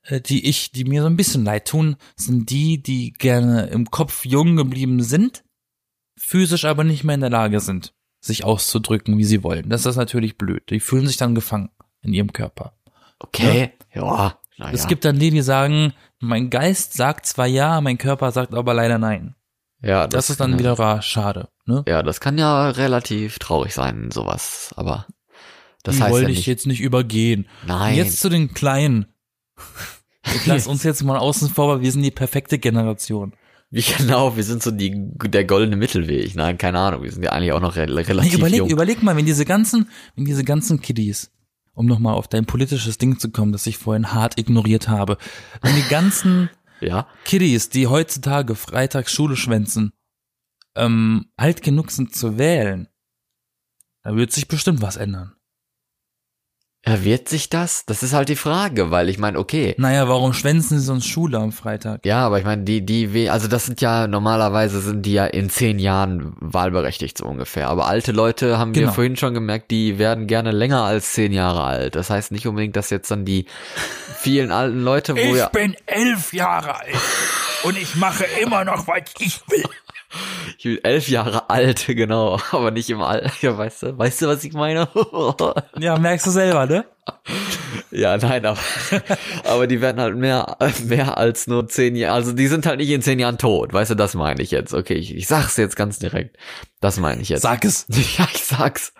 äh, 0.04 0.20
die 0.20 0.48
ich, 0.48 0.70
die 0.72 0.84
mir 0.84 1.02
so 1.02 1.08
ein 1.08 1.16
bisschen 1.16 1.44
leid 1.44 1.68
tun, 1.68 1.96
sind 2.16 2.48
die, 2.50 2.82
die 2.82 3.12
gerne 3.12 3.66
im 3.66 3.90
Kopf 3.90 4.24
jung 4.24 4.56
geblieben 4.56 5.02
sind, 5.02 5.44
physisch 6.16 6.64
aber 6.64 6.84
nicht 6.84 7.04
mehr 7.04 7.16
in 7.16 7.20
der 7.20 7.30
Lage 7.30 7.60
sind, 7.60 7.92
sich 8.26 8.44
auszudrücken, 8.44 9.16
wie 9.18 9.24
sie 9.24 9.42
wollen. 9.42 9.68
Das 9.68 9.86
ist 9.86 9.96
natürlich 9.96 10.36
blöd. 10.38 10.68
Die 10.70 10.80
fühlen 10.80 11.06
sich 11.06 11.16
dann 11.16 11.34
gefangen 11.34 11.70
in 12.02 12.12
ihrem 12.12 12.32
Körper. 12.32 12.72
Okay, 13.18 13.72
ja. 13.94 14.38
ja 14.56 14.70
Es 14.72 14.86
gibt 14.86 15.04
dann 15.04 15.18
die, 15.18 15.30
die 15.30 15.42
sagen, 15.42 15.92
mein 16.18 16.50
Geist 16.50 16.92
sagt 16.94 17.26
zwar 17.26 17.46
ja, 17.46 17.80
mein 17.80 17.98
Körper 17.98 18.30
sagt 18.32 18.54
aber 18.54 18.74
leider 18.74 18.98
nein. 18.98 19.34
ja, 19.82 20.06
Das, 20.06 20.30
ist 20.30 20.40
dann 20.40 20.50
kann- 20.52 20.58
wieder 20.58 21.02
schade. 21.02 21.48
Ne? 21.64 21.82
Ja, 21.88 22.02
das 22.02 22.20
kann 22.20 22.38
ja 22.38 22.70
relativ 22.70 23.38
traurig 23.38 23.74
sein, 23.74 24.10
sowas. 24.10 24.72
Aber 24.76 25.06
das 25.82 25.96
die 25.96 26.02
heißt 26.02 26.08
ja 26.10 26.12
wollte 26.14 26.30
ich 26.30 26.38
nicht. 26.38 26.46
jetzt 26.46 26.66
nicht 26.66 26.80
übergehen. 26.80 27.48
Nein. 27.66 27.92
Und 27.92 27.96
jetzt 27.96 28.20
zu 28.20 28.28
den 28.28 28.52
Kleinen. 28.54 29.06
Ich 30.34 30.44
lass 30.44 30.66
uns 30.66 30.82
jetzt 30.82 31.04
mal 31.04 31.18
außen 31.18 31.50
vor, 31.50 31.68
weil 31.68 31.82
wir 31.82 31.92
sind 31.92 32.02
die 32.02 32.10
perfekte 32.10 32.58
Generation. 32.58 33.32
Wie 33.70 33.82
genau, 33.82 34.36
wir 34.36 34.44
sind 34.44 34.62
so 34.62 34.70
die, 34.70 34.94
der 35.24 35.44
goldene 35.44 35.76
Mittelweg. 35.76 36.34
Nein, 36.34 36.56
keine 36.56 36.78
Ahnung, 36.78 37.02
wir 37.02 37.12
sind 37.12 37.24
ja 37.24 37.32
eigentlich 37.32 37.52
auch 37.52 37.60
noch 37.60 37.76
re 37.76 37.88
relativ 37.88 38.32
Nee, 38.32 38.38
überleg, 38.38 38.58
jung. 38.58 38.70
überleg 38.70 39.02
mal, 39.02 39.16
wenn 39.16 39.26
diese 39.26 39.44
ganzen, 39.44 39.88
wenn 40.14 40.24
diese 40.24 40.44
ganzen 40.44 40.80
Kiddies, 40.80 41.32
um 41.74 41.86
nochmal 41.86 42.14
auf 42.14 42.28
dein 42.28 42.46
politisches 42.46 42.98
Ding 42.98 43.18
zu 43.18 43.30
kommen, 43.30 43.52
das 43.52 43.66
ich 43.66 43.76
vorhin 43.76 44.12
hart 44.12 44.38
ignoriert 44.38 44.88
habe, 44.88 45.18
wenn 45.62 45.74
die 45.74 45.88
ganzen 45.88 46.48
ja, 46.80 47.08
Kiddies, 47.24 47.68
die 47.68 47.88
heutzutage 47.88 48.54
freitags 48.54 49.12
Schule 49.12 49.36
schwänzen, 49.36 49.92
ähm, 50.76 51.26
alt 51.36 51.62
genug 51.62 51.90
sind 51.90 52.14
zu 52.14 52.38
wählen, 52.38 52.88
da 54.04 54.14
wird 54.14 54.30
sich 54.30 54.46
bestimmt 54.46 54.80
was 54.80 54.96
ändern. 54.96 55.35
Ja, 56.88 57.02
wird 57.04 57.28
sich 57.28 57.48
das? 57.50 57.84
Das 57.86 58.02
ist 58.02 58.12
halt 58.12 58.28
die 58.28 58.36
Frage, 58.36 58.90
weil 58.90 59.08
ich 59.08 59.18
meine, 59.18 59.38
okay, 59.38 59.74
Naja, 59.78 60.08
warum 60.08 60.32
schwänzen 60.32 60.78
sie 60.78 60.84
sonst 60.84 61.06
Schule 61.06 61.38
am 61.38 61.50
Freitag? 61.52 62.06
Ja, 62.06 62.24
aber 62.26 62.38
ich 62.38 62.44
meine, 62.44 62.62
die, 62.62 62.86
die, 62.86 63.28
also 63.28 63.48
das 63.48 63.66
sind 63.66 63.80
ja, 63.80 64.06
normalerweise 64.06 64.80
sind 64.80 65.02
die 65.04 65.12
ja 65.14 65.26
in 65.26 65.50
zehn 65.50 65.78
Jahren 65.78 66.34
wahlberechtigt 66.40 67.18
so 67.18 67.26
ungefähr. 67.26 67.68
Aber 67.68 67.86
alte 67.86 68.12
Leute 68.12 68.58
haben 68.58 68.74
wir 68.74 68.82
Genau. 68.82 68.92
vorhin 68.94 69.16
schon 69.16 69.34
gemerkt, 69.34 69.70
die 69.70 69.98
werden 69.98 70.26
gerne 70.28 70.52
länger 70.52 70.82
als 70.84 71.12
zehn 71.12 71.32
Jahre 71.32 71.64
alt. 71.64 71.96
Das 71.96 72.10
heißt 72.10 72.30
nicht 72.30 72.46
unbedingt, 72.46 72.76
dass 72.76 72.90
jetzt 72.90 73.10
dann 73.10 73.24
die 73.24 73.46
vielen 74.20 74.52
alten 74.52 74.80
Leute, 74.82 75.16
wo 75.16 75.34
ja, 75.34 75.48
bin 75.48 75.74
elf 75.86 76.32
Jahre 76.32 76.78
alt 76.80 76.94
und 77.64 77.76
ich 77.76 77.96
mache 77.96 78.24
immer 78.42 78.64
noch, 78.64 78.86
was 78.86 79.02
ich 79.18 79.40
will. 79.48 79.64
Ich 80.58 80.64
bin 80.64 80.84
elf 80.84 81.08
Jahre 81.08 81.50
alt, 81.50 81.86
genau, 81.88 82.38
aber 82.50 82.70
nicht 82.70 82.90
im 82.90 83.02
Alter, 83.02 83.30
ja, 83.40 83.56
weißt 83.56 83.82
du, 83.84 83.98
weißt 83.98 84.22
du, 84.22 84.26
was 84.28 84.44
ich 84.44 84.52
meine? 84.52 84.88
Ja, 85.78 85.98
merkst 85.98 86.26
du 86.26 86.30
selber, 86.30 86.66
ne? 86.66 86.84
Ja, 87.90 88.16
nein, 88.16 88.44
aber, 88.44 88.58
aber 89.44 89.66
die 89.66 89.80
werden 89.80 90.00
halt 90.00 90.16
mehr, 90.16 90.56
mehr 90.84 91.18
als 91.18 91.46
nur 91.46 91.68
zehn 91.68 91.96
Jahre, 91.96 92.14
also 92.14 92.32
die 92.32 92.46
sind 92.46 92.66
halt 92.66 92.78
nicht 92.78 92.90
in 92.90 93.02
zehn 93.02 93.18
Jahren 93.18 93.38
tot, 93.38 93.72
weißt 93.72 93.92
du, 93.92 93.94
das 93.94 94.14
meine 94.14 94.42
ich 94.42 94.50
jetzt. 94.50 94.74
Okay, 94.74 94.94
ich, 94.94 95.14
ich 95.14 95.26
sag's 95.26 95.56
jetzt 95.56 95.76
ganz 95.76 95.98
direkt. 95.98 96.36
Das 96.80 97.00
meine 97.00 97.22
ich 97.22 97.30
jetzt. 97.30 97.42
Sag 97.42 97.64
es. 97.64 97.86
Ja, 98.18 98.28
ich 98.32 98.44
sag's. 98.44 98.92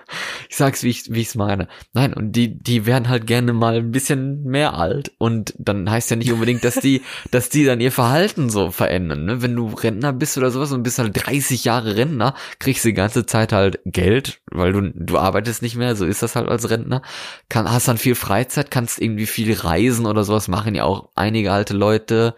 Ich 0.49 0.57
sag's, 0.57 0.83
wie 0.83 0.91
ich 0.91 1.13
wie 1.13 1.21
ich's 1.21 1.35
meine. 1.35 1.69
Nein, 1.93 2.15
und 2.15 2.33
die 2.33 2.59
die 2.59 2.87
werden 2.87 3.09
halt 3.09 3.27
gerne 3.27 3.53
mal 3.53 3.77
ein 3.77 3.93
bisschen 3.93 4.45
mehr 4.45 4.75
alt 4.75 5.13
und 5.19 5.55
dann 5.59 5.91
heißt 5.91 6.11
ja 6.11 6.17
nicht 6.17 6.33
unbedingt, 6.33 6.65
dass 6.65 6.75
die 6.77 7.03
dass 7.31 7.49
die 7.49 7.65
dann 7.65 7.81
ihr 7.81 7.93
Verhalten 7.93 8.51
so 8.51 8.71
verändern, 8.71 9.25
ne? 9.25 9.43
Wenn 9.43 9.55
du 9.57 9.69
Rentner 9.69 10.13
bist 10.13 10.37
oder 10.39 10.51
sowas 10.51 10.73
und 10.73 10.83
bist 10.83 10.99
halt 10.99 11.13
30 11.15 11.65
Jahre 11.65 11.97
Rentner, 11.97 12.35
kriegst 12.59 12.85
du 12.85 12.89
die 12.89 12.95
ganze 12.95 13.27
Zeit 13.27 13.53
halt 13.53 13.81
Geld, 13.85 14.41
weil 14.51 14.73
du 14.73 14.81
du 14.95 15.19
arbeitest 15.19 15.63
nicht 15.63 15.77
mehr, 15.77 15.97
so 15.97 16.07
ist 16.07 16.23
das 16.23 16.37
halt 16.37 16.49
als 16.49 16.71
Rentner. 16.71 17.03
Kann 17.49 17.71
hast 17.71 17.89
dann 17.89 17.96
viel 17.97 18.15
Freizeit, 18.15 18.71
kannst 18.71 19.01
irgendwie 19.01 19.27
viel 19.27 19.53
reisen 19.53 20.07
oder 20.07 20.25
sowas 20.25 20.49
machen 20.49 20.75
ja 20.75 20.85
auch 20.85 21.11
einige 21.15 21.53
alte 21.53 21.75
Leute 21.75 22.35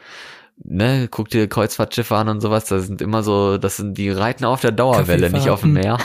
ne, 0.65 1.09
guck 1.11 1.29
dir 1.29 1.49
Kreuzfahrtschiffe 1.49 2.17
an 2.17 2.29
und 2.29 2.41
sowas, 2.41 2.67
das 2.67 2.87
sind 2.87 3.01
immer 3.01 3.23
so, 3.23 3.59
das 3.59 3.77
sind, 3.77 3.97
die 3.99 4.11
reiten 4.11 4.45
auf 4.45 4.61
der 4.61 4.73
Dauerwelle, 4.73 5.31
nicht 5.31 5.49
auf 5.49 5.61
dem 5.61 5.75
Meer. 5.75 5.99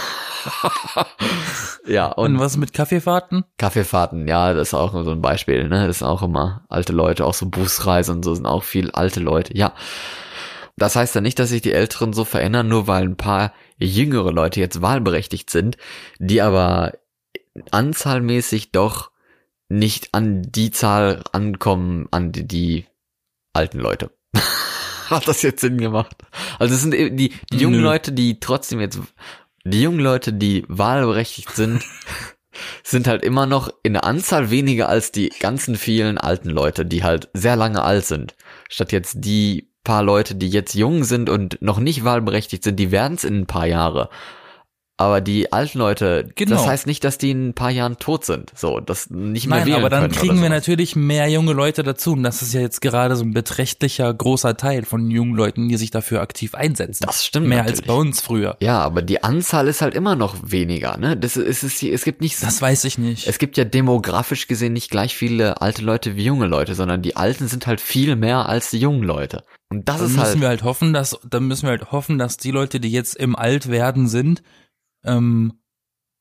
ja, 1.88 2.08
Und 2.08 2.36
und 2.36 2.40
was 2.40 2.58
mit 2.58 2.74
Kaffeefahrten? 2.74 3.46
Kaffeefahrten, 3.58 4.28
ja, 4.28 4.54
das 4.54 4.70
ist 4.70 4.74
auch 4.74 4.92
so 4.92 5.12
ein 5.12 5.22
Beispiel, 5.22 5.68
ne, 5.68 5.88
das 5.88 6.00
sind 6.00 6.08
auch 6.08 6.22
immer 6.22 6.66
alte 6.70 6.94
Leute, 6.94 7.26
auch 7.26 7.34
so 7.34 7.48
Busreisen 7.48 8.18
und 8.18 8.24
so 8.24 8.36
sind 8.36 8.46
auch 8.46 8.64
viel 8.64 8.92
alte 8.92 9.20
Leute, 9.20 9.58
ja. 9.58 9.74
Das 10.76 10.96
heißt 10.96 11.14
ja 11.14 11.22
nicht, 11.22 11.38
dass 11.38 11.50
sich 11.50 11.62
die 11.62 11.74
Älteren 11.74 12.14
so 12.14 12.26
verändern, 12.26 12.68
nur 12.68 12.88
weil 12.88 13.04
ein 13.04 13.18
paar 13.18 13.54
jüngere 13.78 14.32
Leute 14.32 14.60
jetzt 14.60 14.82
wahlberechtigt 14.82 15.52
sind, 15.52 15.78
die 16.18 16.42
aber 16.42 16.94
anzahlmäßig 17.70 18.72
doch 18.72 19.12
nicht 19.70 20.10
an 20.14 20.44
die 20.44 20.72
Zahl 20.72 21.24
ankommen, 21.32 22.08
an 22.12 22.32
die, 22.32 22.48
die 22.48 22.86
alten 23.54 23.80
Leute. 23.80 24.12
Hat 25.10 25.28
das 25.28 25.42
jetzt 25.42 25.62
Sinn 25.62 25.78
gemacht? 25.78 26.16
Also 26.60 26.76
es 26.76 26.82
sind 26.82 26.94
eben 26.94 27.18
die, 27.18 27.34
die 27.52 27.58
jungen 27.58 27.82
Nö. 27.82 27.84
Leute, 27.84 28.12
die 28.12 28.40
trotzdem 28.40 28.80
jetzt, 28.80 29.00
die 29.64 29.82
jungen 29.82 30.00
Leute, 30.00 30.34
die 30.34 30.66
wahlberechtigt 30.68 31.52
sind, 31.52 31.84
sind 32.84 33.08
halt 33.08 33.24
immer 33.24 33.46
noch 33.46 33.70
in 33.84 33.94
der 33.94 34.04
Anzahl 34.04 34.50
weniger 34.50 34.90
als 34.90 35.12
die 35.12 35.30
ganzen 35.30 35.76
vielen 35.76 36.18
alten 36.18 36.50
Leute, 36.50 36.86
die 36.86 37.04
halt 37.04 37.30
sehr 37.34 37.56
lange 37.56 37.84
alt 37.84 38.06
sind. 38.06 38.36
Statt 38.70 38.92
jetzt 38.92 39.18
die 39.20 39.70
paar 39.84 40.04
Leute, 40.04 40.36
die 40.36 40.50
jetzt 40.50 40.76
jung 40.76 41.04
sind 41.04 41.30
und 41.30 41.62
noch 41.62 41.80
nicht 41.80 42.04
wahlberechtigt 42.04 42.64
sind, 42.64 42.78
die 42.78 42.92
werden 42.92 43.16
es 43.16 43.24
in 43.24 43.42
ein 43.42 43.46
paar 43.48 43.68
Jahre. 43.68 44.10
Aber 45.04 45.20
die 45.20 45.52
alten 45.52 45.80
Leute, 45.80 46.30
Genau. 46.36 46.56
das 46.56 46.66
heißt 46.66 46.88
nicht, 46.88 47.04
dass 47.04 47.18
die 47.18 47.32
in 47.32 47.50
ein 47.50 47.54
paar 47.54 47.72
Jahren 47.72 47.98
tot 47.98 48.24
sind. 48.24 48.52
So, 48.56 48.80
das 48.80 49.10
nicht 49.10 49.48
mehr 49.48 49.58
Nein, 49.60 49.68
wählen 49.68 49.78
aber 49.80 49.90
dann 49.90 50.10
kriegen 50.10 50.42
wir 50.42 50.48
natürlich 50.50 50.96
mehr 50.96 51.28
junge 51.28 51.52
Leute 51.52 51.84
dazu. 51.84 52.14
Und 52.14 52.24
das 52.24 52.42
ist 52.42 52.54
ja 52.54 52.62
jetzt 52.62 52.80
gerade 52.80 53.18
so 53.18 53.26
ein 53.26 53.34
beträchtlicher 53.34 54.14
großer 54.14 54.56
Teil 54.56 54.86
von 54.86 55.12
jungen 55.12 55.36
Leuten, 55.36 55.68
die 55.68 55.76
sich 55.76 55.92
dafür 55.92 56.22
aktiv 56.22 56.56
einsetzen. 56.56 57.04
Das 57.06 57.26
stimmt 57.26 57.48
Mehr 57.48 57.58
natürlich. 57.64 57.80
als 57.82 57.88
bei 57.88 57.94
uns 57.94 58.22
früher. 58.22 58.56
Ja, 58.62 58.80
aber 58.80 59.02
die 59.02 59.22
Anzahl 59.24 59.68
ist 59.68 59.82
halt 59.82 59.94
immer 59.94 60.16
noch 60.16 60.38
weniger, 60.42 60.98
ne? 60.98 61.18
Das 61.18 61.36
ist, 61.36 61.64
es, 61.64 61.82
ist, 61.82 61.84
es 61.84 62.06
gibt 62.06 62.22
nicht, 62.22 62.42
Das 62.42 62.62
weiß 62.62 62.86
ich 62.86 62.98
nicht. 62.98 63.28
es 63.28 63.40
gibt 63.40 63.58
ja 63.58 63.66
demografisch 63.66 64.48
gesehen 64.48 64.72
nicht 64.72 64.90
gleich 64.90 65.16
viele 65.18 65.62
alte 65.62 65.82
Leute 65.82 66.16
wie 66.16 66.24
junge 66.24 66.48
Leute, 66.48 66.76
sondern 66.76 67.02
die 67.02 67.18
Alten 67.18 67.50
sind 67.50 67.68
halt 67.68 67.82
viel 67.82 68.16
mehr 68.16 68.48
als 68.48 68.70
die 68.70 68.80
jungen 68.80 69.04
Leute. 69.04 69.44
Und 69.70 69.90
das 69.90 69.98
dann 69.98 70.06
ist 70.06 70.12
müssen 70.14 70.24
halt, 70.26 70.42
wir 70.42 70.48
halt 70.48 70.64
hoffen, 70.64 70.94
dass 70.94 71.20
dann 71.30 71.46
müssen 71.48 71.64
wir 71.64 71.72
halt 71.72 71.92
hoffen, 71.92 72.18
dass 72.20 72.38
die 72.38 72.52
Leute, 72.52 72.80
die 72.80 72.92
jetzt 72.92 73.16
im 73.18 73.36
Altwerden 73.36 74.08
sind, 74.08 74.44
ähm, 75.04 75.54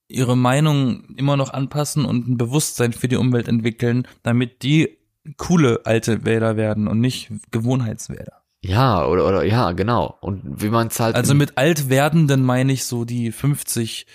ihre 0.08 0.36
Meinung 0.36 1.04
immer 1.16 1.36
noch 1.36 1.52
anpassen 1.52 2.04
und 2.04 2.28
ein 2.28 2.36
Bewusstsein 2.36 2.92
für 2.92 3.08
die 3.08 3.16
Umwelt 3.16 3.48
entwickeln, 3.48 4.06
damit 4.22 4.62
die 4.62 4.98
coole 5.36 5.80
alte 5.84 6.24
Wähler 6.24 6.56
werden 6.56 6.88
und 6.88 7.00
nicht 7.00 7.30
Gewohnheitswähler. 7.50 8.42
ja, 8.60 9.06
oder, 9.06 9.26
oder, 9.26 9.44
ja, 9.44 9.72
genau. 9.72 10.18
Und 10.20 10.62
wie 10.62 10.68
man 10.68 10.88
es 10.88 11.00
halt, 11.00 11.14
Also 11.16 11.34
mit 11.34 11.56
Altwerdenden 11.58 12.42
meine 12.42 12.72
ich 12.72 12.84
so 12.84 13.04
die 13.04 13.32
50, 13.32 14.06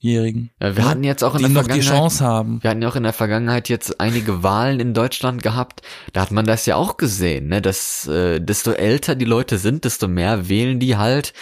60-Jährigen. 0.00 0.50
ja, 0.60 0.76
wir 0.76 0.84
hatten 0.88 1.04
jetzt 1.04 1.22
auch 1.24 1.34
in 1.34 1.46
die 1.46 1.52
der 1.52 1.62
noch 1.62 1.68
die 1.68 1.80
Chance 1.80 2.24
haben. 2.24 2.62
wir 2.62 2.70
hatten 2.70 2.82
ja 2.82 2.88
auch 2.88 2.96
in 2.96 3.02
der 3.02 3.12
Vergangenheit 3.12 3.68
jetzt 3.68 4.00
einige 4.00 4.42
Wahlen 4.42 4.80
in 4.80 4.94
Deutschland 4.94 5.42
gehabt, 5.42 5.82
da 6.12 6.22
hat 6.22 6.30
man 6.30 6.46
das 6.46 6.66
ja 6.66 6.76
auch 6.76 6.96
gesehen, 6.96 7.48
ne, 7.48 7.62
dass, 7.62 8.06
äh, 8.06 8.40
desto 8.40 8.72
älter 8.72 9.14
die 9.14 9.24
Leute 9.24 9.58
sind, 9.58 9.84
desto 9.84 10.08
mehr 10.08 10.48
wählen 10.48 10.78
die 10.78 10.96
halt 10.96 11.32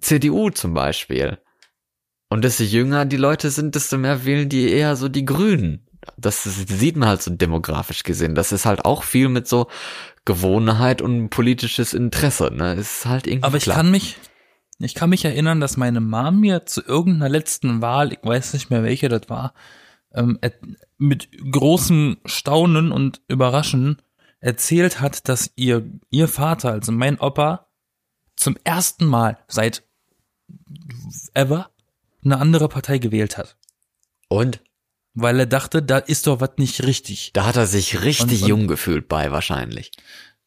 CDU 0.00 0.50
zum 0.50 0.74
Beispiel. 0.74 1.38
Und 2.28 2.44
desto 2.44 2.62
jünger 2.62 3.06
die 3.06 3.16
Leute 3.16 3.50
sind, 3.50 3.74
desto 3.74 3.98
mehr 3.98 4.24
wählen 4.24 4.48
die 4.48 4.70
eher 4.70 4.94
so 4.96 5.08
die 5.08 5.24
Grünen. 5.24 5.86
Das, 6.16 6.44
das 6.44 6.54
sieht 6.78 6.96
man 6.96 7.08
halt 7.08 7.22
so 7.22 7.30
demografisch 7.34 8.04
gesehen. 8.04 8.34
Das 8.34 8.52
ist 8.52 8.66
halt 8.66 8.84
auch 8.84 9.02
viel 9.02 9.28
mit 9.28 9.48
so 9.48 9.66
Gewohnheit 10.24 11.02
und 11.02 11.30
politisches 11.30 11.92
Interesse. 11.92 12.50
Ne? 12.54 12.74
Ist 12.74 13.04
halt 13.04 13.26
irgendwie 13.26 13.44
Aber 13.44 13.56
ich 13.56 13.64
klar. 13.64 13.76
kann 13.76 13.90
mich, 13.90 14.16
ich 14.80 14.94
kann 14.94 15.10
mich 15.10 15.24
erinnern, 15.24 15.60
dass 15.60 15.76
meine 15.76 16.00
Mom 16.00 16.40
mir 16.40 16.66
zu 16.66 16.82
irgendeiner 16.82 17.28
letzten 17.28 17.82
Wahl, 17.82 18.12
ich 18.12 18.20
weiß 18.22 18.54
nicht 18.54 18.70
mehr 18.70 18.82
welche 18.82 19.08
das 19.08 19.28
war, 19.28 19.54
ähm, 20.12 20.38
mit 20.98 21.28
großem 21.52 22.18
Staunen 22.24 22.90
und 22.92 23.20
Überraschen 23.28 24.00
erzählt 24.40 25.00
hat, 25.00 25.28
dass 25.28 25.50
ihr, 25.56 25.88
ihr 26.10 26.28
Vater, 26.28 26.72
also 26.72 26.92
mein 26.92 27.18
Opa, 27.20 27.68
zum 28.36 28.56
ersten 28.64 29.04
Mal 29.04 29.38
seit 29.48 29.82
ever 31.34 31.70
eine 32.24 32.38
andere 32.38 32.68
Partei 32.68 32.98
gewählt 32.98 33.36
hat. 33.38 33.56
Und 34.28 34.62
Weil 35.12 35.40
er 35.40 35.46
dachte, 35.46 35.82
da 35.82 35.98
ist 35.98 36.26
doch 36.26 36.40
was 36.40 36.52
nicht 36.56 36.84
richtig. 36.84 37.32
da 37.32 37.44
hat 37.46 37.56
er 37.56 37.66
sich 37.66 38.02
richtig 38.02 38.38
Und- 38.38 38.42
und- 38.42 38.48
jung 38.48 38.66
gefühlt 38.68 39.08
bei 39.08 39.30
wahrscheinlich. 39.32 39.90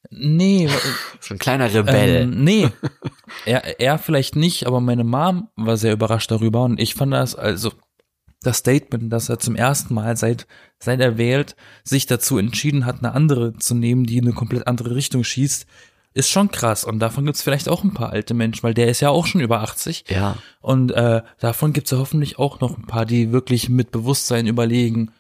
Nee, 0.10 0.70
So 1.20 1.34
ein 1.34 1.40
kleiner 1.40 1.74
Rebell. 1.74 2.24
Ähm, 2.24 2.44
nee, 2.44 2.70
er, 3.46 3.80
er 3.80 3.98
vielleicht 3.98 4.36
nicht, 4.36 4.68
aber 4.68 4.82
meine 4.82 5.04
Mom 5.04 5.50
war 5.56 5.78
sehr 5.78 5.94
überrascht 5.94 6.32
darüber 6.32 6.64
und 6.64 6.80
ich 6.80 6.96
fand 6.96 7.14
das 7.14 7.36
also 7.36 7.72
das 8.42 8.58
Statement, 8.58 9.12
dass 9.12 9.30
er 9.30 9.40
zum 9.40 9.56
ersten 9.56 9.94
Mal 9.94 10.18
seit 10.18 10.48
seit 10.80 11.00
er 11.00 11.18
wählt 11.18 11.56
sich 11.84 12.06
dazu 12.06 12.38
entschieden 12.38 12.86
hat, 12.86 13.00
eine 13.00 13.14
andere 13.14 13.54
zu 13.58 13.74
nehmen, 13.74 14.06
die 14.06 14.18
in 14.18 14.26
eine 14.26 14.34
komplett 14.34 14.68
andere 14.68 14.96
Richtung 14.96 15.24
schießt, 15.24 15.66
ist 16.14 16.30
schon 16.30 16.52
krass 16.52 16.84
und 16.84 17.00
davon 17.00 17.26
gibt's 17.26 17.42
vielleicht 17.42 17.70
auch 17.70 17.84
ein 17.84 17.94
paar 17.94 18.12
alte 18.12 18.34
Menschen, 18.34 18.64
weil 18.64 18.74
der 18.74 18.88
ist 18.88 19.00
ja 19.00 19.10
auch 19.10 19.26
schon 19.26 19.42
über 19.42 19.62
80 19.62 20.06
ja. 20.10 20.38
und 20.62 20.92
äh, 20.92 21.24
davon 21.40 21.74
gibt's 21.74 21.92
ja 21.92 21.98
hoffentlich 21.98 22.38
auch 22.38 22.60
noch 22.60 22.78
ein 22.78 22.86
paar, 22.86 23.06
die 23.06 23.32
wirklich 23.32 23.70
mit 23.70 23.92
Bewusstsein 23.92 24.46
überlegen, 24.46 25.12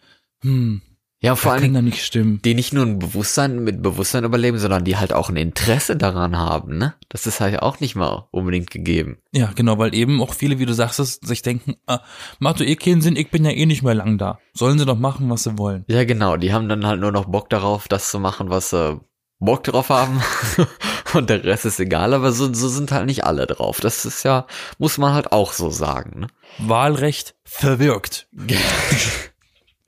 hm, 0.44 0.82
Ja, 1.24 1.38
vor 1.38 1.54
allem 1.54 1.62
kann 1.62 1.74
da 1.74 1.82
nicht 1.82 2.04
stimmen. 2.04 2.42
die 2.44 2.54
nicht 2.54 2.74
nur 2.74 2.86
ein 2.86 3.00
Bewusstsein 3.00 3.64
mit 3.64 3.82
Bewusstsein 3.82 4.26
überleben, 4.26 4.58
sondern 4.58 4.84
die 4.84 4.98
halt 4.98 5.14
auch 5.14 5.30
ein 5.30 5.38
Interesse 5.38 5.96
daran 5.96 6.38
haben, 6.38 6.78
ne? 6.78 6.96
Das 7.08 7.26
ist 7.26 7.40
halt 7.40 7.62
auch 7.62 7.80
nicht 7.80 7.96
mal 7.96 8.28
unbedingt 8.32 8.70
gegeben. 8.70 9.20
Ja, 9.32 9.52
genau, 9.56 9.78
weil 9.78 9.96
eben 9.96 10.22
auch 10.22 10.34
viele, 10.34 10.60
wie 10.60 10.66
du 10.66 10.74
sagst, 10.74 11.00
es, 11.00 11.22
sich 11.24 11.42
denken, 11.42 11.76
ah, 11.88 12.02
macht 12.40 12.60
doch 12.60 12.66
eh 12.66 12.76
keinen 12.76 13.02
Sinn, 13.02 13.16
ich 13.16 13.32
bin 13.32 13.46
ja 13.46 13.52
eh 13.52 13.66
nicht 13.66 13.84
mehr 13.84 13.94
lang 13.94 14.18
da. 14.18 14.38
Sollen 14.54 14.78
sie 14.78 14.86
doch 14.86 15.00
machen, 15.00 15.30
was 15.30 15.44
sie 15.44 15.58
wollen. 15.58 15.86
Ja, 15.88 16.04
genau, 16.04 16.36
die 16.36 16.52
haben 16.52 16.68
dann 16.68 16.86
halt 16.86 17.00
nur 17.00 17.14
noch 17.14 17.26
Bock 17.26 17.50
darauf, 17.50 17.88
das 17.88 18.12
zu 18.12 18.20
machen, 18.20 18.50
was 18.50 18.72
sie 18.72 19.00
Bock 19.40 19.64
drauf 19.64 19.90
haben. 19.90 20.22
Und 21.14 21.30
der 21.30 21.44
Rest 21.46 21.66
ist 21.66 21.80
egal, 21.80 22.14
aber 22.14 22.34
so, 22.34 22.54
so 22.54 22.68
sind 22.68 22.92
halt 22.92 23.06
nicht 23.06 23.24
alle 23.24 23.48
drauf. 23.48 23.80
Das 23.80 24.04
ist 24.04 24.24
ja, 24.24 24.46
muss 24.78 24.98
man 24.98 25.14
halt 25.14 25.32
auch 25.32 25.54
so 25.54 25.70
sagen, 25.70 26.20
ne? 26.20 26.28
Wahlrecht 26.58 27.36
verwirkt. 27.46 28.28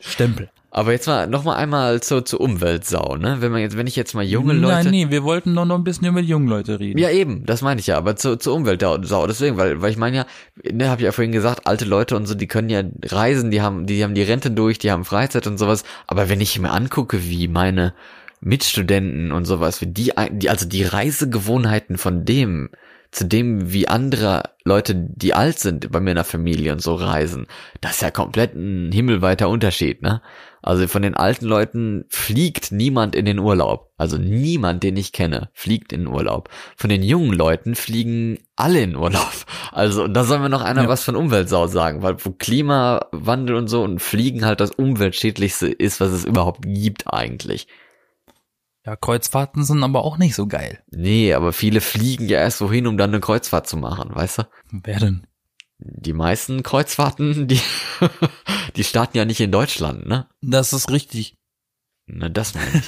Stempel. 0.08 0.50
Aber 0.76 0.92
jetzt 0.92 1.08
mal 1.08 1.26
noch 1.26 1.46
mal 1.46 1.56
einmal 1.56 2.02
zur, 2.02 2.26
zur 2.26 2.42
Umweltsau, 2.42 3.16
ne? 3.16 3.38
Wenn 3.40 3.54
man 3.54 3.62
jetzt, 3.62 3.78
wenn 3.78 3.88
ich 3.88 3.96
jetzt 3.96 4.14
mal 4.14 4.26
junge 4.26 4.52
Leute. 4.52 4.76
Nein, 4.76 4.88
nee, 4.90 5.08
wir 5.10 5.24
wollten 5.24 5.56
doch 5.56 5.64
noch 5.64 5.78
ein 5.78 5.86
bisschen 5.86 6.06
über 6.08 6.22
die 6.22 6.28
jungen 6.28 6.50
Leute 6.50 6.82
reden. 6.82 7.00
Ja, 7.00 7.10
eben, 7.10 7.46
das 7.46 7.62
meine 7.62 7.80
ich 7.80 7.88
ja, 7.88 7.98
aber 7.98 8.18
zur, 8.18 8.40
zur 8.40 8.54
Umweltsau, 8.54 9.26
deswegen, 9.26 9.56
weil, 9.56 9.82
weil 9.82 9.92
ich 9.92 9.98
meine 9.98 10.18
ja, 10.18 10.26
ne, 10.70 10.90
habe 10.90 11.00
ich 11.00 11.06
ja 11.06 11.14
vorhin 11.14 11.32
gesagt, 11.32 11.66
alte 11.66 11.86
Leute 11.86 12.18
und 12.18 12.26
so, 12.26 12.36
die 12.36 12.48
können 12.48 12.70
ja 12.70 12.84
reisen, 13.06 13.52
die 13.52 13.62
haben, 13.62 13.86
die 13.86 14.04
haben 14.04 14.16
die 14.16 14.24
Rente 14.24 14.52
durch, 14.52 14.78
die 14.78 14.92
haben 14.92 15.06
Freizeit 15.06 15.48
und 15.48 15.58
sowas, 15.58 15.86
aber 16.08 16.28
wenn 16.28 16.42
ich 16.42 16.60
mir 16.60 16.72
angucke, 16.72 17.24
wie 17.24 17.48
meine 17.48 17.94
Mitstudenten 18.42 19.32
und 19.32 19.46
sowas, 19.46 19.80
wie 19.80 19.88
die, 19.88 20.12
die 20.32 20.50
also 20.50 20.68
die 20.68 20.84
Reisegewohnheiten 20.84 21.98
von 21.98 22.26
dem, 22.26 22.70
zu 23.16 23.26
dem, 23.26 23.72
wie 23.72 23.88
andere 23.88 24.44
Leute, 24.66 24.94
die 24.94 25.34
alt 25.34 25.58
sind, 25.58 25.90
bei 25.90 26.02
mir 26.02 26.12
in 26.12 26.16
der 26.18 26.26
Familie 26.26 26.74
und 26.74 26.82
so 26.82 26.96
reisen, 26.96 27.48
das 27.80 27.94
ist 27.94 28.02
ja 28.02 28.12
komplett 28.12 28.56
ein 28.56 28.92
himmelweiter 28.92 29.48
Unterschied, 29.48 30.02
ne? 30.02 30.22
Also 30.62 30.88
von 30.88 31.04
den 31.04 31.14
alten 31.14 31.46
Leuten 31.46 32.06
fliegt 32.10 32.72
niemand 32.72 33.16
in 33.16 33.26
den 33.26 33.38
Urlaub. 33.40 33.92
Also 33.98 34.18
niemand, 34.18 34.82
den 34.84 34.98
ich 34.98 35.12
kenne, 35.12 35.50
fliegt 35.54 35.94
in 35.94 36.02
den 36.02 36.08
Urlaub. 36.08 36.50
Von 36.76 36.90
den 36.90 37.04
jungen 37.04 37.34
Leuten 37.34 37.76
fliegen 37.76 38.40
alle 38.56 38.82
in 38.82 38.92
den 38.92 39.00
Urlaub. 39.00 39.32
Also 39.72 40.08
da 40.08 40.24
soll 40.24 40.40
mir 40.40 40.50
noch 40.50 40.64
einer 40.64 40.84
Ja. 40.84 40.90
was 40.90 41.04
von 41.04 41.16
Umweltsau 41.16 41.68
sagen, 41.68 42.02
weil 42.02 42.16
wo 42.26 42.32
Klimawandel 42.32 43.56
und 43.56 43.68
so 43.68 43.84
und 43.84 44.02
Fliegen 44.02 44.46
halt 44.46 44.60
das 44.60 44.72
umweltschädlichste 44.72 45.68
ist, 45.68 46.00
was 46.00 46.12
es 46.12 46.26
überhaupt 46.26 46.62
gibt 46.64 47.14
eigentlich. 47.14 47.68
Ja, 48.86 48.96
Kreuzfahrten 48.96 49.64
sind 49.64 49.84
aber 49.84 50.04
auch 50.04 50.18
nicht 50.20 50.36
so 50.36 50.46
geil. 50.46 50.84
Nee, 50.92 51.34
aber 51.34 51.54
viele 51.54 51.82
fliegen 51.82 52.30
ja 52.30 52.40
erst 52.40 52.62
wohin, 52.62 52.86
um 52.86 52.98
dann 52.98 53.10
eine 53.10 53.20
Kreuzfahrt 53.20 53.68
zu 53.68 53.78
machen, 53.78 54.14
weißt 54.14 54.40
du? 54.40 54.44
Wer 54.72 55.00
denn? 55.00 55.28
Die 55.80 56.14
meisten 56.14 56.62
Kreuzfahrten, 56.62 57.48
die, 57.48 57.60
die 58.76 58.84
starten 58.84 59.18
ja 59.18 59.26
nicht 59.26 59.42
in 59.42 59.52
Deutschland, 59.52 60.06
ne? 60.06 60.28
Das 60.42 60.72
ist 60.72 60.92
richtig. 60.92 61.36
Na, 62.06 62.30
das 62.30 62.54
meine 62.54 62.84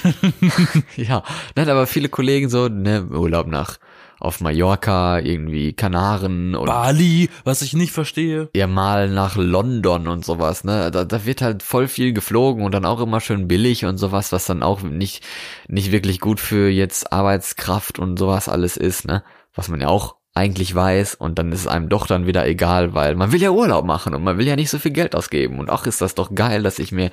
ich. 0.96 1.08
ja, 1.08 1.24
nein, 1.56 1.68
aber 1.68 1.88
viele 1.88 2.08
Kollegen 2.08 2.48
so, 2.48 2.68
ne, 2.68 3.04
Urlaub 3.04 3.48
nach, 3.48 3.78
auf 4.20 4.40
Mallorca, 4.40 5.18
irgendwie 5.20 5.72
Kanaren 5.72 6.54
und 6.54 6.66
Bali, 6.66 7.30
was 7.44 7.62
ich 7.62 7.74
nicht 7.74 7.92
verstehe. 7.92 8.50
ja 8.54 8.66
mal 8.66 9.08
nach 9.08 9.36
London 9.36 10.08
und 10.08 10.24
sowas, 10.24 10.64
ne? 10.64 10.90
Da, 10.90 11.04
da 11.04 11.24
wird 11.24 11.42
halt 11.42 11.62
voll 11.62 11.88
viel 11.88 12.12
geflogen 12.12 12.64
und 12.64 12.72
dann 12.72 12.84
auch 12.84 13.00
immer 13.00 13.20
schön 13.20 13.48
billig 13.48 13.84
und 13.84 13.98
sowas, 13.98 14.32
was 14.32 14.44
dann 14.46 14.62
auch 14.62 14.82
nicht, 14.82 15.24
nicht 15.68 15.92
wirklich 15.92 16.20
gut 16.20 16.40
für 16.40 16.68
jetzt 16.68 17.12
Arbeitskraft 17.12 17.98
und 17.98 18.18
sowas 18.18 18.48
alles 18.48 18.76
ist, 18.76 19.06
ne? 19.06 19.22
Was 19.54 19.68
man 19.68 19.80
ja 19.80 19.88
auch 19.88 20.17
eigentlich 20.38 20.72
weiß 20.72 21.16
und 21.16 21.38
dann 21.38 21.50
ist 21.50 21.60
es 21.60 21.66
einem 21.66 21.88
doch 21.88 22.06
dann 22.06 22.26
wieder 22.26 22.46
egal, 22.46 22.94
weil 22.94 23.16
man 23.16 23.32
will 23.32 23.42
ja 23.42 23.50
Urlaub 23.50 23.84
machen 23.84 24.14
und 24.14 24.22
man 24.22 24.38
will 24.38 24.46
ja 24.46 24.54
nicht 24.54 24.70
so 24.70 24.78
viel 24.78 24.92
Geld 24.92 25.16
ausgeben 25.16 25.58
und 25.58 25.68
auch 25.68 25.84
ist 25.84 26.00
das 26.00 26.14
doch 26.14 26.32
geil, 26.34 26.62
dass 26.62 26.78
ich 26.78 26.92
mir 26.92 27.10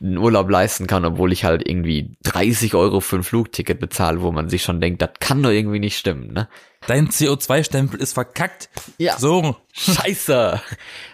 einen 0.00 0.16
Urlaub 0.16 0.48
leisten 0.48 0.86
kann, 0.86 1.04
obwohl 1.04 1.32
ich 1.32 1.44
halt 1.44 1.68
irgendwie 1.68 2.16
30 2.24 2.74
Euro 2.74 3.00
für 3.00 3.16
ein 3.16 3.22
Flugticket 3.22 3.78
bezahle, 3.78 4.22
wo 4.22 4.32
man 4.32 4.48
sich 4.48 4.62
schon 4.62 4.80
denkt, 4.80 5.02
das 5.02 5.10
kann 5.20 5.42
doch 5.42 5.50
irgendwie 5.50 5.80
nicht 5.80 5.98
stimmen, 5.98 6.32
ne? 6.32 6.48
Dein 6.86 7.10
CO2-Stempel 7.10 8.00
ist 8.00 8.14
verkackt. 8.14 8.68
Ja. 8.98 9.16
So, 9.16 9.56
Scheiße! 9.72 10.60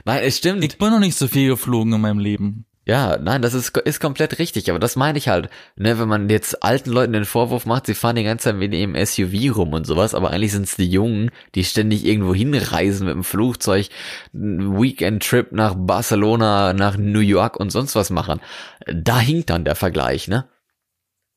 Nein, 0.04 0.20
es 0.22 0.38
stimmt. 0.38 0.64
ich 0.64 0.78
bin 0.78 0.90
noch 0.90 1.00
nicht 1.00 1.18
so 1.18 1.28
viel 1.28 1.50
geflogen 1.50 1.92
in 1.92 2.00
meinem 2.00 2.20
Leben. 2.20 2.64
Ja, 2.88 3.18
nein, 3.18 3.42
das 3.42 3.52
ist, 3.52 3.76
ist 3.76 4.00
komplett 4.00 4.38
richtig, 4.38 4.70
aber 4.70 4.78
das 4.78 4.96
meine 4.96 5.18
ich 5.18 5.28
halt, 5.28 5.50
ne, 5.76 5.98
wenn 5.98 6.08
man 6.08 6.30
jetzt 6.30 6.64
alten 6.64 6.88
Leuten 6.88 7.12
den 7.12 7.26
Vorwurf 7.26 7.66
macht, 7.66 7.84
sie 7.84 7.92
fahren 7.92 8.16
die 8.16 8.24
ganze 8.24 8.44
Zeit 8.44 8.56
mit 8.56 8.72
ihrem 8.72 8.94
SUV 8.96 9.54
rum 9.54 9.74
und 9.74 9.86
sowas, 9.86 10.14
aber 10.14 10.30
eigentlich 10.30 10.52
sind 10.52 10.64
es 10.64 10.76
die 10.76 10.88
Jungen, 10.88 11.30
die 11.54 11.64
ständig 11.64 12.06
irgendwo 12.06 12.34
hinreisen 12.34 13.06
mit 13.06 13.14
dem 13.14 13.24
Flugzeug, 13.24 13.90
einen 14.32 14.80
Weekend-Trip 14.80 15.52
nach 15.52 15.74
Barcelona, 15.76 16.72
nach 16.72 16.96
New 16.96 17.20
York 17.20 17.60
und 17.60 17.68
sonst 17.68 17.94
was 17.94 18.08
machen. 18.08 18.40
Da 18.86 19.20
hinkt 19.20 19.50
dann 19.50 19.66
der 19.66 19.74
Vergleich, 19.74 20.26
ne? 20.26 20.48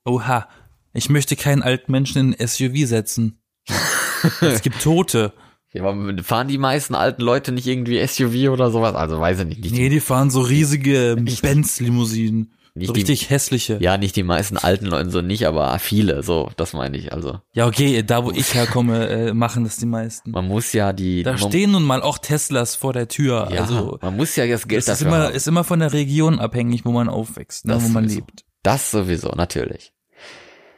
Oha, 0.06 0.47
ich 0.93 1.10
möchte 1.10 1.36
keinen 1.36 1.64
alten 1.64 1.91
Menschen 1.91 2.18
in 2.20 2.34
ein 2.34 2.47
SUV 2.47 2.88
setzen. 2.88 3.43
es 4.39 4.62
gibt 4.62 4.82
Tote. 4.82 5.34
Ja, 5.74 5.84
fahren 6.24 6.47
die 6.49 6.57
meisten 6.57 6.95
alten 6.95 7.22
Leute 7.22 7.51
nicht 7.51 7.65
irgendwie 7.67 8.05
SUV 8.05 8.49
oder 8.51 8.72
sowas? 8.72 8.93
Also 8.95 9.19
weiß 9.19 9.39
ich 9.39 9.45
nicht. 9.45 9.61
nicht 9.61 9.74
Nee, 9.74 9.89
die 9.89 9.99
fahren 10.01 10.30
so 10.30 10.41
riesige 10.41 11.15
Benz-Limousinen. 11.41 12.53
So 12.74 12.93
die- 12.93 13.01
richtig 13.01 13.30
hässliche. 13.30 13.78
ja, 13.82 13.97
nicht 13.97 14.15
die 14.15 14.24
meisten 14.24 14.57
alten 14.57 14.86
Leute 14.86 15.09
so 15.09 15.22
nicht, 15.22 15.45
aber 15.45 15.78
viele, 15.80 16.24
so, 16.24 16.49
das 16.55 16.72
meine 16.72 16.95
ich, 16.97 17.11
also. 17.11 17.39
Ja, 17.53 17.67
okay, 17.67 18.01
da 18.01 18.24
wo 18.24 18.32
ich 18.32 18.53
herkomme, 18.53 19.09
äh, 19.09 19.34
machen 19.34 19.65
das 19.65 19.76
die 19.76 19.86
meisten. 19.86 20.32
Man 20.32 20.47
muss 20.47 20.72
ja 20.72 20.93
die, 20.93 21.24
Da 21.24 21.38
stehen 21.38 21.72
nun 21.72 21.84
mal 21.84 22.01
auch 22.01 22.17
Teslas 22.17 22.76
vor 22.78 22.93
der 22.93 23.09
Tür. 23.09 23.49
ja, 23.51 23.61
also 23.63 23.97
man 24.01 24.15
muss 24.15 24.38
ja 24.38 24.47
das 24.47 24.69
Geld 24.69 24.80
ist 24.80 24.88
dafür 24.88 25.07
immer, 25.07 25.24
haben. 25.26 25.34
ist 25.36 25.47
immer 25.49 25.65
von 25.65 25.80
der 25.80 25.91
Region 25.91 26.39
abhängig, 26.39 26.86
wo 26.86 26.93
man 26.93 27.09
aufwächst, 27.09 27.65
ne, 27.65 27.74
Das 27.74 27.84
wo 27.84 27.89
man 27.89 28.05
sowieso. 28.05 28.19
lebt. 28.22 28.45
Das 28.63 28.89
sowieso, 28.91 29.30
natürlich. 29.36 29.91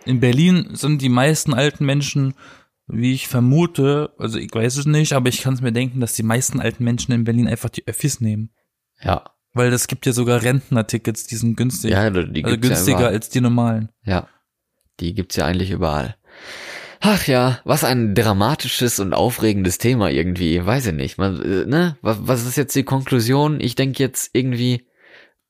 In 0.05 0.19
Berlin 0.19 0.69
sind 0.73 0.99
die 1.01 1.09
meisten 1.09 1.53
alten 1.53 1.85
Menschen, 1.85 2.33
wie 2.87 3.13
ich 3.13 3.27
vermute, 3.27 4.13
also 4.17 4.37
ich 4.37 4.53
weiß 4.53 4.77
es 4.77 4.85
nicht, 4.85 5.13
aber 5.13 5.29
ich 5.29 5.41
kann 5.41 5.53
es 5.53 5.61
mir 5.61 5.71
denken, 5.71 5.99
dass 5.99 6.13
die 6.13 6.23
meisten 6.23 6.59
alten 6.59 6.83
Menschen 6.83 7.13
in 7.13 7.23
Berlin 7.23 7.47
einfach 7.47 7.69
die 7.69 7.87
Öffis 7.87 8.19
nehmen. 8.19 8.51
Ja. 9.01 9.23
Weil 9.53 9.71
das 9.71 9.87
gibt 9.87 10.05
ja 10.05 10.13
sogar 10.13 10.41
Rentnertickets, 10.41 11.27
die 11.27 11.35
sind 11.35 11.55
günstig. 11.55 11.91
Ja, 11.91 12.09
die 12.09 12.43
also 12.43 12.55
ja 12.55 12.61
günstiger 12.61 12.97
überall. 12.97 13.13
als 13.13 13.29
die 13.29 13.41
normalen. 13.41 13.89
Ja. 14.03 14.27
Die 14.99 15.13
gibt's 15.13 15.35
ja 15.35 15.45
eigentlich 15.45 15.71
überall. 15.71 16.15
Ach 16.99 17.27
ja, 17.27 17.59
was 17.65 17.83
ein 17.83 18.15
dramatisches 18.15 18.99
und 18.99 19.13
aufregendes 19.13 19.77
Thema 19.77 20.09
irgendwie, 20.09 20.65
weiß 20.65 20.87
ich 20.87 20.93
nicht. 20.93 21.17
Man, 21.17 21.41
äh, 21.41 21.65
ne? 21.65 21.97
Was, 22.01 22.19
was 22.21 22.45
ist 22.45 22.55
jetzt 22.55 22.75
die 22.75 22.83
Konklusion? 22.83 23.59
Ich 23.59 23.75
denke 23.75 24.01
jetzt 24.01 24.29
irgendwie, 24.33 24.87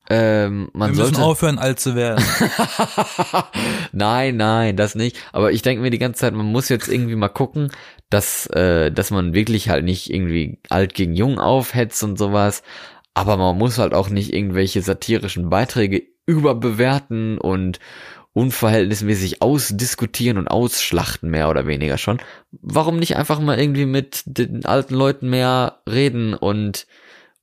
ähm, 0.09 0.69
man 0.73 0.91
Wir 0.91 1.03
müssen 1.03 1.15
sollte. 1.15 1.29
aufhören, 1.29 1.59
alt 1.59 1.79
zu 1.79 1.95
werden. 1.95 2.23
nein, 3.93 4.35
nein, 4.35 4.75
das 4.75 4.95
nicht. 4.95 5.17
Aber 5.31 5.51
ich 5.51 5.61
denke 5.61 5.81
mir 5.81 5.91
die 5.91 5.99
ganze 5.99 6.19
Zeit, 6.21 6.33
man 6.33 6.45
muss 6.45 6.69
jetzt 6.69 6.89
irgendwie 6.89 7.15
mal 7.15 7.29
gucken, 7.29 7.71
dass, 8.09 8.47
äh, 8.47 8.91
dass 8.91 9.11
man 9.11 9.33
wirklich 9.33 9.69
halt 9.69 9.85
nicht 9.85 10.13
irgendwie 10.13 10.59
alt 10.69 10.93
gegen 10.93 11.13
jung 11.13 11.39
aufhetzt 11.39 12.03
und 12.03 12.17
sowas. 12.17 12.63
Aber 13.13 13.37
man 13.37 13.57
muss 13.57 13.77
halt 13.77 13.93
auch 13.93 14.09
nicht 14.09 14.33
irgendwelche 14.33 14.81
satirischen 14.81 15.49
Beiträge 15.49 16.03
überbewerten 16.25 17.37
und 17.37 17.79
unverhältnismäßig 18.33 19.41
ausdiskutieren 19.41 20.37
und 20.37 20.47
ausschlachten, 20.47 21.29
mehr 21.29 21.49
oder 21.49 21.67
weniger 21.67 21.97
schon. 21.97 22.19
Warum 22.51 22.97
nicht 22.97 23.15
einfach 23.15 23.39
mal 23.39 23.59
irgendwie 23.59 23.85
mit 23.85 24.23
den 24.25 24.65
alten 24.65 24.95
Leuten 24.95 25.29
mehr 25.29 25.79
reden 25.87 26.33
und 26.33 26.87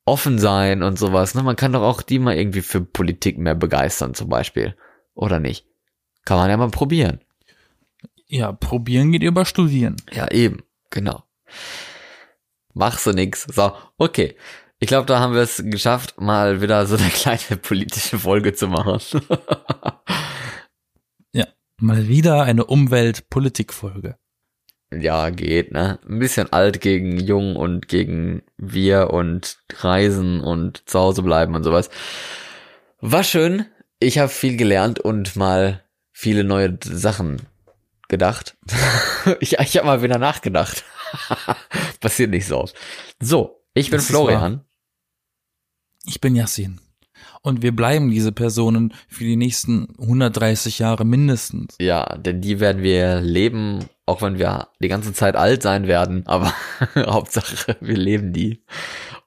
offen 0.04 0.38
sein 0.38 0.82
und 0.82 0.98
sowas. 0.98 1.34
Ne? 1.34 1.42
Man 1.42 1.56
kann 1.56 1.72
doch 1.72 1.82
auch 1.82 2.02
die 2.02 2.18
mal 2.18 2.36
irgendwie 2.36 2.62
für 2.62 2.80
Politik 2.80 3.38
mehr 3.38 3.54
begeistern 3.54 4.14
zum 4.14 4.28
Beispiel. 4.28 4.76
Oder 5.14 5.40
nicht? 5.40 5.66
Kann 6.24 6.38
man 6.38 6.50
ja 6.50 6.56
mal 6.56 6.70
probieren. 6.70 7.20
Ja, 8.26 8.52
probieren 8.52 9.12
geht 9.12 9.22
über 9.22 9.44
studieren. 9.44 9.96
Ja, 10.12 10.30
eben. 10.30 10.62
Genau. 10.90 11.24
Machst 12.74 13.06
du 13.06 13.12
nix. 13.12 13.42
So, 13.42 13.72
okay. 13.98 14.36
Ich 14.78 14.88
glaube, 14.88 15.06
da 15.06 15.20
haben 15.20 15.34
wir 15.34 15.42
es 15.42 15.62
geschafft, 15.66 16.20
mal 16.20 16.62
wieder 16.62 16.86
so 16.86 16.96
eine 16.96 17.08
kleine 17.10 17.60
politische 17.60 18.18
Folge 18.18 18.54
zu 18.54 18.68
machen. 18.68 18.98
ja, 21.32 21.46
mal 21.76 22.08
wieder 22.08 22.42
eine 22.44 22.64
Umwelt-Politik-Folge. 22.64 24.16
Ja, 24.92 25.30
geht, 25.30 25.70
ne? 25.70 26.00
Ein 26.08 26.18
bisschen 26.18 26.52
alt 26.52 26.80
gegen 26.80 27.18
jung 27.18 27.54
und 27.54 27.86
gegen 27.86 28.42
wir 28.56 29.10
und 29.10 29.58
reisen 29.78 30.40
und 30.40 30.88
zu 30.88 30.98
Hause 30.98 31.22
bleiben 31.22 31.54
und 31.54 31.62
sowas. 31.62 31.90
War 33.00 33.22
schön. 33.22 33.66
Ich 34.00 34.18
habe 34.18 34.28
viel 34.28 34.56
gelernt 34.56 34.98
und 34.98 35.36
mal 35.36 35.84
viele 36.12 36.42
neue 36.42 36.76
Sachen 36.82 37.42
gedacht. 38.08 38.56
ich 39.40 39.58
ich 39.58 39.76
habe 39.76 39.86
mal 39.86 40.02
wieder 40.02 40.18
nachgedacht. 40.18 40.84
Passiert 42.00 42.30
nicht 42.30 42.46
so 42.46 42.58
oft. 42.58 42.74
So, 43.20 43.62
ich 43.74 43.90
bin 43.90 44.00
Florian. 44.00 44.64
Ich 46.04 46.20
bin 46.20 46.34
Yassin. 46.34 46.80
Und 47.42 47.62
wir 47.62 47.74
bleiben 47.74 48.10
diese 48.10 48.32
Personen 48.32 48.92
für 49.08 49.24
die 49.24 49.36
nächsten 49.36 49.88
130 49.98 50.78
Jahre 50.78 51.04
mindestens. 51.04 51.76
Ja, 51.80 52.16
denn 52.16 52.40
die 52.40 52.60
werden 52.60 52.82
wir 52.82 53.20
leben, 53.20 53.86
auch 54.06 54.22
wenn 54.22 54.38
wir 54.38 54.68
die 54.80 54.88
ganze 54.88 55.12
Zeit 55.12 55.36
alt 55.36 55.62
sein 55.62 55.86
werden, 55.86 56.26
aber 56.26 56.52
Hauptsache, 56.96 57.76
wir 57.80 57.96
leben 57.96 58.32
die. 58.32 58.62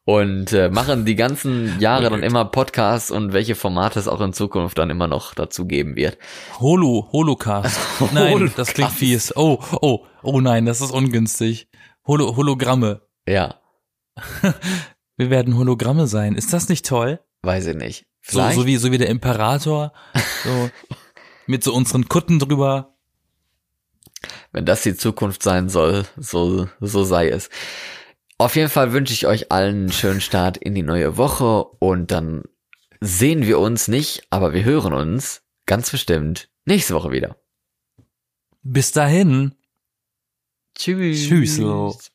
Und 0.05 0.51
äh, 0.51 0.69
machen 0.69 1.05
die 1.05 1.15
ganzen 1.15 1.79
Jahre 1.79 2.09
dann 2.09 2.23
immer 2.23 2.43
Podcasts 2.43 3.09
und 3.09 3.31
welche 3.31 3.55
Formate 3.55 3.99
es 3.99 4.09
auch 4.09 4.19
in 4.19 4.33
Zukunft 4.33 4.77
dann 4.77 4.89
immer 4.89 5.07
noch 5.07 5.33
dazu 5.33 5.65
geben 5.65 5.95
wird. 5.95 6.17
Holo, 6.59 7.07
Holocast. 7.13 7.79
Nein, 8.13 8.33
Holocast. 8.33 8.59
das 8.59 8.73
klingt 8.73 8.91
fies. 8.91 9.33
Oh, 9.37 9.59
oh, 9.81 10.05
oh 10.21 10.41
nein, 10.41 10.65
das 10.65 10.81
ist 10.81 10.91
ungünstig. 10.91 11.69
Holo, 12.05 12.35
Hologramme. 12.35 13.01
Ja. 13.25 13.55
Wir 15.17 15.29
werden 15.29 15.57
Hologramme 15.57 16.07
sein. 16.07 16.35
Ist 16.35 16.51
das 16.51 16.67
nicht 16.67 16.85
toll? 16.85 17.21
Weiß 17.43 17.67
ich 17.67 17.75
nicht. 17.75 18.05
So, 18.21 18.49
so 18.51 18.65
wie 18.65 18.77
so 18.77 18.91
wie 18.91 18.97
der 18.97 19.09
Imperator, 19.09 19.93
so 20.43 20.69
mit 21.45 21.63
so 21.63 21.73
unseren 21.73 22.07
Kutten 22.07 22.39
drüber. 22.39 22.95
Wenn 24.53 24.65
das 24.65 24.83
die 24.83 24.95
Zukunft 24.95 25.43
sein 25.43 25.67
soll, 25.67 26.05
so 26.15 26.69
so 26.79 27.03
sei 27.03 27.27
es. 27.29 27.49
Auf 28.37 28.55
jeden 28.55 28.69
Fall 28.69 28.93
wünsche 28.93 29.13
ich 29.13 29.27
euch 29.27 29.51
allen 29.51 29.75
einen 29.75 29.91
schönen 29.91 30.21
Start 30.21 30.57
in 30.57 30.73
die 30.73 30.83
neue 30.83 31.17
Woche 31.17 31.63
und 31.63 32.11
dann 32.11 32.43
sehen 33.01 33.45
wir 33.45 33.59
uns 33.59 33.89
nicht, 33.89 34.25
aber 34.29 34.53
wir 34.53 34.63
hören 34.63 34.93
uns 34.93 35.43
ganz 35.65 35.91
bestimmt 35.91 36.49
nächste 36.65 36.93
Woche 36.93 37.11
wieder. 37.11 37.37
Bis 38.61 38.93
dahin. 38.93 39.55
Tschüss. 40.75 41.27
Tschüss. 41.27 42.12